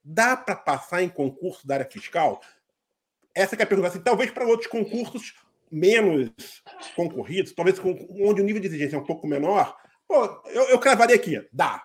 Dá 0.04 0.38
para 0.38 0.56
passar 0.56 1.02
em 1.02 1.10
concurso 1.10 1.66
da 1.66 1.76
área 1.76 1.90
fiscal? 1.90 2.40
Essa 3.36 3.56
que 3.56 3.62
é 3.62 3.66
a 3.66 3.68
pergunta. 3.68 3.90
Assim, 3.90 4.02
talvez 4.02 4.32
para 4.32 4.46
outros 4.46 4.68
concursos 4.68 5.34
menos 5.72 6.32
concorridos, 6.96 7.54
talvez 7.54 7.80
onde 7.80 8.42
o 8.42 8.46
nível 8.46 8.62
de 8.62 8.68
exigência 8.68 8.96
é 8.96 9.00
um 9.00 9.06
pouco 9.06 9.28
menor, 9.28 9.76
pô, 10.08 10.24
eu, 10.50 10.70
eu 10.70 10.80
cravaria 10.80 11.16
aqui, 11.16 11.42
dá. 11.52 11.84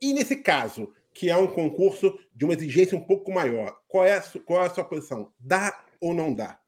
E 0.00 0.12
nesse 0.14 0.36
caso, 0.36 0.92
que 1.12 1.28
é 1.28 1.36
um 1.36 1.46
concurso 1.46 2.18
de 2.34 2.44
uma 2.44 2.54
exigência 2.54 2.96
um 2.96 3.04
pouco 3.04 3.32
maior, 3.32 3.76
qual 3.86 4.04
é 4.04 4.16
a, 4.16 4.22
qual 4.44 4.62
é 4.62 4.66
a 4.66 4.70
sua 4.70 4.84
posição? 4.84 5.32
Dá 5.38 5.84
ou 6.00 6.14
não 6.14 6.32
dá? 6.32 6.58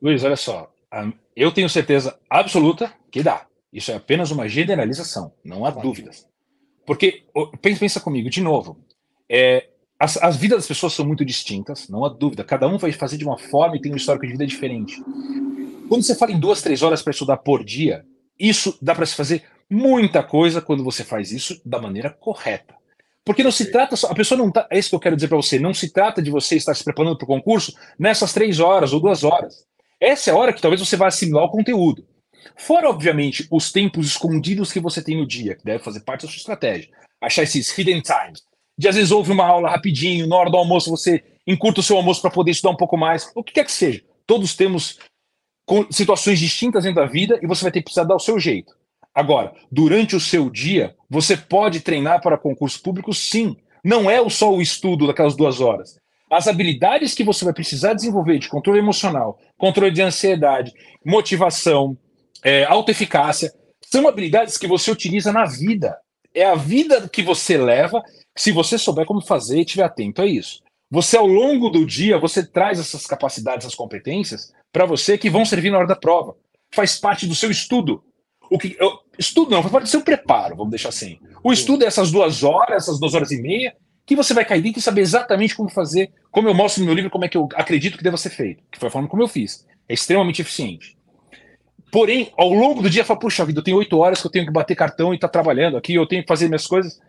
Luiz, 0.00 0.24
olha 0.24 0.36
só. 0.36 0.72
eu 1.36 1.52
tenho 1.52 1.68
certeza 1.68 2.18
absoluta 2.28 2.92
que 3.10 3.22
dá. 3.22 3.46
Isso 3.72 3.92
é 3.92 3.94
apenas 3.94 4.30
uma 4.30 4.48
generalização, 4.48 5.32
não 5.44 5.64
há 5.64 5.70
dúvidas. 5.70 6.28
Porque, 6.84 7.24
pensa 7.60 8.00
comigo, 8.00 8.28
de 8.28 8.40
novo, 8.40 8.84
é, 9.28 9.70
as, 10.02 10.16
as, 10.16 10.36
vidas 10.36 10.58
das 10.58 10.66
pessoas 10.66 10.94
são 10.94 11.06
muito 11.06 11.24
distintas, 11.24 11.88
não 11.88 12.04
há 12.04 12.08
dúvida. 12.08 12.42
Cada 12.42 12.66
um 12.66 12.76
vai 12.76 12.90
fazer 12.90 13.16
de 13.16 13.24
uma 13.24 13.38
forma 13.38 13.76
e 13.76 13.80
tem 13.80 13.92
um 13.92 13.96
histórico 13.96 14.26
de 14.26 14.32
vida 14.32 14.44
diferente. 14.44 15.00
Quando 15.88 16.02
você 16.02 16.16
fala 16.16 16.32
em 16.32 16.40
duas, 16.40 16.60
três 16.60 16.82
horas 16.82 17.00
para 17.00 17.12
estudar 17.12 17.36
por 17.36 17.62
dia, 17.62 18.04
isso 18.36 18.76
dá 18.82 18.96
para 18.96 19.06
se 19.06 19.14
fazer 19.14 19.44
muita 19.70 20.20
coisa 20.20 20.60
quando 20.60 20.82
você 20.82 21.04
faz 21.04 21.30
isso 21.30 21.62
da 21.64 21.80
maneira 21.80 22.10
correta. 22.10 22.74
Porque 23.24 23.44
não 23.44 23.52
se 23.52 23.70
trata 23.70 23.94
só, 23.94 24.08
a 24.08 24.14
pessoa 24.16 24.36
não 24.36 24.50
tá, 24.50 24.66
é 24.72 24.76
isso 24.76 24.88
que 24.88 24.96
eu 24.96 25.00
quero 25.00 25.14
dizer 25.14 25.28
para 25.28 25.36
você, 25.36 25.56
não 25.60 25.72
se 25.72 25.92
trata 25.92 26.20
de 26.20 26.32
você 26.32 26.56
estar 26.56 26.74
se 26.74 26.82
preparando 26.82 27.16
para 27.16 27.24
o 27.24 27.28
concurso 27.28 27.72
nessas 27.96 28.32
três 28.32 28.58
horas 28.58 28.92
ou 28.92 28.98
duas 28.98 29.22
horas. 29.22 29.64
Essa 30.00 30.30
é 30.30 30.32
a 30.32 30.36
hora 30.36 30.52
que 30.52 30.60
talvez 30.60 30.80
você 30.80 30.96
vá 30.96 31.06
assimilar 31.06 31.44
o 31.44 31.50
conteúdo. 31.50 32.04
Fora, 32.56 32.90
obviamente, 32.90 33.46
os 33.52 33.70
tempos 33.70 34.08
escondidos 34.08 34.72
que 34.72 34.80
você 34.80 35.00
tem 35.00 35.16
no 35.16 35.28
dia, 35.28 35.54
que 35.54 35.64
deve 35.64 35.84
fazer 35.84 36.00
parte 36.00 36.22
da 36.22 36.28
sua 36.28 36.38
estratégia. 36.38 36.90
Achar 37.20 37.44
esses 37.44 37.78
hidden 37.78 38.02
times. 38.02 38.42
De 38.82 38.88
às 38.88 38.96
vezes 38.96 39.12
houve 39.12 39.30
uma 39.30 39.46
aula 39.46 39.70
rapidinho, 39.70 40.26
na 40.26 40.34
hora 40.34 40.50
do 40.50 40.56
almoço 40.56 40.90
você 40.90 41.22
encurta 41.46 41.78
o 41.78 41.82
seu 41.84 41.96
almoço 41.96 42.20
para 42.20 42.32
poder 42.32 42.50
estudar 42.50 42.74
um 42.74 42.76
pouco 42.76 42.96
mais. 42.96 43.30
O 43.32 43.44
que 43.44 43.52
quer 43.52 43.64
que 43.64 43.70
seja. 43.70 44.02
Todos 44.26 44.56
temos 44.56 44.98
situações 45.88 46.40
distintas 46.40 46.82
dentro 46.82 47.00
da 47.00 47.06
vida 47.06 47.38
e 47.40 47.46
você 47.46 47.62
vai 47.62 47.70
ter 47.70 47.78
que 47.78 47.84
precisar 47.84 48.02
dar 48.02 48.16
o 48.16 48.18
seu 48.18 48.40
jeito. 48.40 48.74
Agora, 49.14 49.52
durante 49.70 50.16
o 50.16 50.20
seu 50.20 50.50
dia, 50.50 50.96
você 51.08 51.36
pode 51.36 51.78
treinar 51.78 52.20
para 52.20 52.36
concurso 52.36 52.82
público, 52.82 53.14
sim. 53.14 53.56
Não 53.84 54.10
é 54.10 54.28
só 54.28 54.52
o 54.52 54.60
estudo 54.60 55.06
daquelas 55.06 55.36
duas 55.36 55.60
horas. 55.60 55.96
As 56.28 56.48
habilidades 56.48 57.14
que 57.14 57.22
você 57.22 57.44
vai 57.44 57.54
precisar 57.54 57.94
desenvolver 57.94 58.40
de 58.40 58.48
controle 58.48 58.80
emocional, 58.80 59.38
controle 59.56 59.92
de 59.92 60.02
ansiedade, 60.02 60.72
motivação, 61.06 61.96
é, 62.42 62.64
autoeficácia, 62.64 63.52
são 63.80 64.08
habilidades 64.08 64.58
que 64.58 64.66
você 64.66 64.90
utiliza 64.90 65.32
na 65.32 65.44
vida. 65.44 65.96
É 66.34 66.44
a 66.44 66.56
vida 66.56 67.08
que 67.08 67.22
você 67.22 67.56
leva, 67.56 68.02
se 68.36 68.52
você 68.52 68.78
souber 68.78 69.06
como 69.06 69.20
fazer 69.20 69.58
e 69.58 69.62
estiver 69.62 69.84
atento 69.84 70.22
a 70.22 70.26
isso. 70.26 70.62
Você, 70.90 71.16
ao 71.16 71.26
longo 71.26 71.70
do 71.70 71.86
dia, 71.86 72.18
você 72.18 72.44
traz 72.44 72.78
essas 72.78 73.06
capacidades, 73.06 73.64
essas 73.64 73.74
competências 73.74 74.52
para 74.70 74.84
você 74.84 75.16
que 75.16 75.30
vão 75.30 75.44
servir 75.44 75.70
na 75.70 75.78
hora 75.78 75.86
da 75.86 75.96
prova. 75.96 76.36
Faz 76.74 76.98
parte 76.98 77.26
do 77.26 77.34
seu 77.34 77.50
estudo. 77.50 78.04
O 78.50 78.58
que 78.58 78.76
eu, 78.78 78.98
estudo 79.18 79.50
não, 79.50 79.62
faz 79.62 79.72
parte 79.72 79.84
do 79.84 79.90
seu 79.90 80.02
preparo, 80.02 80.56
vamos 80.56 80.70
deixar 80.70 80.90
assim. 80.90 81.18
O 81.42 81.52
estudo 81.52 81.84
é 81.84 81.86
essas 81.86 82.10
duas 82.10 82.42
horas, 82.42 82.82
essas 82.82 83.00
duas 83.00 83.14
horas 83.14 83.30
e 83.30 83.40
meia, 83.40 83.74
que 84.04 84.16
você 84.16 84.34
vai 84.34 84.44
cair 84.44 84.60
dentro 84.60 84.80
e 84.80 84.82
saber 84.82 85.00
exatamente 85.00 85.54
como 85.54 85.68
fazer, 85.68 86.12
como 86.30 86.48
eu 86.48 86.54
mostro 86.54 86.80
no 86.80 86.86
meu 86.86 86.94
livro, 86.94 87.10
como 87.10 87.24
é 87.24 87.28
que 87.28 87.36
eu 87.36 87.48
acredito 87.54 87.96
que 87.96 88.04
deva 88.04 88.16
ser 88.16 88.30
feito, 88.30 88.62
que 88.70 88.78
foi 88.78 88.88
a 88.88 88.92
forma 88.92 89.08
como 89.08 89.22
eu 89.22 89.28
fiz. 89.28 89.66
É 89.88 89.94
extremamente 89.94 90.42
eficiente. 90.42 90.96
Porém, 91.90 92.32
ao 92.36 92.50
longo 92.52 92.82
do 92.82 92.90
dia, 92.90 93.04
fala, 93.04 93.18
puxa 93.18 93.44
vida, 93.44 93.60
eu 93.60 93.64
tenho 93.64 93.76
oito 93.76 93.98
horas 93.98 94.20
que 94.20 94.26
eu 94.26 94.30
tenho 94.30 94.46
que 94.46 94.52
bater 94.52 94.74
cartão 94.74 95.12
e 95.12 95.16
estar 95.16 95.28
tá 95.28 95.32
trabalhando 95.32 95.76
aqui, 95.76 95.94
eu 95.94 96.06
tenho 96.06 96.22
que 96.22 96.28
fazer 96.28 96.48
minhas 96.48 96.66
coisas. 96.66 97.00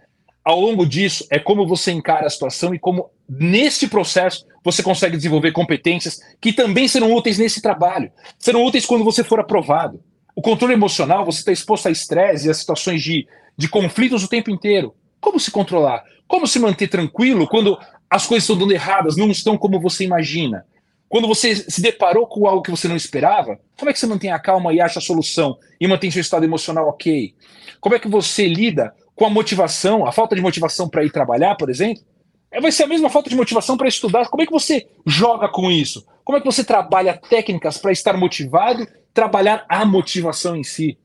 Ao 0.43 0.59
longo 0.59 0.85
disso, 0.85 1.25
é 1.29 1.39
como 1.39 1.65
você 1.65 1.91
encara 1.91 2.27
a 2.27 2.29
situação 2.29 2.73
e 2.75 2.79
como, 2.79 3.09
nesse 3.29 3.87
processo, 3.87 4.45
você 4.63 4.83
consegue 4.83 5.15
desenvolver 5.15 5.53
competências 5.53 6.19
que 6.41 6.51
também 6.51 6.87
serão 6.87 7.13
úteis 7.13 7.37
nesse 7.37 7.61
trabalho. 7.61 8.11
Serão 8.37 8.63
úteis 8.65 8.85
quando 8.85 9.05
você 9.05 9.23
for 9.23 9.39
aprovado. 9.39 10.01
O 10.35 10.41
controle 10.41 10.73
emocional, 10.73 11.23
você 11.23 11.39
está 11.39 11.51
exposto 11.51 11.87
a 11.87 11.91
estresse 11.91 12.47
e 12.47 12.49
a 12.49 12.53
situações 12.53 13.01
de, 13.01 13.25
de 13.57 13.69
conflitos 13.69 14.23
o 14.23 14.27
tempo 14.27 14.51
inteiro. 14.51 14.93
Como 15.21 15.39
se 15.39 15.49
controlar? 15.49 16.03
Como 16.27 16.45
se 16.45 16.59
manter 16.59 16.89
tranquilo 16.89 17.47
quando 17.47 17.77
as 18.09 18.25
coisas 18.25 18.43
estão 18.43 18.57
dando 18.57 18.73
erradas, 18.73 19.15
não 19.15 19.31
estão 19.31 19.57
como 19.57 19.79
você 19.79 20.03
imagina? 20.03 20.65
Quando 21.07 21.27
você 21.27 21.55
se 21.55 21.81
deparou 21.81 22.25
com 22.25 22.47
algo 22.47 22.63
que 22.63 22.71
você 22.71 22.87
não 22.87 22.95
esperava, 22.95 23.59
como 23.77 23.89
é 23.89 23.93
que 23.93 23.99
você 23.99 24.07
mantém 24.07 24.31
a 24.31 24.39
calma 24.39 24.73
e 24.73 24.81
acha 24.81 24.99
a 24.99 25.01
solução 25.01 25.57
e 25.79 25.87
mantém 25.87 26.09
seu 26.09 26.21
estado 26.21 26.43
emocional 26.43 26.87
ok? 26.87 27.35
Como 27.79 27.93
é 27.93 27.99
que 27.99 28.07
você 28.07 28.47
lida 28.47 28.93
com 29.15 29.25
a 29.25 29.29
motivação, 29.29 30.05
a 30.05 30.11
falta 30.11 30.35
de 30.35 30.41
motivação 30.41 30.89
para 30.89 31.03
ir 31.03 31.11
trabalhar, 31.11 31.55
por 31.55 31.69
exemplo? 31.69 32.03
É, 32.51 32.61
vai 32.61 32.71
ser 32.71 32.83
a 32.83 32.87
mesma 32.87 33.09
falta 33.09 33.29
de 33.29 33.35
motivação 33.35 33.77
para 33.77 33.87
estudar. 33.87 34.27
Como 34.29 34.43
é 34.43 34.45
que 34.45 34.51
você 34.51 34.87
joga 35.05 35.47
com 35.47 35.71
isso? 35.71 36.05
Como 36.23 36.37
é 36.37 36.41
que 36.41 36.45
você 36.45 36.63
trabalha 36.63 37.17
técnicas 37.17 37.77
para 37.77 37.91
estar 37.91 38.15
motivado 38.15 38.87
trabalhar 39.13 39.65
a 39.69 39.85
motivação 39.85 40.55
em 40.55 40.63
si. 40.63 40.97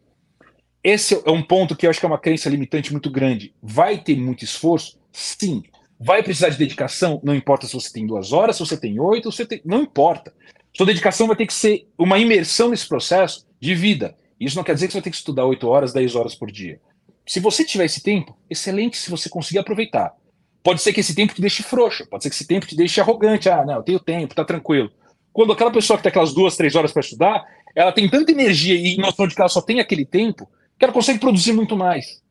Esse 0.82 1.20
é 1.24 1.30
um 1.30 1.42
ponto 1.42 1.76
que 1.76 1.86
eu 1.86 1.90
acho 1.90 2.00
que 2.00 2.06
é 2.06 2.08
uma 2.08 2.18
crença 2.18 2.48
limitante 2.48 2.90
muito 2.90 3.10
grande. 3.10 3.54
Vai 3.62 3.98
ter 3.98 4.16
muito 4.16 4.44
esforço? 4.44 4.98
Sim. 5.12 5.62
Vai 6.00 6.22
precisar 6.22 6.48
de 6.48 6.56
dedicação? 6.56 7.20
Não 7.22 7.34
importa 7.34 7.66
se 7.66 7.74
você 7.74 7.92
tem 7.92 8.06
duas 8.06 8.32
horas, 8.32 8.56
se 8.56 8.64
você 8.64 8.76
tem 8.76 8.98
oito, 8.98 9.30
você 9.30 9.44
tem... 9.44 9.60
não 9.64 9.82
importa. 9.82 10.32
Sua 10.74 10.86
dedicação 10.86 11.26
vai 11.26 11.36
ter 11.36 11.46
que 11.46 11.52
ser 11.52 11.86
uma 11.98 12.18
imersão 12.18 12.70
nesse 12.70 12.88
processo 12.88 13.46
de 13.60 13.74
vida. 13.74 14.16
Isso 14.40 14.56
não 14.56 14.62
quer 14.62 14.74
dizer 14.74 14.86
que 14.86 14.92
você 14.92 14.98
vai 14.98 15.02
ter 15.02 15.10
que 15.10 15.16
estudar 15.16 15.44
oito 15.44 15.66
horas, 15.66 15.92
dez 15.92 16.14
horas 16.14 16.34
por 16.34 16.50
dia. 16.50 16.80
Se 17.28 17.40
você 17.40 17.62
tiver 17.62 17.84
esse 17.84 18.02
tempo, 18.02 18.34
excelente 18.48 18.96
se 18.96 19.10
você 19.10 19.28
conseguir 19.28 19.58
aproveitar. 19.58 20.14
Pode 20.62 20.80
ser 20.80 20.94
que 20.94 21.00
esse 21.00 21.14
tempo 21.14 21.34
te 21.34 21.42
deixe 21.42 21.62
frouxo, 21.62 22.08
pode 22.08 22.22
ser 22.22 22.30
que 22.30 22.34
esse 22.34 22.46
tempo 22.46 22.66
te 22.66 22.74
deixe 22.74 23.02
arrogante. 23.02 23.50
Ah, 23.50 23.66
não, 23.66 23.74
eu 23.74 23.82
tenho 23.82 24.00
tempo, 24.00 24.34
tá 24.34 24.46
tranquilo. 24.46 24.90
Quando 25.30 25.52
aquela 25.52 25.70
pessoa 25.70 25.98
que 25.98 26.04
tem 26.04 26.08
aquelas 26.08 26.32
duas, 26.32 26.56
três 26.56 26.74
horas 26.74 26.90
para 26.90 27.00
estudar, 27.00 27.44
ela 27.74 27.92
tem 27.92 28.08
tanta 28.08 28.32
energia 28.32 28.74
e 28.74 28.96
noção 28.96 29.26
de 29.28 29.34
que 29.34 29.40
ela 29.42 29.48
só 29.50 29.60
tem 29.60 29.78
aquele 29.78 30.06
tempo 30.06 30.48
que 30.78 30.84
ela 30.86 30.92
consegue 30.92 31.18
produzir 31.18 31.52
muito 31.52 31.76
mais. 31.76 32.22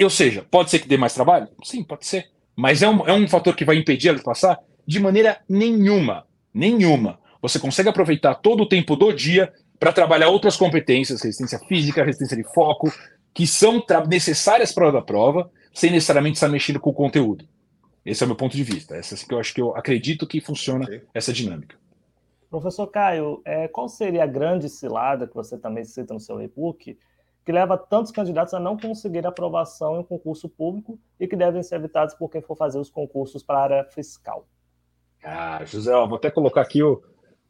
Ou 0.00 0.08
seja, 0.08 0.46
pode 0.48 0.70
ser 0.70 0.78
que 0.78 0.88
dê 0.88 0.96
mais 0.96 1.14
trabalho? 1.14 1.48
Sim, 1.64 1.82
pode 1.82 2.06
ser. 2.06 2.30
Mas 2.54 2.80
é 2.80 2.88
um, 2.88 3.06
é 3.08 3.12
um 3.12 3.26
fator 3.26 3.56
que 3.56 3.64
vai 3.64 3.76
impedir 3.76 4.08
ela 4.08 4.18
de 4.18 4.24
passar? 4.24 4.60
De 4.86 5.00
maneira 5.00 5.40
nenhuma. 5.48 6.24
Nenhuma. 6.54 7.18
Você 7.40 7.58
consegue 7.58 7.88
aproveitar 7.88 8.36
todo 8.36 8.62
o 8.62 8.68
tempo 8.68 8.94
do 8.94 9.12
dia 9.12 9.52
para 9.80 9.92
trabalhar 9.92 10.28
outras 10.28 10.56
competências, 10.56 11.22
resistência 11.22 11.58
física, 11.58 12.04
resistência 12.04 12.36
de 12.36 12.44
foco, 12.54 12.92
que 13.34 13.46
são 13.46 13.82
necessárias 14.08 14.72
para 14.72 14.84
a 14.84 14.86
hora 14.88 14.98
da 14.98 15.02
prova, 15.02 15.50
sem 15.72 15.90
necessariamente 15.90 16.36
estar 16.36 16.48
mexendo 16.48 16.80
com 16.80 16.90
o 16.90 16.94
conteúdo. 16.94 17.46
Esse 18.04 18.22
é 18.22 18.26
o 18.26 18.28
meu 18.28 18.36
ponto 18.36 18.56
de 18.56 18.64
vista. 18.64 18.96
Essa 18.96 19.14
é 19.14 19.18
que 19.18 19.32
eu 19.32 19.38
acho 19.38 19.54
que 19.54 19.62
eu 19.62 19.76
acredito 19.76 20.26
que 20.26 20.40
funciona 20.40 20.86
essa 21.14 21.32
dinâmica. 21.32 21.76
Professor 22.50 22.86
Caio, 22.88 23.40
é, 23.44 23.66
qual 23.68 23.88
seria 23.88 24.24
a 24.24 24.26
grande 24.26 24.68
cilada 24.68 25.26
que 25.26 25.34
você 25.34 25.56
também 25.56 25.84
cita 25.84 26.12
no 26.12 26.20
seu 26.20 26.40
e-book 26.42 26.98
que 27.44 27.52
leva 27.52 27.76
tantos 27.76 28.12
candidatos 28.12 28.54
a 28.54 28.60
não 28.60 28.76
conseguir 28.76 29.26
aprovação 29.26 29.96
em 29.96 29.98
um 30.00 30.04
concurso 30.04 30.48
público 30.48 30.98
e 31.18 31.26
que 31.26 31.34
devem 31.34 31.62
ser 31.62 31.76
evitados 31.76 32.14
por 32.14 32.28
quem 32.28 32.42
for 32.42 32.56
fazer 32.56 32.78
os 32.78 32.90
concursos 32.90 33.42
para 33.42 33.58
a 33.58 33.62
área 33.62 33.84
fiscal? 33.84 34.46
Ah, 35.24 35.64
José, 35.64 35.92
vou 35.92 36.16
até 36.16 36.30
colocar 36.30 36.60
aqui 36.60 36.82
o, 36.82 37.02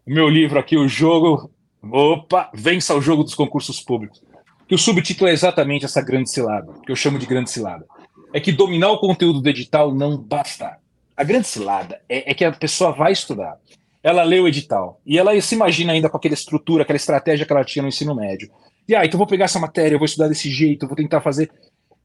o 0.06 0.10
meu 0.10 0.28
livro 0.28 0.58
aqui, 0.58 0.76
o 0.76 0.88
jogo. 0.88 1.50
Opa, 1.82 2.50
vença 2.54 2.94
o 2.94 3.00
jogo 3.00 3.24
dos 3.24 3.34
concursos 3.34 3.80
públicos. 3.80 4.22
Que 4.68 4.74
o 4.74 4.78
subtítulo 4.78 5.28
é 5.28 5.32
exatamente 5.32 5.84
essa 5.84 6.00
grande 6.02 6.30
cilada, 6.30 6.72
que 6.84 6.92
eu 6.92 6.96
chamo 6.96 7.18
de 7.18 7.26
grande 7.26 7.50
cilada. 7.50 7.86
É 8.32 8.40
que 8.40 8.52
dominar 8.52 8.90
o 8.90 8.98
conteúdo 8.98 9.40
do 9.40 9.48
edital 9.48 9.94
não 9.94 10.16
basta. 10.16 10.78
A 11.16 11.24
grande 11.24 11.46
cilada 11.46 12.00
é, 12.08 12.30
é 12.30 12.34
que 12.34 12.44
a 12.44 12.52
pessoa 12.52 12.92
vai 12.92 13.12
estudar, 13.12 13.58
ela 14.02 14.22
lê 14.24 14.40
o 14.40 14.48
edital 14.48 15.00
e 15.06 15.18
ela 15.18 15.38
se 15.40 15.54
imagina 15.54 15.92
ainda 15.92 16.08
com 16.08 16.16
aquela 16.16 16.34
estrutura, 16.34 16.82
aquela 16.82 16.96
estratégia 16.96 17.46
que 17.46 17.52
ela 17.52 17.64
tinha 17.64 17.82
no 17.82 17.88
ensino 17.88 18.14
médio. 18.14 18.50
E 18.88 18.94
ah, 18.96 19.04
então 19.04 19.16
vou 19.16 19.26
pegar 19.26 19.44
essa 19.44 19.60
matéria, 19.60 19.96
vou 19.96 20.06
estudar 20.06 20.28
desse 20.28 20.50
jeito, 20.50 20.86
vou 20.86 20.96
tentar 20.96 21.20
fazer. 21.20 21.50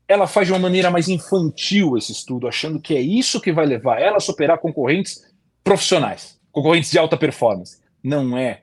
Ela 0.08 0.28
faz 0.28 0.48
de 0.48 0.54
uma 0.54 0.60
maneira 0.60 0.92
mais 0.92 1.08
infantil 1.08 1.98
esse 1.98 2.12
estudo, 2.12 2.48
achando 2.48 2.80
que 2.80 2.96
é 2.96 3.02
isso 3.02 3.42
que 3.42 3.52
vai 3.52 3.66
levar 3.66 4.00
ela 4.00 4.18
a 4.18 4.22
superar 4.22 4.60
concorrentes 4.60 5.22
profissionais, 5.64 6.40
concorrentes 6.52 6.92
de 6.92 7.00
alta 7.00 7.18
performance. 7.18 7.80
Não 8.04 8.38
é. 8.38 8.62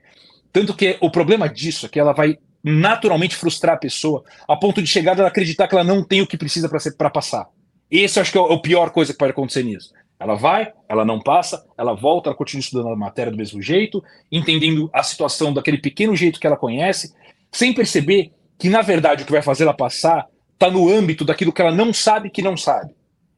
Tanto 0.52 0.72
que 0.72 0.96
o 1.00 1.10
problema 1.10 1.48
disso 1.48 1.86
é 1.86 1.88
que 1.88 1.98
ela 1.98 2.12
vai 2.12 2.38
naturalmente 2.64 3.36
frustrar 3.36 3.74
a 3.74 3.78
pessoa 3.78 4.24
a 4.48 4.56
ponto 4.56 4.80
de 4.80 4.88
chegar 4.88 5.20
a 5.20 5.26
acreditar 5.26 5.68
que 5.68 5.74
ela 5.74 5.84
não 5.84 6.02
tem 6.02 6.22
o 6.22 6.26
que 6.26 6.38
precisa 6.38 6.68
para 6.96 7.10
passar. 7.10 7.46
Esse 7.90 8.18
acho 8.18 8.32
que 8.32 8.38
é 8.38 8.40
a 8.40 8.58
pior 8.58 8.90
coisa 8.90 9.12
que 9.12 9.18
pode 9.18 9.32
acontecer 9.32 9.62
nisso. 9.62 9.92
Ela 10.18 10.34
vai, 10.34 10.72
ela 10.88 11.04
não 11.04 11.20
passa, 11.20 11.64
ela 11.76 11.92
volta, 11.92 12.30
ela 12.30 12.36
continua 12.36 12.60
estudando 12.60 12.88
a 12.88 12.96
matéria 12.96 13.30
do 13.30 13.36
mesmo 13.36 13.60
jeito, 13.60 14.02
entendendo 14.32 14.88
a 14.92 15.02
situação 15.02 15.52
daquele 15.52 15.76
pequeno 15.76 16.16
jeito 16.16 16.40
que 16.40 16.46
ela 16.46 16.56
conhece, 16.56 17.12
sem 17.52 17.74
perceber 17.74 18.32
que, 18.58 18.70
na 18.70 18.80
verdade, 18.80 19.22
o 19.22 19.26
que 19.26 19.32
vai 19.32 19.42
fazer 19.42 19.64
ela 19.64 19.74
passar 19.74 20.26
está 20.52 20.70
no 20.70 20.88
âmbito 20.88 21.24
daquilo 21.24 21.52
que 21.52 21.60
ela 21.60 21.74
não 21.74 21.92
sabe 21.92 22.30
que 22.30 22.40
não 22.40 22.56
sabe. 22.56 22.94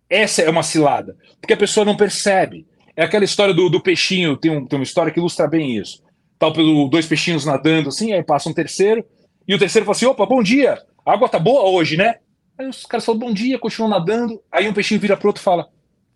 Essa 0.09 0.43
é 0.43 0.51
uma 0.51 0.63
cilada, 0.63 1.17
porque 1.41 1.55
a 1.55 1.57
pessoa 1.57 1.85
não 1.85 1.97
percebe. 1.97 2.67
É 2.95 3.03
aquela 3.03 3.25
história 3.25 3.53
do, 3.53 3.69
do 3.69 3.83
peixinho, 3.83 4.37
tem, 4.37 4.51
um, 4.51 4.65
tem 4.65 4.79
uma 4.79 4.85
história 4.85 5.13
que 5.13 5.19
ilustra 5.19 5.49
bem 5.49 5.77
isso. 5.77 6.03
Tal 6.39 6.53
pelo 6.53 6.89
dois 6.89 7.07
peixinhos 7.07 7.45
nadando 7.45 7.89
assim, 7.89 8.13
aí 8.13 8.23
passa 8.23 8.49
um 8.49 8.55
terceiro, 8.55 9.05
e 9.47 9.55
o 9.55 9.59
terceiro 9.59 9.85
fala 9.85 9.97
assim: 9.97 10.07
opa, 10.07 10.27
bom 10.27 10.43
dia, 10.43 10.83
a 11.05 11.13
água 11.13 11.29
tá 11.29 11.39
boa 11.39 11.69
hoje, 11.71 11.97
né? 11.97 12.17
Aí 12.59 12.67
os 12.67 12.87
caras 12.87 13.05
falam 13.05 13.21
bom 13.21 13.33
dia, 13.33 13.59
continuam 13.59 13.91
nadando, 13.91 14.43
aí 14.51 14.69
um 14.69 14.73
peixinho 14.73 15.01
vira 15.01 15.17
pro 15.17 15.29
outro 15.29 15.41
e 15.41 15.45
fala: 15.45 15.69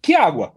que 0.03 0.15
água? 0.15 0.53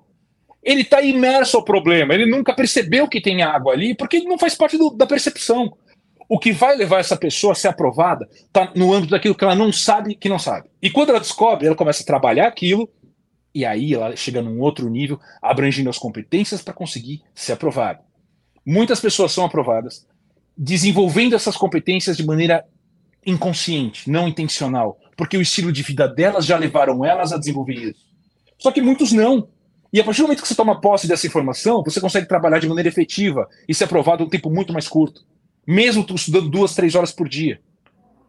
Ele 0.64 0.82
está 0.82 1.02
imerso 1.02 1.58
ao 1.58 1.64
problema, 1.64 2.14
ele 2.14 2.26
nunca 2.26 2.54
percebeu 2.54 3.08
que 3.08 3.22
tem 3.22 3.42
água 3.44 3.74
ali, 3.74 3.94
porque 3.96 4.22
não 4.22 4.38
faz 4.38 4.56
parte 4.56 4.78
do, 4.78 4.90
da 4.92 5.06
percepção. 5.06 5.78
O 6.30 6.40
que 6.40 6.54
vai 6.54 6.76
levar 6.78 7.00
essa 7.00 7.18
pessoa 7.18 7.52
a 7.52 7.56
ser 7.56 7.68
aprovada 7.68 8.28
está 8.32 8.72
no 8.74 8.94
âmbito 8.94 9.12
daquilo 9.12 9.36
que 9.36 9.44
ela 9.44 9.56
não 9.56 9.74
sabe 9.74 10.16
que 10.16 10.30
não 10.30 10.40
sabe. 10.40 10.70
E 10.82 10.90
quando 10.90 11.10
ela 11.10 11.20
descobre, 11.20 11.68
ela 11.68 11.76
começa 11.76 12.02
a 12.02 12.06
trabalhar 12.06 12.48
aquilo, 12.48 12.90
e 13.54 13.66
aí 13.66 13.94
ela 13.94 14.16
chega 14.16 14.42
num 14.42 14.60
outro 14.62 14.90
nível, 14.90 15.20
abrangindo 15.42 15.90
as 15.90 16.00
competências 16.00 16.62
para 16.62 16.74
conseguir 16.74 17.22
ser 17.36 17.54
aprovada. 17.54 18.00
Muitas 18.66 19.02
pessoas 19.02 19.34
são 19.34 19.44
aprovadas, 19.46 20.08
desenvolvendo 20.58 21.36
essas 21.36 21.58
competências 21.58 22.18
de 22.18 22.26
maneira 22.26 22.64
inconsciente, 23.26 24.10
não 24.10 24.28
intencional, 24.28 25.00
porque 25.16 25.38
o 25.38 25.42
estilo 25.42 25.72
de 25.72 25.84
vida 25.84 26.08
delas 26.08 26.46
já 26.46 26.58
levaram 26.58 27.04
elas 27.04 27.32
a 27.32 27.38
desenvolver 27.38 27.76
isso. 27.76 28.06
Só 28.58 28.72
que 28.72 28.82
muitos 28.82 29.12
não. 29.12 29.48
E 29.92 30.00
a 30.00 30.04
partir 30.04 30.22
do 30.22 30.24
momento 30.24 30.42
que 30.42 30.48
você 30.48 30.56
toma 30.56 30.82
posse 30.82 31.08
dessa 31.08 31.28
informação, 31.28 31.84
você 31.84 32.02
consegue 32.02 32.28
trabalhar 32.28 32.60
de 32.60 32.68
maneira 32.68 32.90
efetiva 32.90 33.48
e 33.68 33.74
ser 33.74 33.84
aprovado 33.86 34.24
um 34.24 34.30
tempo 34.30 34.50
muito 34.50 34.74
mais 34.74 34.88
curto, 34.88 35.22
mesmo 35.68 36.06
estudando 36.16 36.50
duas, 36.50 36.74
três 36.74 36.96
horas 36.96 37.12
por 37.12 37.30
dia. 37.30 37.62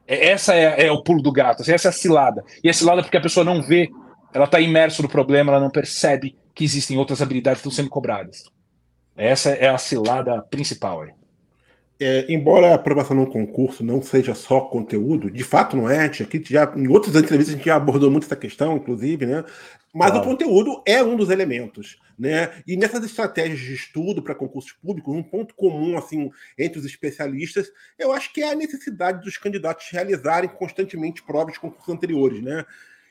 É, 0.07 0.31
essa 0.31 0.55
é, 0.55 0.87
é, 0.87 0.93
o 0.93 1.03
pulo 1.03 1.23
do 1.23 1.33
gato, 1.33 1.63
essa 1.63 1.89
é 1.89 1.91
a 1.91 1.93
cilada. 1.93 2.45
E 2.63 2.69
a 2.69 2.73
cilada 2.73 3.01
é 3.01 3.03
porque 3.03 3.17
a 3.17 3.23
pessoa 3.23 3.45
não 3.45 3.63
vê, 3.63 3.91
ela 4.33 4.45
está 4.45 4.61
imersa 4.61 5.03
no 5.03 5.09
problema, 5.09 5.53
ela 5.53 5.61
não 5.61 5.71
percebe 5.71 6.37
que 6.55 6.65
existem 6.65 6.99
outras 6.99 7.23
habilidades 7.23 7.63
que 7.63 7.69
estão 7.69 7.85
sendo 7.85 7.91
cobradas. 7.91 8.45
Essa 9.17 9.51
é 9.51 9.69
a 9.69 9.79
cilada 9.79 10.43
principal 10.43 11.03
aí. 11.03 11.11
É, 12.01 12.27
embora 12.29 12.73
a 12.73 12.75
aprovação 12.75 13.17
num 13.17 13.27
concurso 13.27 13.85
não 13.85 14.03
seja 14.03 14.35
só 14.35 14.63
conteúdo, 14.63 15.31
de 15.31 15.45
fato 15.45 15.77
não 15.77 15.89
é, 15.89 16.07
aqui 16.07 16.43
já, 16.45 16.73
em 16.75 16.89
outras 16.89 17.15
entrevistas 17.15 17.55
a 17.55 17.57
gente 17.57 17.67
já 17.67 17.77
abordou 17.77 18.11
muito 18.11 18.25
essa 18.25 18.35
questão, 18.35 18.77
inclusive, 18.77 19.25
né? 19.27 19.45
Mas 19.95 20.11
claro. 20.11 20.27
o 20.27 20.29
conteúdo 20.29 20.83
é 20.85 21.05
um 21.05 21.17
dos 21.17 21.31
elementos, 21.31 22.01
né? 22.19 22.51
E 22.67 22.77
nessas 22.77 23.05
estratégias 23.05 23.61
de 23.61 23.75
estudo 23.75 24.21
para 24.21 24.35
concursos 24.35 24.73
públicos, 24.73 25.15
um 25.15 25.23
ponto 25.23 25.55
comum 25.55 25.97
assim 25.97 26.33
entre 26.59 26.81
os 26.81 26.85
especialistas, 26.85 27.71
eu 27.97 28.13
acho 28.13 28.33
que 28.33 28.43
é 28.43 28.51
a 28.51 28.57
necessidade 28.57 29.23
dos 29.23 29.39
candidatos 29.39 29.87
realizarem 29.93 30.51
constantemente 30.51 31.23
provas 31.23 31.55
de 31.55 31.61
concursos 31.61 31.95
anteriores, 31.95 32.43
né? 32.43 32.65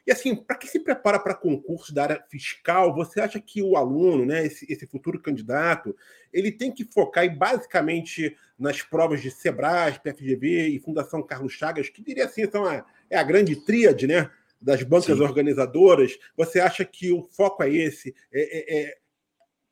E 0.05 0.11
assim, 0.11 0.35
para 0.35 0.57
quem 0.57 0.69
se 0.69 0.79
prepara 0.79 1.17
para 1.17 1.33
concurso 1.33 1.93
da 1.93 2.03
área 2.03 2.25
fiscal, 2.29 2.93
você 2.93 3.21
acha 3.21 3.39
que 3.39 3.61
o 3.61 3.77
aluno, 3.77 4.25
né, 4.25 4.45
esse, 4.45 4.71
esse 4.71 4.85
futuro 4.85 5.19
candidato, 5.19 5.95
ele 6.31 6.51
tem 6.51 6.71
que 6.71 6.83
focar 6.83 7.23
em, 7.23 7.33
basicamente 7.35 8.35
nas 8.59 8.81
provas 8.81 9.21
de 9.21 9.31
Sebrae, 9.31 9.99
PFGV 9.99 10.67
e 10.67 10.79
Fundação 10.79 11.23
Carlos 11.23 11.53
Chagas, 11.53 11.89
que 11.89 12.03
diria 12.03 12.25
assim, 12.25 12.49
são 12.49 12.65
a, 12.65 12.85
é 13.09 13.17
a 13.17 13.23
grande 13.23 13.55
tríade, 13.55 14.05
né? 14.05 14.29
Das 14.61 14.83
bancas 14.83 15.17
Sim. 15.17 15.23
organizadoras, 15.23 16.17
você 16.37 16.59
acha 16.59 16.85
que 16.85 17.11
o 17.11 17.23
foco 17.23 17.63
é 17.63 17.69
esse? 17.69 18.15
É, 18.31 18.77
é, 18.77 18.97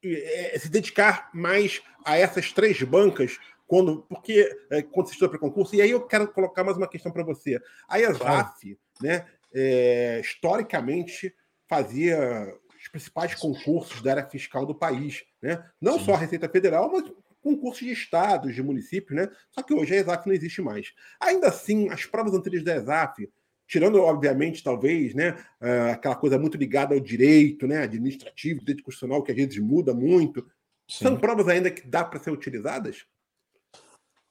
é, 0.03 0.55
é 0.55 0.59
se 0.59 0.69
dedicar 0.69 1.29
mais 1.33 1.81
a 2.05 2.17
essas 2.17 2.51
três 2.51 2.81
bancas 2.83 3.37
quando, 3.71 4.01
porque 4.01 4.53
é, 4.69 4.81
quando 4.81 5.07
você 5.07 5.13
estuda 5.13 5.29
para 5.29 5.39
concurso, 5.39 5.73
e 5.73 5.81
aí 5.81 5.91
eu 5.91 6.05
quero 6.05 6.27
colocar 6.27 6.61
mais 6.61 6.75
uma 6.75 6.89
questão 6.89 7.09
para 7.09 7.23
você. 7.23 7.57
A 7.87 8.01
ESAF, 8.01 8.19
claro. 8.19 8.77
né, 9.01 9.25
é, 9.53 10.19
historicamente 10.21 11.33
fazia 11.67 12.53
os 12.81 12.87
principais 12.87 13.35
concursos 13.35 14.01
da 14.01 14.11
área 14.11 14.29
fiscal 14.29 14.65
do 14.65 14.75
país. 14.75 15.23
Né? 15.41 15.63
Não 15.79 15.99
Sim. 15.99 16.05
só 16.05 16.13
a 16.13 16.17
Receita 16.17 16.49
Federal, 16.49 16.91
mas 16.91 17.11
concursos 17.41 17.85
de 17.85 17.91
estados, 17.91 18.53
de 18.55 18.61
municípios, 18.61 19.19
né? 19.19 19.29
Só 19.49 19.63
que 19.63 19.73
hoje 19.73 19.93
a 19.93 19.97
ESAF 19.97 20.27
não 20.27 20.33
existe 20.33 20.61
mais. 20.61 20.93
Ainda 21.19 21.47
assim, 21.47 21.89
as 21.89 22.05
provas 22.05 22.33
anteriores 22.33 22.63
da 22.63 22.75
ESAF, 22.75 23.27
tirando, 23.67 24.01
obviamente, 24.01 24.63
talvez, 24.63 25.15
né, 25.15 25.31
uh, 25.61 25.91
aquela 25.93 26.15
coisa 26.15 26.37
muito 26.37 26.57
ligada 26.57 26.93
ao 26.93 26.99
direito, 26.99 27.67
né, 27.67 27.83
administrativo, 27.83 28.59
direito 28.59 28.83
constitucional, 28.83 29.23
que 29.23 29.31
às 29.31 29.37
vezes 29.37 29.57
muda 29.57 29.93
muito, 29.93 30.45
Sim. 30.87 31.05
são 31.05 31.17
provas 31.17 31.47
ainda 31.47 31.71
que 31.71 31.87
dá 31.87 32.03
para 32.03 32.19
ser 32.19 32.31
utilizadas? 32.31 33.05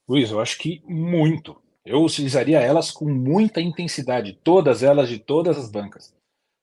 Luiz, 0.09 0.31
eu 0.31 0.41
acho 0.41 0.59
que 0.59 0.83
muito. 0.87 1.61
Eu 1.91 2.05
utilizaria 2.05 2.61
elas 2.61 2.93
com 2.93 3.05
muita 3.05 3.61
intensidade, 3.61 4.38
todas 4.45 4.84
elas 4.84 5.09
de 5.09 5.18
todas 5.18 5.59
as 5.59 5.68
bancas. 5.68 6.14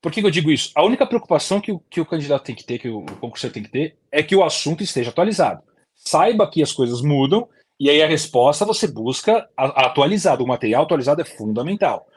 Por 0.01 0.09
que, 0.09 0.21
que 0.21 0.25
eu 0.25 0.31
digo 0.31 0.49
isso? 0.49 0.71
A 0.73 0.85
única 0.85 1.05
preocupação 1.05 1.59
que 1.59 1.69
o, 1.69 1.79
que 1.89 1.99
o 1.99 2.05
candidato 2.05 2.45
tem 2.45 2.55
que 2.55 2.63
ter, 2.63 2.79
que 2.79 2.87
o, 2.87 2.99
o 2.99 3.31
tem 3.51 3.63
que 3.63 3.69
ter, 3.69 3.97
é 4.09 4.23
que 4.23 4.37
o 4.37 4.41
assunto 4.41 4.83
esteja 4.83 5.09
atualizado. 5.09 5.61
Saiba 5.93 6.49
que 6.49 6.63
as 6.63 6.71
coisas 6.71 7.01
mudam, 7.01 7.49
e 7.77 7.89
aí 7.89 8.01
a 8.01 8.07
resposta 8.07 8.63
você 8.63 8.87
busca 8.87 9.49
atualizado. 9.57 10.45
O 10.45 10.47
material 10.47 10.83
atualizado 10.83 11.21
é 11.21 11.25
fundamental. 11.25 12.07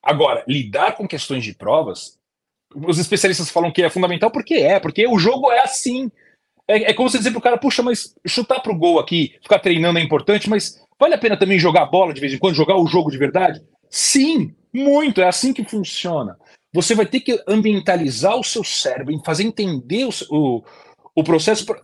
Agora, 0.00 0.44
lidar 0.46 0.94
com 0.96 1.08
questões 1.08 1.42
de 1.42 1.54
provas, 1.54 2.16
os 2.72 2.96
especialistas 2.96 3.50
falam 3.50 3.72
que 3.72 3.82
é 3.82 3.90
fundamental 3.90 4.30
porque 4.30 4.54
é, 4.54 4.78
porque 4.78 5.04
o 5.04 5.18
jogo 5.18 5.50
é 5.50 5.58
assim. 5.64 6.12
É, 6.68 6.90
é 6.90 6.94
como 6.94 7.10
você 7.10 7.18
dizer 7.18 7.32
pro 7.32 7.40
cara, 7.40 7.58
puxa, 7.58 7.82
mas 7.82 8.14
chutar 8.24 8.60
pro 8.60 8.78
gol 8.78 9.00
aqui, 9.00 9.34
ficar 9.42 9.58
treinando 9.58 9.98
é 9.98 10.02
importante, 10.02 10.48
mas 10.48 10.80
vale 11.02 11.14
a 11.16 11.18
pena 11.18 11.36
também 11.36 11.58
jogar 11.58 11.86
bola 11.86 12.14
de 12.14 12.20
vez 12.20 12.32
em 12.32 12.38
quando, 12.38 12.54
jogar 12.54 12.76
o 12.76 12.86
jogo 12.86 13.10
de 13.10 13.18
verdade? 13.18 13.60
Sim, 13.90 14.54
muito, 14.72 15.20
é 15.20 15.26
assim 15.26 15.52
que 15.52 15.64
funciona. 15.64 16.38
Você 16.72 16.94
vai 16.94 17.04
ter 17.04 17.18
que 17.18 17.42
ambientalizar 17.48 18.36
o 18.36 18.44
seu 18.44 18.62
cérebro, 18.62 19.20
fazer 19.24 19.42
entender 19.42 20.06
o, 20.06 20.10
o, 20.30 20.62
o 21.16 21.24
processo. 21.24 21.66
Pra... 21.66 21.80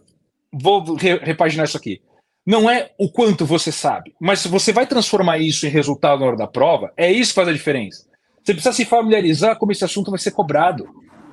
Vou 0.53 0.95
re, 0.95 1.17
repaginar 1.17 1.67
isso 1.67 1.77
aqui. 1.77 2.01
Não 2.47 2.71
é 2.71 2.93
o 2.97 3.11
quanto 3.11 3.45
você 3.45 3.73
sabe, 3.73 4.15
mas 4.21 4.39
se 4.39 4.49
você 4.49 4.73
vai 4.73 4.87
transformar 4.87 5.39
isso 5.39 5.67
em 5.67 5.71
resultado 5.71 6.21
na 6.21 6.27
hora 6.27 6.37
da 6.37 6.47
prova, 6.47 6.93
é 6.97 7.11
isso 7.11 7.33
que 7.33 7.41
faz 7.41 7.49
a 7.49 7.53
diferença. 7.53 8.07
Você 8.43 8.55
precisa 8.55 8.73
se 8.73 8.85
familiarizar 8.85 9.59
como 9.59 9.73
esse 9.73 9.85
assunto 9.85 10.13
vai 10.13 10.21
ser 10.21 10.31
cobrado. 10.31 10.89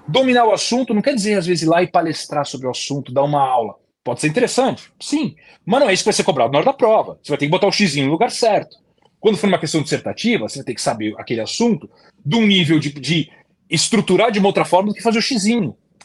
Dominar 0.07 0.45
o 0.45 0.51
assunto 0.51 0.91
não 0.91 1.03
quer 1.03 1.13
dizer, 1.13 1.38
às 1.38 1.45
vezes, 1.45 1.61
ir 1.61 1.69
lá 1.69 1.83
e 1.83 1.88
palestrar 1.88 2.47
sobre 2.47 2.65
o 2.65 2.71
assunto, 2.71 3.13
dar 3.13 3.23
uma 3.23 3.47
aula. 3.47 3.75
Pode 4.05 4.21
ser 4.21 4.27
interessante, 4.27 4.91
sim, 5.01 5.35
mas 5.65 5.79
não 5.79 5.89
é 5.89 5.93
isso 5.93 6.03
que 6.03 6.09
vai 6.09 6.13
ser 6.13 6.23
cobrado 6.23 6.51
na 6.51 6.59
hora 6.59 6.67
da 6.67 6.73
prova. 6.73 7.17
Você 7.23 7.31
vai 7.31 7.39
ter 7.39 7.47
que 7.47 7.51
botar 7.51 7.65
o 7.65 7.71
x 7.71 7.95
no 7.95 8.11
lugar 8.11 8.29
certo. 8.29 8.77
Quando 9.19 9.35
for 9.35 9.47
uma 9.47 9.57
questão 9.57 9.81
dissertativa, 9.81 10.47
você 10.47 10.59
vai 10.59 10.65
ter 10.65 10.75
que 10.75 10.81
saber 10.81 11.15
aquele 11.17 11.41
assunto 11.41 11.89
de 12.23 12.35
um 12.35 12.45
nível 12.45 12.77
de, 12.77 12.93
de 12.93 13.31
estruturar 13.67 14.31
de 14.31 14.37
uma 14.37 14.49
outra 14.49 14.63
forma 14.63 14.89
do 14.89 14.93
que 14.93 15.01
fazer 15.01 15.17
o 15.17 15.21
x. 15.23 15.43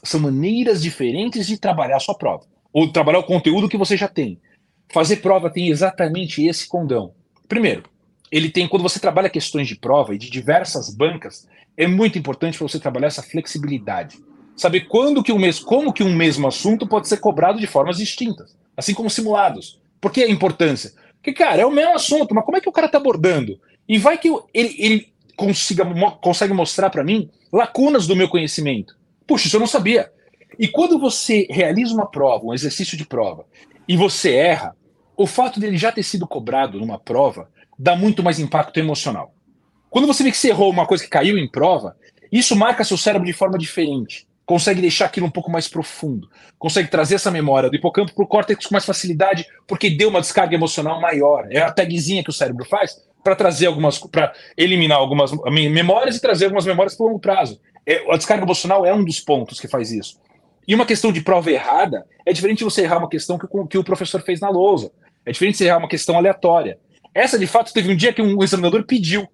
São 0.03 0.18
maneiras 0.18 0.82
diferentes 0.82 1.46
de 1.46 1.59
trabalhar 1.59 1.98
a 1.98 2.01
sua 2.01 2.14
prova, 2.14 2.46
ou 2.72 2.90
trabalhar 2.90 3.18
o 3.18 3.24
conteúdo 3.24 3.68
que 3.68 3.76
você 3.76 3.98
já 3.98 4.09
tem. 4.09 4.40
Fazer 4.90 5.16
prova 5.16 5.51
tem 5.51 5.68
exatamente 5.68 6.42
esse 6.46 6.66
condão. 6.66 7.12
Primeiro, 7.46 7.82
ele 8.32 8.48
tem, 8.48 8.66
quando 8.66 8.82
você 8.82 8.98
trabalha 8.98 9.28
questões 9.28 9.68
de 9.68 9.76
prova 9.76 10.14
e 10.14 10.18
de 10.18 10.30
diversas 10.30 10.88
bancas, 10.88 11.46
é 11.76 11.86
muito 11.86 12.18
importante 12.18 12.57
para 12.57 12.66
você 12.66 12.80
trabalhar 12.80 13.09
essa 13.09 13.22
flexibilidade 13.22 14.16
saber 14.61 14.81
quando 14.81 15.23
que 15.23 15.33
um 15.33 15.39
mesmo, 15.39 15.65
como 15.65 15.91
que 15.91 16.03
um 16.03 16.15
mesmo 16.15 16.47
assunto 16.47 16.87
pode 16.87 17.09
ser 17.09 17.17
cobrado 17.17 17.59
de 17.59 17.67
formas 17.67 17.97
distintas, 17.97 18.55
assim 18.77 18.93
como 18.93 19.09
simulados. 19.09 19.81
Por 19.99 20.13
que 20.13 20.23
a 20.23 20.29
importância? 20.29 20.93
Porque, 21.15 21.33
cara, 21.33 21.63
é 21.63 21.67
o 21.67 21.71
mesmo 21.71 21.95
assunto, 21.95 22.35
mas 22.35 22.45
como 22.45 22.59
é 22.59 22.61
que 22.61 22.69
o 22.69 22.73
cara 22.73 22.87
está 22.87 22.99
abordando? 22.99 23.59
E 23.89 23.97
vai 23.97 24.19
que 24.19 24.29
ele, 24.53 24.77
ele 24.79 25.13
consiga, 25.35 25.83
consegue 26.21 26.53
mostrar 26.53 26.91
para 26.91 27.03
mim 27.03 27.31
lacunas 27.51 28.07
do 28.07 28.15
meu 28.15 28.29
conhecimento. 28.29 28.95
Puxa, 29.27 29.47
isso 29.47 29.57
eu 29.57 29.61
não 29.61 29.67
sabia. 29.67 30.13
E 30.59 30.69
quando 30.69 30.99
você 30.99 31.47
realiza 31.49 31.95
uma 31.95 32.07
prova, 32.07 32.45
um 32.45 32.55
exercício 32.55 32.99
de 32.99 33.07
prova, 33.07 33.47
e 33.89 33.97
você 33.97 34.35
erra, 34.35 34.77
o 35.17 35.27
fato 35.27 35.59
dele 35.59 35.79
já 35.79 35.91
ter 35.91 36.03
sido 36.03 36.27
cobrado 36.27 36.79
numa 36.79 36.99
prova 36.99 37.49
dá 37.79 37.97
muito 37.97 38.23
mais 38.23 38.39
impacto 38.39 38.79
emocional. 38.79 39.35
Quando 39.89 40.07
você 40.07 40.23
vê 40.23 40.31
que 40.31 40.37
você 40.37 40.51
errou 40.51 40.71
uma 40.71 40.87
coisa 40.87 41.03
que 41.03 41.09
caiu 41.11 41.39
em 41.39 41.51
prova, 41.51 41.97
isso 42.31 42.55
marca 42.55 42.85
seu 42.85 42.99
cérebro 42.99 43.27
de 43.27 43.33
forma 43.33 43.57
diferente 43.57 44.29
consegue 44.51 44.80
deixar 44.80 45.05
aquilo 45.05 45.28
um 45.28 45.30
pouco 45.30 45.48
mais 45.48 45.68
profundo, 45.68 46.28
consegue 46.59 46.90
trazer 46.90 47.14
essa 47.14 47.30
memória 47.30 47.70
do 47.70 47.76
hipocampo 47.76 48.12
para 48.12 48.24
o 48.24 48.26
córtex 48.26 48.66
com 48.66 48.74
mais 48.74 48.84
facilidade, 48.84 49.46
porque 49.64 49.88
deu 49.88 50.09
uma 50.09 50.20
descarga 50.20 50.57
emocional 50.57 51.01
maior. 51.01 51.46
É 51.53 51.61
a 51.61 51.70
tagzinha 51.70 52.24
que 52.24 52.30
o 52.30 52.32
cérebro 52.32 52.64
faz 52.64 53.01
para 53.22 53.36
trazer 53.36 53.66
algumas, 53.66 53.98
para 53.98 54.32
eliminar 54.57 54.98
algumas 54.98 55.30
memórias 55.53 56.16
e 56.16 56.20
trazer 56.20 56.46
algumas 56.46 56.66
memórias 56.66 56.96
para 56.96 57.07
longo 57.07 57.20
prazo. 57.20 57.61
É, 57.86 58.03
a 58.12 58.16
descarga 58.16 58.42
emocional 58.42 58.84
é 58.84 58.92
um 58.92 59.05
dos 59.05 59.20
pontos 59.20 59.61
que 59.61 59.68
faz 59.68 59.92
isso. 59.92 60.18
E 60.66 60.74
uma 60.74 60.84
questão 60.84 61.12
de 61.12 61.20
prova 61.20 61.48
errada 61.53 62.05
é 62.26 62.32
diferente 62.32 62.59
de 62.59 62.64
você 62.64 62.82
errar 62.82 62.98
uma 62.98 63.09
questão 63.09 63.38
que, 63.38 63.46
que 63.68 63.78
o 63.78 63.84
professor 63.84 64.20
fez 64.20 64.40
na 64.40 64.51
lousa. 64.51 64.90
É 65.24 65.30
diferente 65.30 65.53
de 65.53 65.59
você 65.59 65.66
errar 65.66 65.78
uma 65.78 65.88
questão 65.88 66.16
aleatória. 66.16 66.76
Essa, 67.14 67.38
de 67.38 67.46
fato, 67.46 67.72
teve 67.72 67.92
um 67.92 67.96
dia 67.96 68.12
que 68.12 68.20
um 68.20 68.42
examinador 68.42 68.84
pediu. 68.84 69.28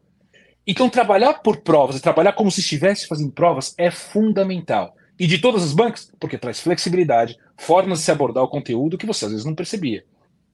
Então, 0.66 0.90
trabalhar 0.90 1.40
por 1.42 1.62
provas, 1.62 2.02
trabalhar 2.02 2.32
como 2.32 2.50
se 2.50 2.60
estivesse 2.60 3.06
fazendo 3.06 3.32
provas, 3.32 3.74
é 3.78 3.90
fundamental 3.90 4.94
e 5.18 5.26
de 5.26 5.38
todas 5.38 5.62
as 5.62 5.72
bancas, 5.72 6.12
porque 6.20 6.38
traz 6.38 6.60
flexibilidade, 6.60 7.38
formas 7.56 8.00
de 8.00 8.04
se 8.04 8.10
abordar 8.10 8.44
o 8.44 8.48
conteúdo 8.48 8.98
que 8.98 9.06
você 9.06 9.24
às 9.24 9.30
vezes 9.30 9.46
não 9.46 9.54
percebia. 9.54 10.04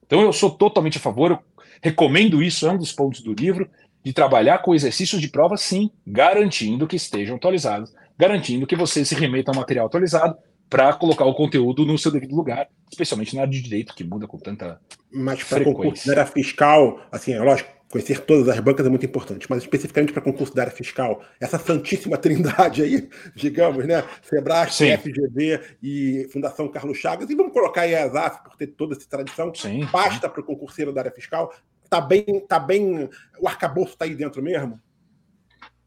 Então 0.07 0.21
eu 0.21 0.33
sou 0.33 0.51
totalmente 0.51 0.99
a 0.99 1.01
favor, 1.01 1.33
eu 1.33 1.39
recomendo 1.81 2.43
isso, 2.43 2.67
é 2.67 2.71
um 2.71 2.79
dos 2.79 2.93
pontos 2.93 3.21
do 3.21 3.33
livro, 3.33 3.69
de 4.05 4.13
trabalhar 4.13 4.59
com 4.59 4.75
exercícios 4.75 5.21
de 5.21 5.29
prova, 5.29 5.57
sim, 5.57 5.91
garantindo 6.07 6.87
que 6.87 6.97
estejam 6.97 7.37
atualizados, 7.37 7.93
garantindo 8.19 8.67
que 8.67 8.77
você 8.77 9.05
se 9.05 9.15
remeta 9.15 9.51
ao 9.51 9.57
material 9.57 9.87
atualizado 9.87 10.37
para 10.69 10.93
colocar 10.95 11.25
o 11.27 11.35
conteúdo 11.35 11.85
no 11.85 11.99
seu 11.99 12.11
devido 12.11 12.35
lugar, 12.35 12.67
especialmente 12.91 13.35
na 13.35 13.43
área 13.43 13.53
de 13.53 13.61
direito, 13.61 13.95
que 13.95 14.03
muda 14.03 14.27
com 14.27 14.39
tanta 14.39 14.81
Mas 15.13 15.45
para 15.45 15.65
concurso 15.65 16.09
fiscal, 16.33 17.01
assim, 17.13 17.35
é 17.35 17.41
lógico, 17.41 17.71
conhecer 17.93 18.21
todas 18.21 18.49
as 18.49 18.59
bancas 18.59 18.87
é 18.87 18.89
muito 18.89 19.05
importante, 19.05 19.47
mas 19.51 19.63
especificamente 19.63 20.15
para 20.15 20.23
concurso 20.23 20.55
da 20.55 20.63
área 20.63 20.73
fiscal, 20.73 21.23
essa 21.39 21.59
santíssima 21.59 22.17
trindade 22.17 22.83
aí, 22.83 23.07
digamos, 23.37 23.87
né? 23.87 24.03
Sebrae, 24.23 24.71
FGV 24.71 25.61
e 25.83 26.27
Fundação 26.33 26.67
Carlos 26.69 26.97
Chagas, 26.97 27.29
e 27.29 27.35
vamos 27.35 27.53
colocar 27.53 27.83
aí 27.83 27.95
a 27.95 28.07
ESAF 28.07 28.43
por 28.43 28.57
ter 28.57 28.69
toda 28.69 28.97
essa 28.97 29.07
tradição, 29.07 29.55
sim, 29.55 29.87
basta 29.93 30.27
para 30.27 30.41
o 30.41 30.45
concurseiro 30.45 30.91
da 30.91 31.03
área 31.03 31.13
fiscal? 31.13 31.55
Tá 31.91 32.01
bem, 32.01 32.25
tá 32.49 32.59
bem, 32.59 33.11
o 33.39 33.47
arcabouço 33.47 33.93
está 33.93 34.07
aí 34.07 34.15
dentro 34.15 34.43
mesmo? 34.43 34.81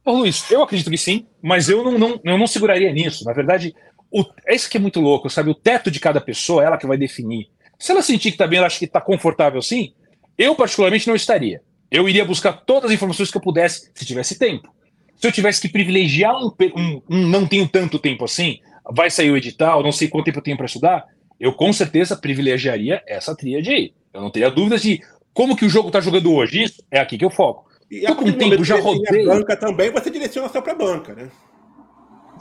Ô, 0.06 0.12
Luiz, 0.12 0.50
eu 0.52 0.62
acredito 0.62 0.92
que 0.92 0.98
sim, 1.00 1.26
mas 1.42 1.68
eu 1.68 1.84
não, 1.84 1.98
não, 1.98 2.22
eu 2.24 2.38
não 2.38 2.46
seguraria 2.46 2.94
nisso. 2.94 3.26
Na 3.26 3.34
verdade, 3.34 3.76
o, 4.12 4.24
é 4.46 4.54
isso 4.54 4.70
que 4.70 4.78
é 4.78 4.80
muito 4.80 5.00
louco, 5.00 5.28
sabe? 5.32 5.50
O 5.50 5.56
teto 5.56 5.90
de 5.90 6.00
cada 6.00 6.22
pessoa, 6.22 6.64
ela 6.64 6.78
que 6.78 6.86
vai 6.86 6.98
definir. 6.98 7.50
Se 7.80 7.92
ela 7.92 8.04
sentir 8.04 8.32
que 8.32 8.38
tá 8.38 8.46
bem, 8.46 8.60
ela 8.60 8.68
acha 8.68 8.78
que 8.78 8.86
está 8.86 9.02
confortável 9.02 9.60
sim, 9.64 9.96
Eu, 10.38 10.56
particularmente, 10.56 11.08
não 11.08 11.16
estaria. 11.16 11.64
Eu 11.96 12.10
iria 12.10 12.26
buscar 12.26 12.52
todas 12.52 12.90
as 12.90 12.96
informações 12.96 13.32
que 13.32 13.38
eu 13.38 13.42
pudesse, 13.42 13.90
se 13.94 14.06
tivesse 14.06 14.38
tempo. 14.38 14.74
Se 15.16 15.26
eu 15.26 15.32
tivesse 15.32 15.62
que 15.62 15.70
privilegiar 15.70 16.36
um, 16.36 16.52
um, 16.76 17.02
um 17.10 17.28
não 17.28 17.48
tenho 17.48 17.68
tanto 17.68 17.98
tempo 17.98 18.26
assim, 18.26 18.60
vai 18.92 19.10
sair 19.10 19.32
o 19.32 19.38
edital, 19.38 19.82
não 19.82 19.94
sei 19.94 20.10
quanto 20.10 20.26
tempo 20.26 20.40
eu 20.40 20.44
tenho 20.44 20.58
para 20.58 20.66
estudar, 20.66 21.06
eu 21.40 21.54
com 21.54 21.72
certeza 21.72 22.18
privilegiaria 22.18 23.02
essa 23.08 23.34
tríade 23.34 23.72
aí. 23.72 23.94
Eu 24.14 24.22
não 24.22 24.30
teria 24.30 24.52
dúvidas 24.52 24.82
de 24.82 25.02
como 25.34 25.56
que 25.56 25.66
o 25.66 25.70
jogo 25.70 25.88
está 25.88 26.02
jogando 26.02 26.34
hoje. 26.34 26.64
Isso 26.64 26.84
é 26.92 27.00
aqui 27.00 27.18
que 27.18 27.24
eu 27.24 27.30
foco. 27.30 27.66
E 27.90 28.02
Tô 28.02 28.16
com 28.16 28.32
tempo, 28.32 28.64
já 28.64 28.78
rodei. 28.80 29.30
A 29.30 29.36
banca 29.36 29.56
também, 29.56 29.90
você 29.90 30.10
direciona 30.10 30.50
só 30.50 30.62
para 30.62 30.74
a 30.74 30.76
banca, 30.76 31.14
né? 31.14 31.30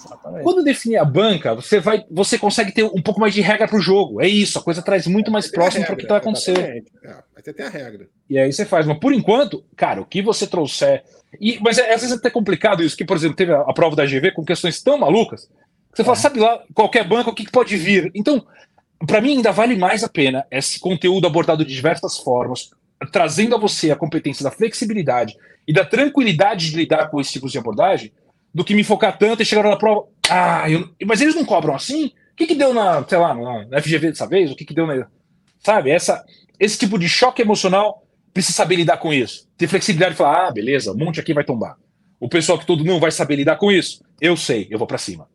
Exatamente. 0.05 0.43
Quando 0.43 0.63
definir 0.63 0.97
a 0.97 1.05
banca, 1.05 1.55
você 1.55 1.81
vai, 1.81 2.05
você 2.11 2.39
consegue 2.39 2.73
ter 2.73 2.85
um 2.85 3.03
pouco 3.03 3.21
mais 3.21 3.33
de 3.33 3.41
regra 3.41 3.67
para 3.67 3.79
o 3.79 3.83
jogo. 3.83 4.21
É 4.21 4.29
isso, 4.29 4.59
a 4.59 4.63
coisa 4.63 4.83
traz 4.83 5.07
muito 5.07 5.31
mais 5.31 5.51
próximo 5.51 5.85
para 5.85 5.95
o 5.95 5.97
que 5.97 6.07
vai 6.07 6.19
acontecer. 6.19 6.85
É, 7.03 7.23
você 7.37 7.53
tem 7.53 7.67
a 7.67 7.71
regra. 7.71 8.09
E 8.29 8.39
aí 8.39 8.53
você 8.53 8.65
faz. 8.65 8.87
Mas 8.87 8.99
por 8.99 9.13
enquanto, 9.13 9.65
cara, 9.77 10.01
o 10.01 10.07
que 10.07 10.23
você 10.23 10.47
trouxer. 10.47 11.05
E, 11.41 11.59
mas 11.61 11.79
é, 11.79 11.93
às 11.93 12.01
vezes 12.01 12.13
é 12.13 12.19
até 12.19 12.31
complicado 12.31 12.83
isso, 12.83 12.97
que, 12.97 13.05
por 13.05 13.17
exemplo, 13.17 13.37
teve 13.37 13.53
a, 13.53 13.61
a 13.61 13.73
prova 13.73 13.97
da 13.97 14.05
GV 14.05 14.33
com 14.33 14.45
questões 14.45 14.83
tão 14.83 14.99
malucas. 14.99 15.49
Que 15.93 15.97
você 15.97 16.03
é. 16.03 16.05
fala, 16.05 16.17
sabe 16.17 16.41
lá, 16.41 16.63
qualquer 16.75 17.07
banco, 17.07 17.31
o 17.31 17.35
que, 17.35 17.45
que 17.45 17.53
pode 17.53 17.77
vir? 17.77 18.11
Então, 18.15 18.45
para 19.07 19.21
mim 19.21 19.37
ainda 19.37 19.53
vale 19.53 19.77
mais 19.77 20.05
a 20.05 20.09
pena 20.09 20.47
esse 20.51 20.79
conteúdo 20.79 21.27
abordado 21.27 21.65
de 21.65 21.75
diversas 21.75 22.19
formas, 22.19 22.71
trazendo 23.13 23.55
a 23.55 23.59
você 23.59 23.91
a 23.91 23.97
competência 23.97 24.43
da 24.43 24.51
flexibilidade 24.51 25.37
e 25.67 25.73
da 25.73 25.85
tranquilidade 25.85 26.71
de 26.71 26.77
lidar 26.77 27.11
com 27.11 27.21
esses 27.21 27.33
tipos 27.33 27.53
de 27.53 27.59
abordagem, 27.59 28.13
do 28.55 28.65
que 28.65 28.75
me 28.75 28.85
focar 28.85 29.19
tanto 29.19 29.43
e 29.43 29.45
chegar 29.45 29.65
na 29.65 29.77
prova. 29.77 30.07
Ah, 30.31 30.71
eu... 30.71 30.89
mas 31.05 31.21
eles 31.21 31.35
não 31.35 31.45
cobram 31.45 31.75
assim? 31.75 32.07
O 32.07 32.37
que, 32.37 32.47
que 32.47 32.55
deu 32.55 32.73
na, 32.73 33.05
sei 33.07 33.19
lá, 33.19 33.35
na 33.67 33.83
FGV 33.83 34.11
dessa 34.11 34.27
vez? 34.27 34.51
O 34.51 34.57
que, 34.57 34.65
que 34.65 34.75
deu 34.75 34.87
na. 34.87 35.07
Sabe? 35.59 35.91
Essa, 35.91 36.25
esse 36.59 36.79
tipo 36.79 36.99
de 36.99 37.09
choque 37.09 37.43
emocional 37.43 38.07
precisa 38.33 38.57
saber 38.57 38.77
lidar 38.77 38.99
com 38.99 39.13
isso. 39.13 39.49
Ter 39.57 39.67
flexibilidade 39.67 40.15
e 40.15 40.17
falar: 40.17 40.49
ah, 40.49 40.51
beleza, 40.53 40.93
um 40.93 40.97
monte 40.97 41.19
aqui 41.19 41.35
vai 41.35 41.45
tombar. 41.45 41.77
O 42.21 42.29
pessoal 42.29 42.59
que 42.59 42.67
todo 42.67 42.85
não 42.85 43.01
vai 43.01 43.11
saber 43.11 43.37
lidar 43.37 43.57
com 43.57 43.71
isso, 43.71 44.03
eu 44.21 44.37
sei, 44.37 44.69
eu 44.71 44.79
vou 44.79 44.87
para 44.87 44.99
cima. 44.99 45.29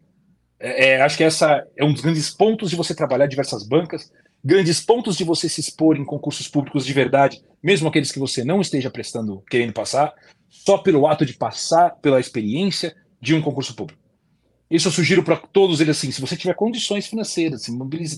É, 0.60 0.90
é, 0.90 1.02
acho 1.02 1.18
que 1.18 1.24
essa 1.24 1.66
é 1.78 1.86
um 1.86 1.94
dos 1.94 2.02
grandes 2.02 2.30
pontos 2.30 2.70
de 2.70 2.76
você 2.76 2.96
trabalhar 2.96 3.28
diversas 3.28 3.66
bancas, 3.66 4.12
grandes 4.44 4.80
pontos 4.82 5.16
de 5.16 5.24
você 5.24 5.48
se 5.48 5.62
expor 5.62 5.98
em 5.98 6.06
concursos 6.06 6.48
públicos 6.48 6.86
de 6.86 6.94
verdade, 6.94 7.42
mesmo 7.62 7.88
aqueles 7.88 8.12
que 8.12 8.20
você 8.20 8.44
não 8.44 8.60
esteja 8.60 8.90
prestando, 8.90 9.44
querendo 9.50 9.74
passar, 9.74 10.14
só 10.50 10.78
pelo 10.78 11.08
ato 11.08 11.26
de 11.26 11.34
passar 11.34 11.92
pela 12.02 12.20
experiência 12.20 12.96
de 13.22 13.34
um 13.36 13.42
concurso 13.42 13.76
público. 13.76 14.00
Isso 14.70 14.88
eu 14.88 14.92
sugiro 14.92 15.24
para 15.24 15.36
todos 15.36 15.82
eles 15.82 15.98
assim: 15.98 16.12
se 16.12 16.22
você 16.22 16.38
tiver 16.38 16.54
condições 16.54 17.08
financeiras 17.08 17.66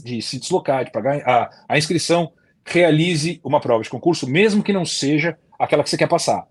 de, 0.03 0.21
se 0.21 0.39
deslocar, 0.39 0.83
de 0.83 0.91
pagar 0.91 1.21
a, 1.21 1.49
a 1.69 1.77
inscrição, 1.77 2.33
realize 2.65 3.39
uma 3.43 3.61
prova 3.61 3.83
de 3.83 3.89
concurso, 3.89 4.27
mesmo 4.27 4.61
que 4.61 4.73
não 4.73 4.85
seja 4.85 5.37
aquela 5.57 5.83
que 5.83 5.89
você 5.89 5.97
quer 5.97 6.07
passar. 6.07 6.45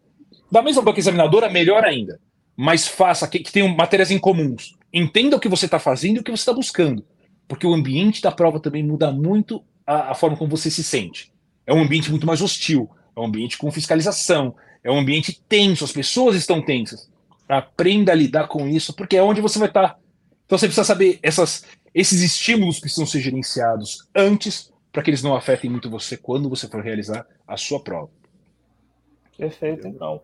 Da 0.51 0.63
mesma 0.63 0.83
banca 0.83 0.99
examinadora, 0.99 1.51
melhor 1.51 1.85
ainda, 1.85 2.19
mas 2.57 2.89
faça 2.89 3.29
que, 3.29 3.41
que 3.41 3.53
tenham 3.53 3.69
matérias 3.69 4.11
em 4.11 4.19
comuns. 4.19 4.77
Entenda 4.93 5.37
o 5.37 5.41
que 5.41 5.49
você 5.49 5.67
está 5.67 5.79
fazendo 5.79 6.17
e 6.17 6.21
o 6.21 6.25
que 6.25 6.31
você 6.31 6.43
está 6.43 6.53
buscando, 6.53 7.05
porque 7.47 7.67
o 7.67 7.75
ambiente 7.75 8.23
da 8.23 8.33
prova 8.33 8.59
também 8.59 8.83
muda 8.83 9.13
muito 9.13 9.63
a, 9.87 10.13
a 10.13 10.15
forma 10.15 10.37
como 10.37 10.51
você 10.51 10.71
se 10.71 10.83
sente. 10.83 11.33
É 11.67 11.75
um 11.75 11.83
ambiente 11.83 12.11
muito 12.11 12.27
mais 12.27 12.41
hostil, 12.41 12.89
é 13.15 13.21
um 13.21 13.27
ambiente 13.27 13.59
com 13.59 13.71
fiscalização, 13.71 14.55
é 14.83 14.91
um 14.91 14.99
ambiente 14.99 15.41
tenso, 15.49 15.85
as 15.85 15.93
pessoas 15.93 16.35
estão 16.37 16.63
tensas. 16.63 17.10
Aprenda 17.51 18.13
a 18.13 18.15
lidar 18.15 18.49
com 18.49 18.67
isso, 18.67 18.95
porque 18.95 19.17
é 19.17 19.23
onde 19.23 19.41
você 19.41 19.59
vai 19.59 19.69
estar. 19.69 19.99
Então 20.47 20.59
você 20.59 20.67
precisa 20.67 20.85
saber 20.85 21.19
essas, 21.23 21.65
esses 21.95 22.23
estímulos 22.23 22.81
precisam 22.81 23.07
ser 23.07 23.21
gerenciados 23.21 24.09
antes 24.15 24.73
para 24.93 25.03
que 25.03 25.11
eles 25.11 25.23
não 25.23 25.35
afetem 25.35 25.71
muito 25.71 25.91
você 25.91 26.17
quando 26.17 26.49
você 26.49 26.69
for 26.69 26.83
realizar 26.83 27.27
a 27.47 27.57
sua 27.57 27.83
prova. 27.83 28.11
Perfeito, 29.37 29.87
então. 29.87 30.23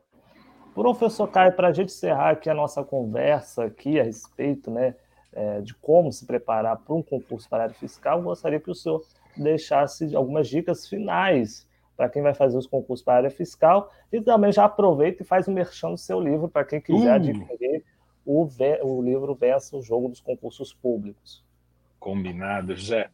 Professor 0.75 1.27
Caio, 1.29 1.53
para 1.53 1.69
a 1.69 1.73
gente 1.73 1.89
encerrar 1.89 2.31
aqui 2.31 2.51
a 2.51 2.55
nossa 2.55 2.85
conversa 2.85 3.65
aqui 3.65 3.99
a 3.99 4.03
respeito 4.03 4.71
né, 4.71 4.95
é, 5.33 5.61
de 5.63 5.75
como 5.75 6.13
se 6.13 6.27
preparar 6.27 6.77
para 6.77 6.95
um 6.95 7.03
concurso 7.03 7.49
para 7.49 7.61
a 7.61 7.63
área 7.65 7.75
fiscal, 7.75 8.21
gostaria 8.23 8.61
que 8.61 8.71
o 8.71 8.75
senhor 8.75 9.03
deixasse 9.37 10.15
algumas 10.15 10.49
dicas 10.49 10.87
finais 10.87 11.66
para 11.97 12.09
quem 12.09 12.23
vai 12.23 12.35
fazer 12.35 12.59
os 12.59 12.67
concursos 12.67 13.05
para 13.05 13.15
a 13.15 13.17
área 13.19 13.31
fiscal 13.31 13.91
e 14.13 14.21
também 14.21 14.53
já 14.53 14.65
aproveita 14.65 15.23
e 15.23 15.27
faz 15.27 15.49
um 15.49 15.53
merchan 15.53 15.91
do 15.91 15.97
seu 15.97 16.21
livro 16.21 16.49
para 16.49 16.65
quem 16.65 16.81
quiser 16.81 17.11
uh. 17.11 17.15
adquirir 17.15 17.85
o, 18.25 18.49
o 18.83 19.03
livro 19.03 19.35
Vença 19.35 19.77
o 19.77 19.83
Jogo 19.83 20.09
dos 20.09 20.21
Concursos 20.21 20.75
Públicos. 20.75 21.45
Combinado, 21.99 22.75
José. 22.77 23.09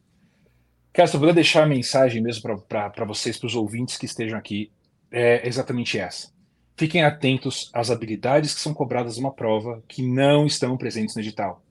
Cara, 0.92 1.10
puder 1.10 1.34
deixar 1.34 1.62
a 1.62 1.66
mensagem 1.66 2.22
mesmo 2.22 2.42
para 2.68 3.04
vocês, 3.04 3.38
para 3.38 3.46
os 3.46 3.54
ouvintes 3.54 3.96
que 3.96 4.06
estejam 4.06 4.38
aqui, 4.38 4.70
é 5.10 5.46
exatamente 5.46 5.98
essa. 5.98 6.30
Fiquem 6.76 7.04
atentos 7.04 7.70
às 7.72 7.90
habilidades 7.90 8.54
que 8.54 8.60
são 8.60 8.74
cobradas 8.74 9.16
numa 9.16 9.32
prova 9.32 9.82
que 9.86 10.02
não 10.02 10.46
estão 10.46 10.76
presentes 10.76 11.14
no 11.14 11.22
edital. 11.22 11.62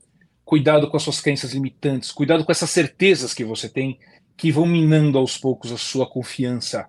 Cuidado 0.45 0.89
com 0.89 0.97
as 0.97 1.03
suas 1.03 1.20
crenças 1.20 1.53
limitantes, 1.53 2.12
cuidado 2.12 2.45
com 2.45 2.51
essas 2.51 2.70
certezas 2.70 3.34
que 3.34 3.43
você 3.43 3.68
tem 3.68 3.99
que 4.38 4.51
vão 4.51 4.66
minando 4.66 5.18
aos 5.18 5.38
poucos 5.38 5.72
a 5.72 5.78
sua 5.78 6.07
confiança 6.07 6.88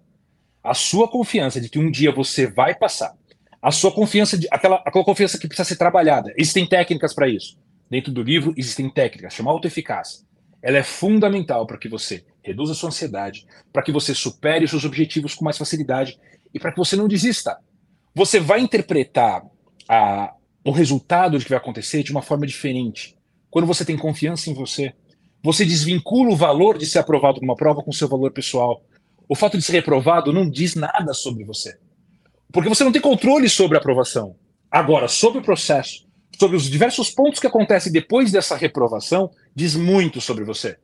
a 0.62 0.74
sua 0.74 1.08
confiança 1.08 1.60
de 1.60 1.68
que 1.68 1.78
um 1.78 1.90
dia 1.90 2.12
você 2.12 2.46
vai 2.46 2.74
passar, 2.74 3.14
a 3.60 3.70
sua 3.70 3.92
confiança, 3.92 4.36
de, 4.36 4.48
aquela, 4.50 4.76
aquela 4.84 5.04
confiança 5.04 5.38
que 5.38 5.46
precisa 5.46 5.68
ser 5.68 5.76
trabalhada. 5.76 6.32
Existem 6.36 6.66
técnicas 6.66 7.14
para 7.14 7.28
isso. 7.28 7.56
Dentro 7.88 8.12
do 8.12 8.22
livro 8.22 8.52
existem 8.56 8.90
técnicas, 8.90 9.34
chama 9.34 9.50
autoeficácia. 9.50 10.24
Ela 10.60 10.78
é 10.78 10.82
fundamental 10.82 11.66
para 11.66 11.78
que 11.78 11.88
você 11.88 12.24
reduza 12.42 12.72
a 12.72 12.74
sua 12.74 12.88
ansiedade, 12.88 13.46
para 13.72 13.82
que 13.82 13.92
você 13.92 14.14
supere 14.14 14.64
os 14.64 14.70
seus 14.70 14.84
objetivos 14.84 15.34
com 15.34 15.44
mais 15.44 15.58
facilidade 15.58 16.18
e 16.52 16.58
para 16.58 16.72
que 16.72 16.78
você 16.78 16.96
não 16.96 17.06
desista. 17.06 17.58
Você 18.14 18.40
vai 18.40 18.60
interpretar 18.60 19.42
a, 19.88 20.34
o 20.64 20.70
resultado 20.70 21.38
do 21.38 21.44
que 21.44 21.50
vai 21.50 21.58
acontecer 21.58 22.02
de 22.02 22.12
uma 22.12 22.22
forma 22.22 22.46
diferente. 22.46 23.16
Quando 23.50 23.66
você 23.66 23.84
tem 23.84 23.96
confiança 23.96 24.50
em 24.50 24.54
você, 24.54 24.92
você 25.42 25.64
desvincula 25.64 26.30
o 26.30 26.36
valor 26.36 26.78
de 26.78 26.86
ser 26.86 27.00
aprovado 27.00 27.40
numa 27.40 27.56
prova 27.56 27.82
com 27.82 27.90
o 27.90 27.94
seu 27.94 28.08
valor 28.08 28.30
pessoal. 28.30 28.82
O 29.32 29.34
fato 29.34 29.56
de 29.56 29.64
ser 29.64 29.72
reprovado 29.72 30.30
não 30.30 30.46
diz 30.46 30.74
nada 30.74 31.14
sobre 31.14 31.42
você. 31.42 31.78
Porque 32.52 32.68
você 32.68 32.84
não 32.84 32.92
tem 32.92 33.00
controle 33.00 33.48
sobre 33.48 33.78
a 33.78 33.80
aprovação. 33.80 34.36
Agora, 34.70 35.08
sobre 35.08 35.38
o 35.38 35.42
processo, 35.42 36.06
sobre 36.38 36.54
os 36.54 36.68
diversos 36.68 37.08
pontos 37.08 37.40
que 37.40 37.46
acontecem 37.46 37.90
depois 37.90 38.30
dessa 38.30 38.54
reprovação, 38.54 39.30
diz 39.54 39.74
muito 39.74 40.20
sobre 40.20 40.44
você. 40.44 40.76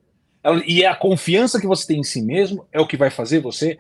E 0.67 0.83
é 0.83 0.87
a 0.87 0.97
confiança 0.97 1.61
que 1.61 1.67
você 1.67 1.89
tem 1.89 2.01
em 2.01 2.03
si 2.03 2.23
mesmo 2.23 2.67
é 2.73 2.81
o 2.81 2.87
que 2.87 2.97
vai 2.97 3.11
fazer 3.11 3.41
você 3.41 3.77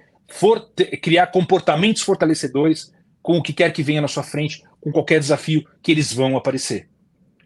criar 1.01 1.29
comportamentos 1.29 2.03
fortalecedores 2.03 2.93
com 3.23 3.39
o 3.39 3.43
que 3.43 3.55
quer 3.55 3.73
que 3.73 3.83
venha 3.83 4.03
na 4.03 4.09
sua 4.09 4.23
frente, 4.23 4.63
com 4.83 4.93
qualquer 4.93 5.19
desafio 5.19 5.67
que 5.83 5.93
eles 5.93 6.13
vão 6.13 6.37
aparecer. 6.37 6.91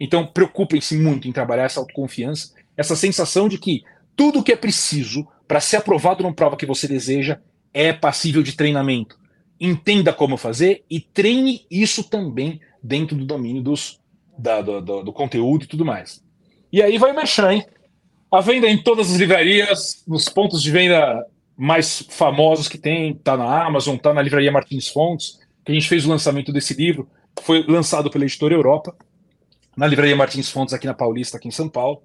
Então, 0.00 0.26
preocupem-se 0.26 0.98
muito 0.98 1.28
em 1.28 1.32
trabalhar 1.32 1.66
essa 1.66 1.78
autoconfiança, 1.78 2.52
essa 2.76 2.96
sensação 2.96 3.48
de 3.48 3.58
que 3.58 3.84
tudo 4.16 4.40
o 4.40 4.42
que 4.42 4.50
é 4.50 4.56
preciso 4.56 5.24
para 5.46 5.60
ser 5.60 5.76
aprovado 5.76 6.22
numa 6.22 6.34
prova 6.34 6.56
que 6.56 6.66
você 6.66 6.88
deseja 6.88 7.38
é 7.72 7.92
passível 7.92 8.42
de 8.42 8.52
treinamento. 8.52 9.18
Entenda 9.60 10.12
como 10.12 10.36
fazer 10.36 10.84
e 10.90 11.00
treine 11.00 11.66
isso 11.70 12.04
também 12.04 12.60
dentro 12.82 13.16
do 13.16 13.24
domínio 13.24 13.62
dos, 13.62 14.00
da, 14.36 14.60
do, 14.60 14.80
do, 14.80 15.02
do, 15.04 15.12
conteúdo 15.12 15.64
e 15.64 15.68
tudo 15.68 15.84
mais. 15.84 16.22
E 16.72 16.82
aí 16.82 16.98
vai 16.98 17.12
o 17.12 17.14
Merchan, 17.14 17.52
hein? 17.52 17.66
A 18.30 18.40
venda 18.40 18.68
em 18.68 18.82
todas 18.82 19.10
as 19.10 19.16
livrarias, 19.16 20.02
nos 20.06 20.28
pontos 20.28 20.62
de 20.62 20.70
venda 20.70 21.24
mais 21.56 22.04
famosos 22.08 22.66
que 22.66 22.78
tem, 22.78 23.14
tá 23.14 23.36
na 23.36 23.64
Amazon, 23.64 23.96
tá 23.96 24.12
na 24.12 24.22
livraria 24.22 24.50
Martins 24.50 24.88
Fontes, 24.88 25.38
que 25.64 25.70
a 25.70 25.74
gente 25.74 25.88
fez 25.88 26.04
o 26.04 26.08
lançamento 26.08 26.52
desse 26.52 26.74
livro, 26.74 27.08
foi 27.42 27.64
lançado 27.68 28.10
pela 28.10 28.24
editora 28.24 28.54
Europa, 28.54 28.96
na 29.76 29.86
livraria 29.86 30.16
Martins 30.16 30.50
Fontes 30.50 30.74
aqui 30.74 30.86
na 30.86 30.94
Paulista, 30.94 31.36
aqui 31.36 31.48
em 31.48 31.52
São 31.52 31.68
Paulo. 31.68 32.02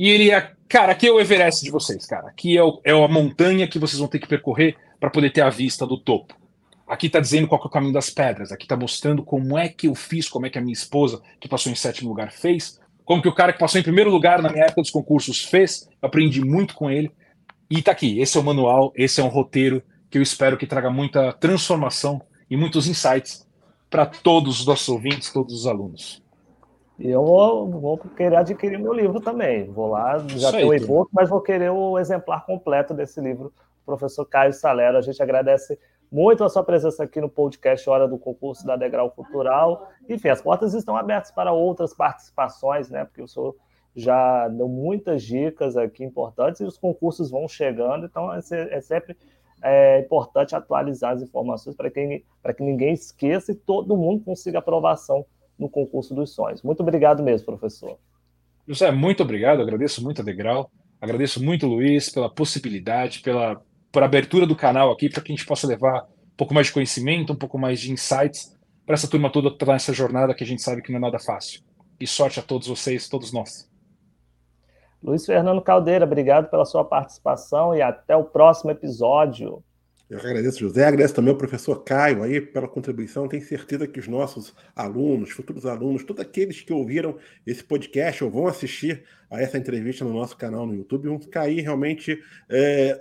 E 0.00 0.08
ele 0.08 0.30
é, 0.30 0.52
cara, 0.66 0.92
aqui 0.92 1.06
é 1.06 1.12
o 1.12 1.20
Everest 1.20 1.62
de 1.62 1.70
vocês, 1.70 2.06
cara. 2.06 2.28
Aqui 2.28 2.56
é, 2.56 2.62
o, 2.64 2.80
é 2.82 2.90
a 2.90 3.06
montanha 3.06 3.68
que 3.68 3.78
vocês 3.78 3.98
vão 3.98 4.08
ter 4.08 4.18
que 4.18 4.26
percorrer 4.26 4.74
para 4.98 5.10
poder 5.10 5.28
ter 5.28 5.42
a 5.42 5.50
vista 5.50 5.86
do 5.86 5.98
topo. 5.98 6.34
Aqui 6.88 7.08
está 7.08 7.20
dizendo 7.20 7.46
qual 7.46 7.60
é 7.62 7.66
o 7.66 7.68
caminho 7.68 7.92
das 7.92 8.08
pedras. 8.08 8.50
Aqui 8.50 8.64
está 8.64 8.78
mostrando 8.78 9.22
como 9.22 9.58
é 9.58 9.68
que 9.68 9.88
eu 9.88 9.94
fiz, 9.94 10.26
como 10.26 10.46
é 10.46 10.48
que 10.48 10.56
a 10.56 10.60
minha 10.62 10.72
esposa, 10.72 11.20
que 11.38 11.46
passou 11.46 11.70
em 11.70 11.74
sétimo 11.74 12.08
lugar, 12.08 12.32
fez. 12.32 12.80
Como 13.04 13.20
que 13.20 13.28
o 13.28 13.34
cara 13.34 13.52
que 13.52 13.58
passou 13.58 13.78
em 13.78 13.84
primeiro 13.84 14.08
lugar 14.08 14.40
na 14.40 14.48
minha 14.48 14.64
época 14.64 14.80
dos 14.80 14.90
concursos 14.90 15.44
fez. 15.44 15.86
Eu 16.00 16.06
aprendi 16.06 16.42
muito 16.42 16.74
com 16.74 16.90
ele. 16.90 17.12
E 17.70 17.82
tá 17.82 17.92
aqui. 17.92 18.22
Esse 18.22 18.38
é 18.38 18.40
o 18.40 18.44
manual, 18.44 18.94
esse 18.96 19.20
é 19.20 19.22
um 19.22 19.28
roteiro 19.28 19.82
que 20.08 20.16
eu 20.16 20.22
espero 20.22 20.56
que 20.56 20.66
traga 20.66 20.88
muita 20.88 21.30
transformação 21.34 22.22
e 22.50 22.56
muitos 22.56 22.88
insights 22.88 23.46
para 23.90 24.06
todos 24.06 24.60
os 24.60 24.66
nossos 24.66 24.88
ouvintes, 24.88 25.30
todos 25.30 25.52
os 25.52 25.66
alunos. 25.66 26.22
E 27.00 27.08
eu 27.08 27.24
vou, 27.24 27.66
vou, 27.70 27.96
querer 27.96 28.36
adquirir 28.36 28.78
meu 28.78 28.92
livro 28.92 29.22
também. 29.22 29.64
Vou 29.70 29.88
lá, 29.88 30.18
já 30.36 30.52
tenho 30.52 30.68
o 30.68 30.74
e-book, 30.74 31.10
mas 31.14 31.30
vou 31.30 31.40
querer 31.40 31.70
o 31.70 31.98
exemplar 31.98 32.44
completo 32.44 32.92
desse 32.92 33.22
livro, 33.22 33.50
professor 33.86 34.26
Caio 34.26 34.52
Salero. 34.52 34.98
A 34.98 35.00
gente 35.00 35.22
agradece 35.22 35.78
muito 36.12 36.44
a 36.44 36.50
sua 36.50 36.62
presença 36.62 37.02
aqui 37.02 37.18
no 37.18 37.28
podcast 37.30 37.88
Hora 37.88 38.06
do 38.06 38.18
Concurso 38.18 38.66
da 38.66 38.76
Degrau 38.76 39.10
Cultural. 39.10 39.88
Enfim, 40.10 40.28
as 40.28 40.42
portas 40.42 40.74
estão 40.74 40.94
abertas 40.94 41.30
para 41.30 41.52
outras 41.52 41.94
participações, 41.94 42.90
né? 42.90 43.06
Porque 43.06 43.22
o 43.22 43.28
senhor 43.28 43.56
já 43.96 44.46
deu 44.48 44.68
muitas 44.68 45.22
dicas 45.22 45.78
aqui 45.78 46.04
importantes 46.04 46.60
e 46.60 46.64
os 46.64 46.76
concursos 46.76 47.30
vão 47.30 47.48
chegando, 47.48 48.04
então 48.04 48.30
é, 48.32 48.40
é 48.50 48.80
sempre 48.82 49.16
é 49.62 50.00
importante 50.00 50.54
atualizar 50.54 51.12
as 51.12 51.22
informações 51.22 51.74
para 51.74 51.90
que, 51.90 52.24
que 52.56 52.62
ninguém 52.62 52.92
esqueça 52.92 53.52
e 53.52 53.54
todo 53.54 53.96
mundo 53.96 54.22
consiga 54.22 54.58
aprovação 54.58 55.24
no 55.60 55.68
concurso 55.68 56.14
dos 56.14 56.34
sonhos. 56.34 56.62
Muito 56.62 56.80
obrigado 56.80 57.22
mesmo, 57.22 57.46
professor. 57.46 57.98
José, 58.66 58.90
muito 58.90 59.22
obrigado, 59.22 59.60
agradeço 59.60 60.02
muito 60.02 60.22
a 60.22 60.24
Degrau, 60.24 60.70
agradeço 61.00 61.42
muito, 61.42 61.66
Luiz, 61.66 62.08
pela 62.08 62.30
possibilidade, 62.30 63.20
pela 63.20 63.60
por 63.92 64.02
abertura 64.02 64.46
do 64.46 64.54
canal 64.54 64.92
aqui, 64.92 65.08
para 65.08 65.20
que 65.20 65.32
a 65.32 65.36
gente 65.36 65.46
possa 65.46 65.66
levar 65.66 66.04
um 66.04 66.36
pouco 66.36 66.54
mais 66.54 66.68
de 66.68 66.72
conhecimento, 66.72 67.32
um 67.32 67.36
pouco 67.36 67.58
mais 67.58 67.80
de 67.80 67.92
insights 67.92 68.56
para 68.86 68.94
essa 68.94 69.08
turma 69.08 69.30
toda 69.30 69.48
que 69.50 69.56
está 69.56 69.66
nessa 69.66 69.92
jornada 69.92 70.34
que 70.34 70.44
a 70.44 70.46
gente 70.46 70.62
sabe 70.62 70.80
que 70.80 70.90
não 70.90 70.98
é 70.98 71.00
nada 71.00 71.18
fácil. 71.18 71.60
E 71.98 72.06
sorte 72.06 72.40
a 72.40 72.42
todos 72.42 72.68
vocês, 72.68 73.08
todos 73.08 73.32
nós. 73.32 73.68
Luiz 75.02 75.26
Fernando 75.26 75.60
Caldeira, 75.60 76.04
obrigado 76.04 76.48
pela 76.50 76.64
sua 76.64 76.84
participação 76.84 77.74
e 77.74 77.82
até 77.82 78.16
o 78.16 78.24
próximo 78.24 78.70
episódio. 78.70 79.62
Eu 80.10 80.18
agradeço, 80.18 80.58
José. 80.58 80.84
Agradeço 80.84 81.14
também 81.14 81.30
ao 81.30 81.38
professor 81.38 81.84
Caio 81.84 82.24
aí 82.24 82.40
pela 82.40 82.66
contribuição. 82.66 83.28
Tenho 83.28 83.44
certeza 83.44 83.86
que 83.86 84.00
os 84.00 84.08
nossos 84.08 84.52
alunos, 84.74 85.30
futuros 85.30 85.64
alunos, 85.64 86.02
todos 86.02 86.20
aqueles 86.20 86.60
que 86.62 86.72
ouviram 86.72 87.16
esse 87.46 87.62
podcast 87.62 88.24
ou 88.24 88.28
vão 88.28 88.48
assistir 88.48 89.04
a 89.30 89.40
essa 89.40 89.56
entrevista 89.56 90.04
no 90.04 90.12
nosso 90.12 90.36
canal 90.36 90.66
no 90.66 90.74
YouTube 90.74 91.06
vão 91.06 91.20
aí 91.36 91.60
realmente 91.60 92.20
é, 92.48 93.00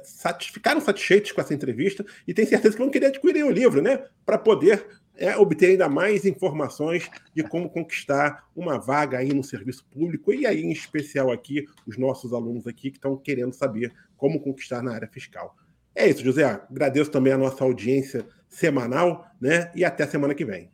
ficaram 0.53 0.79
satisfeitos 0.79 1.31
com 1.31 1.41
essa 1.41 1.51
entrevista 1.51 2.05
e 2.27 2.33
tenho 2.35 2.47
certeza 2.47 2.75
que 2.75 2.81
vão 2.83 2.91
querer 2.91 3.07
adquirir 3.07 3.43
o 3.43 3.49
livro, 3.49 3.81
né? 3.81 4.05
Para 4.23 4.37
poder 4.37 4.85
é, 5.15 5.35
obter 5.35 5.71
ainda 5.71 5.89
mais 5.89 6.25
informações 6.25 7.09
de 7.33 7.41
como 7.41 7.71
conquistar 7.71 8.47
uma 8.55 8.77
vaga 8.77 9.17
aí 9.17 9.33
no 9.33 9.43
serviço 9.43 9.83
público 9.89 10.31
e 10.31 10.45
aí, 10.45 10.61
em 10.61 10.71
especial 10.71 11.31
aqui, 11.31 11.65
os 11.87 11.97
nossos 11.97 12.33
alunos 12.33 12.67
aqui 12.67 12.91
que 12.91 12.97
estão 12.97 13.17
querendo 13.17 13.53
saber 13.53 13.91
como 14.15 14.39
conquistar 14.39 14.83
na 14.83 14.93
área 14.93 15.07
fiscal. 15.07 15.55
É 15.95 16.07
isso, 16.07 16.23
José. 16.23 16.43
Agradeço 16.43 17.11
também 17.11 17.33
a 17.33 17.37
nossa 17.37 17.63
audiência 17.63 18.25
semanal, 18.47 19.25
né? 19.39 19.71
E 19.75 19.83
até 19.83 20.05
semana 20.05 20.33
que 20.33 20.45
vem. 20.45 20.71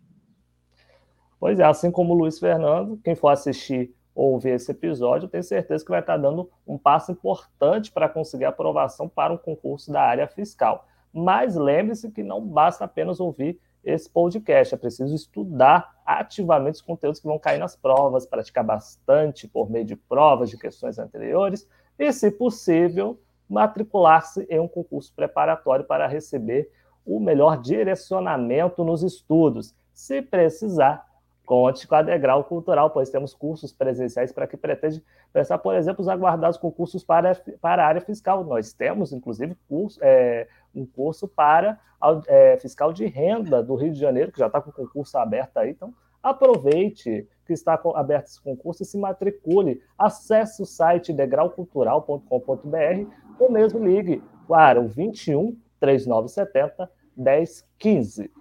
Pois 1.39 1.59
é, 1.59 1.63
assim 1.63 1.91
como 1.91 2.13
o 2.13 2.17
Luiz 2.17 2.39
Fernando, 2.39 2.99
quem 3.03 3.15
for 3.15 3.29
assistir 3.29 3.93
ou 4.15 4.33
ouvir 4.33 4.51
esse 4.51 4.71
episódio, 4.71 5.27
tenho 5.27 5.43
certeza 5.43 5.83
que 5.83 5.91
vai 5.91 5.99
estar 5.99 6.17
dando 6.17 6.49
um 6.65 6.77
passo 6.77 7.11
importante 7.11 7.91
para 7.91 8.07
conseguir 8.07 8.45
aprovação 8.45 9.09
para 9.09 9.33
um 9.33 9.37
concurso 9.37 9.91
da 9.91 10.01
área 10.01 10.27
fiscal. 10.27 10.87
Mas 11.13 11.55
lembre-se 11.55 12.09
que 12.09 12.23
não 12.23 12.41
basta 12.41 12.85
apenas 12.85 13.19
ouvir 13.19 13.59
esse 13.83 14.09
podcast, 14.09 14.73
é 14.73 14.77
preciso 14.77 15.13
estudar 15.13 15.93
ativamente 16.05 16.75
os 16.75 16.81
conteúdos 16.81 17.19
que 17.19 17.27
vão 17.27 17.37
cair 17.37 17.59
nas 17.59 17.75
provas, 17.75 18.25
praticar 18.25 18.63
bastante 18.63 19.47
por 19.47 19.69
meio 19.69 19.85
de 19.85 19.95
provas 19.95 20.49
de 20.49 20.57
questões 20.57 20.97
anteriores 20.97 21.67
e, 21.99 22.11
se 22.11 22.31
possível, 22.31 23.19
matricular-se 23.49 24.45
em 24.49 24.59
um 24.59 24.67
concurso 24.67 25.13
preparatório 25.15 25.85
para 25.85 26.07
receber 26.07 26.69
o 27.05 27.19
melhor 27.19 27.61
direcionamento 27.61 28.83
nos 28.83 29.03
estudos. 29.03 29.75
Se 29.93 30.21
precisar, 30.21 31.05
conte 31.45 31.87
com 31.87 31.95
a 31.95 32.01
Degrau 32.01 32.43
Cultural, 32.43 32.89
pois 32.89 33.09
temos 33.09 33.33
cursos 33.33 33.71
presenciais 33.71 34.31
para 34.31 34.47
que 34.47 34.57
pretende 34.57 35.03
prestar, 35.31 35.59
por 35.59 35.75
exemplo, 35.75 36.01
os 36.01 36.07
aguardados 36.07 36.57
concursos 36.57 37.03
para, 37.03 37.35
para 37.61 37.83
a 37.83 37.87
área 37.87 38.01
fiscal. 38.01 38.43
Nós 38.43 38.73
temos, 38.73 39.13
inclusive, 39.13 39.55
curso, 39.69 39.99
é, 40.01 40.47
um 40.73 40.85
curso 40.85 41.27
para 41.27 41.79
é, 42.27 42.57
fiscal 42.57 42.91
de 42.91 43.05
renda 43.05 43.61
do 43.61 43.75
Rio 43.75 43.93
de 43.93 43.99
Janeiro, 43.99 44.31
que 44.31 44.39
já 44.39 44.47
está 44.47 44.59
com 44.59 44.71
o 44.71 44.73
concurso 44.73 45.17
aberto 45.17 45.57
aí, 45.57 45.69
então 45.71 45.93
aproveite 46.21 47.27
que 47.45 47.53
está 47.53 47.79
aberto 47.93 48.25
esse 48.25 48.41
concurso 48.41 48.81
e 48.81 48.85
se 48.85 48.97
matricule. 48.97 49.79
Acesse 49.95 50.63
o 50.63 50.65
site 50.65 51.13
degraucultural.com.br 51.13 53.11
ou 53.39 53.51
mesmo 53.51 53.83
ligue 53.83 54.21
para 54.47 54.79
o 54.79 54.87
21 54.87 55.57
3970 55.79 56.89
1015. 57.15 58.31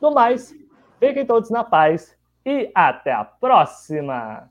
No 0.00 0.12
mais, 0.12 0.54
fiquem 0.98 1.26
todos 1.26 1.50
na 1.50 1.64
paz 1.64 2.16
e 2.44 2.70
até 2.74 3.12
a 3.12 3.24
próxima! 3.24 4.50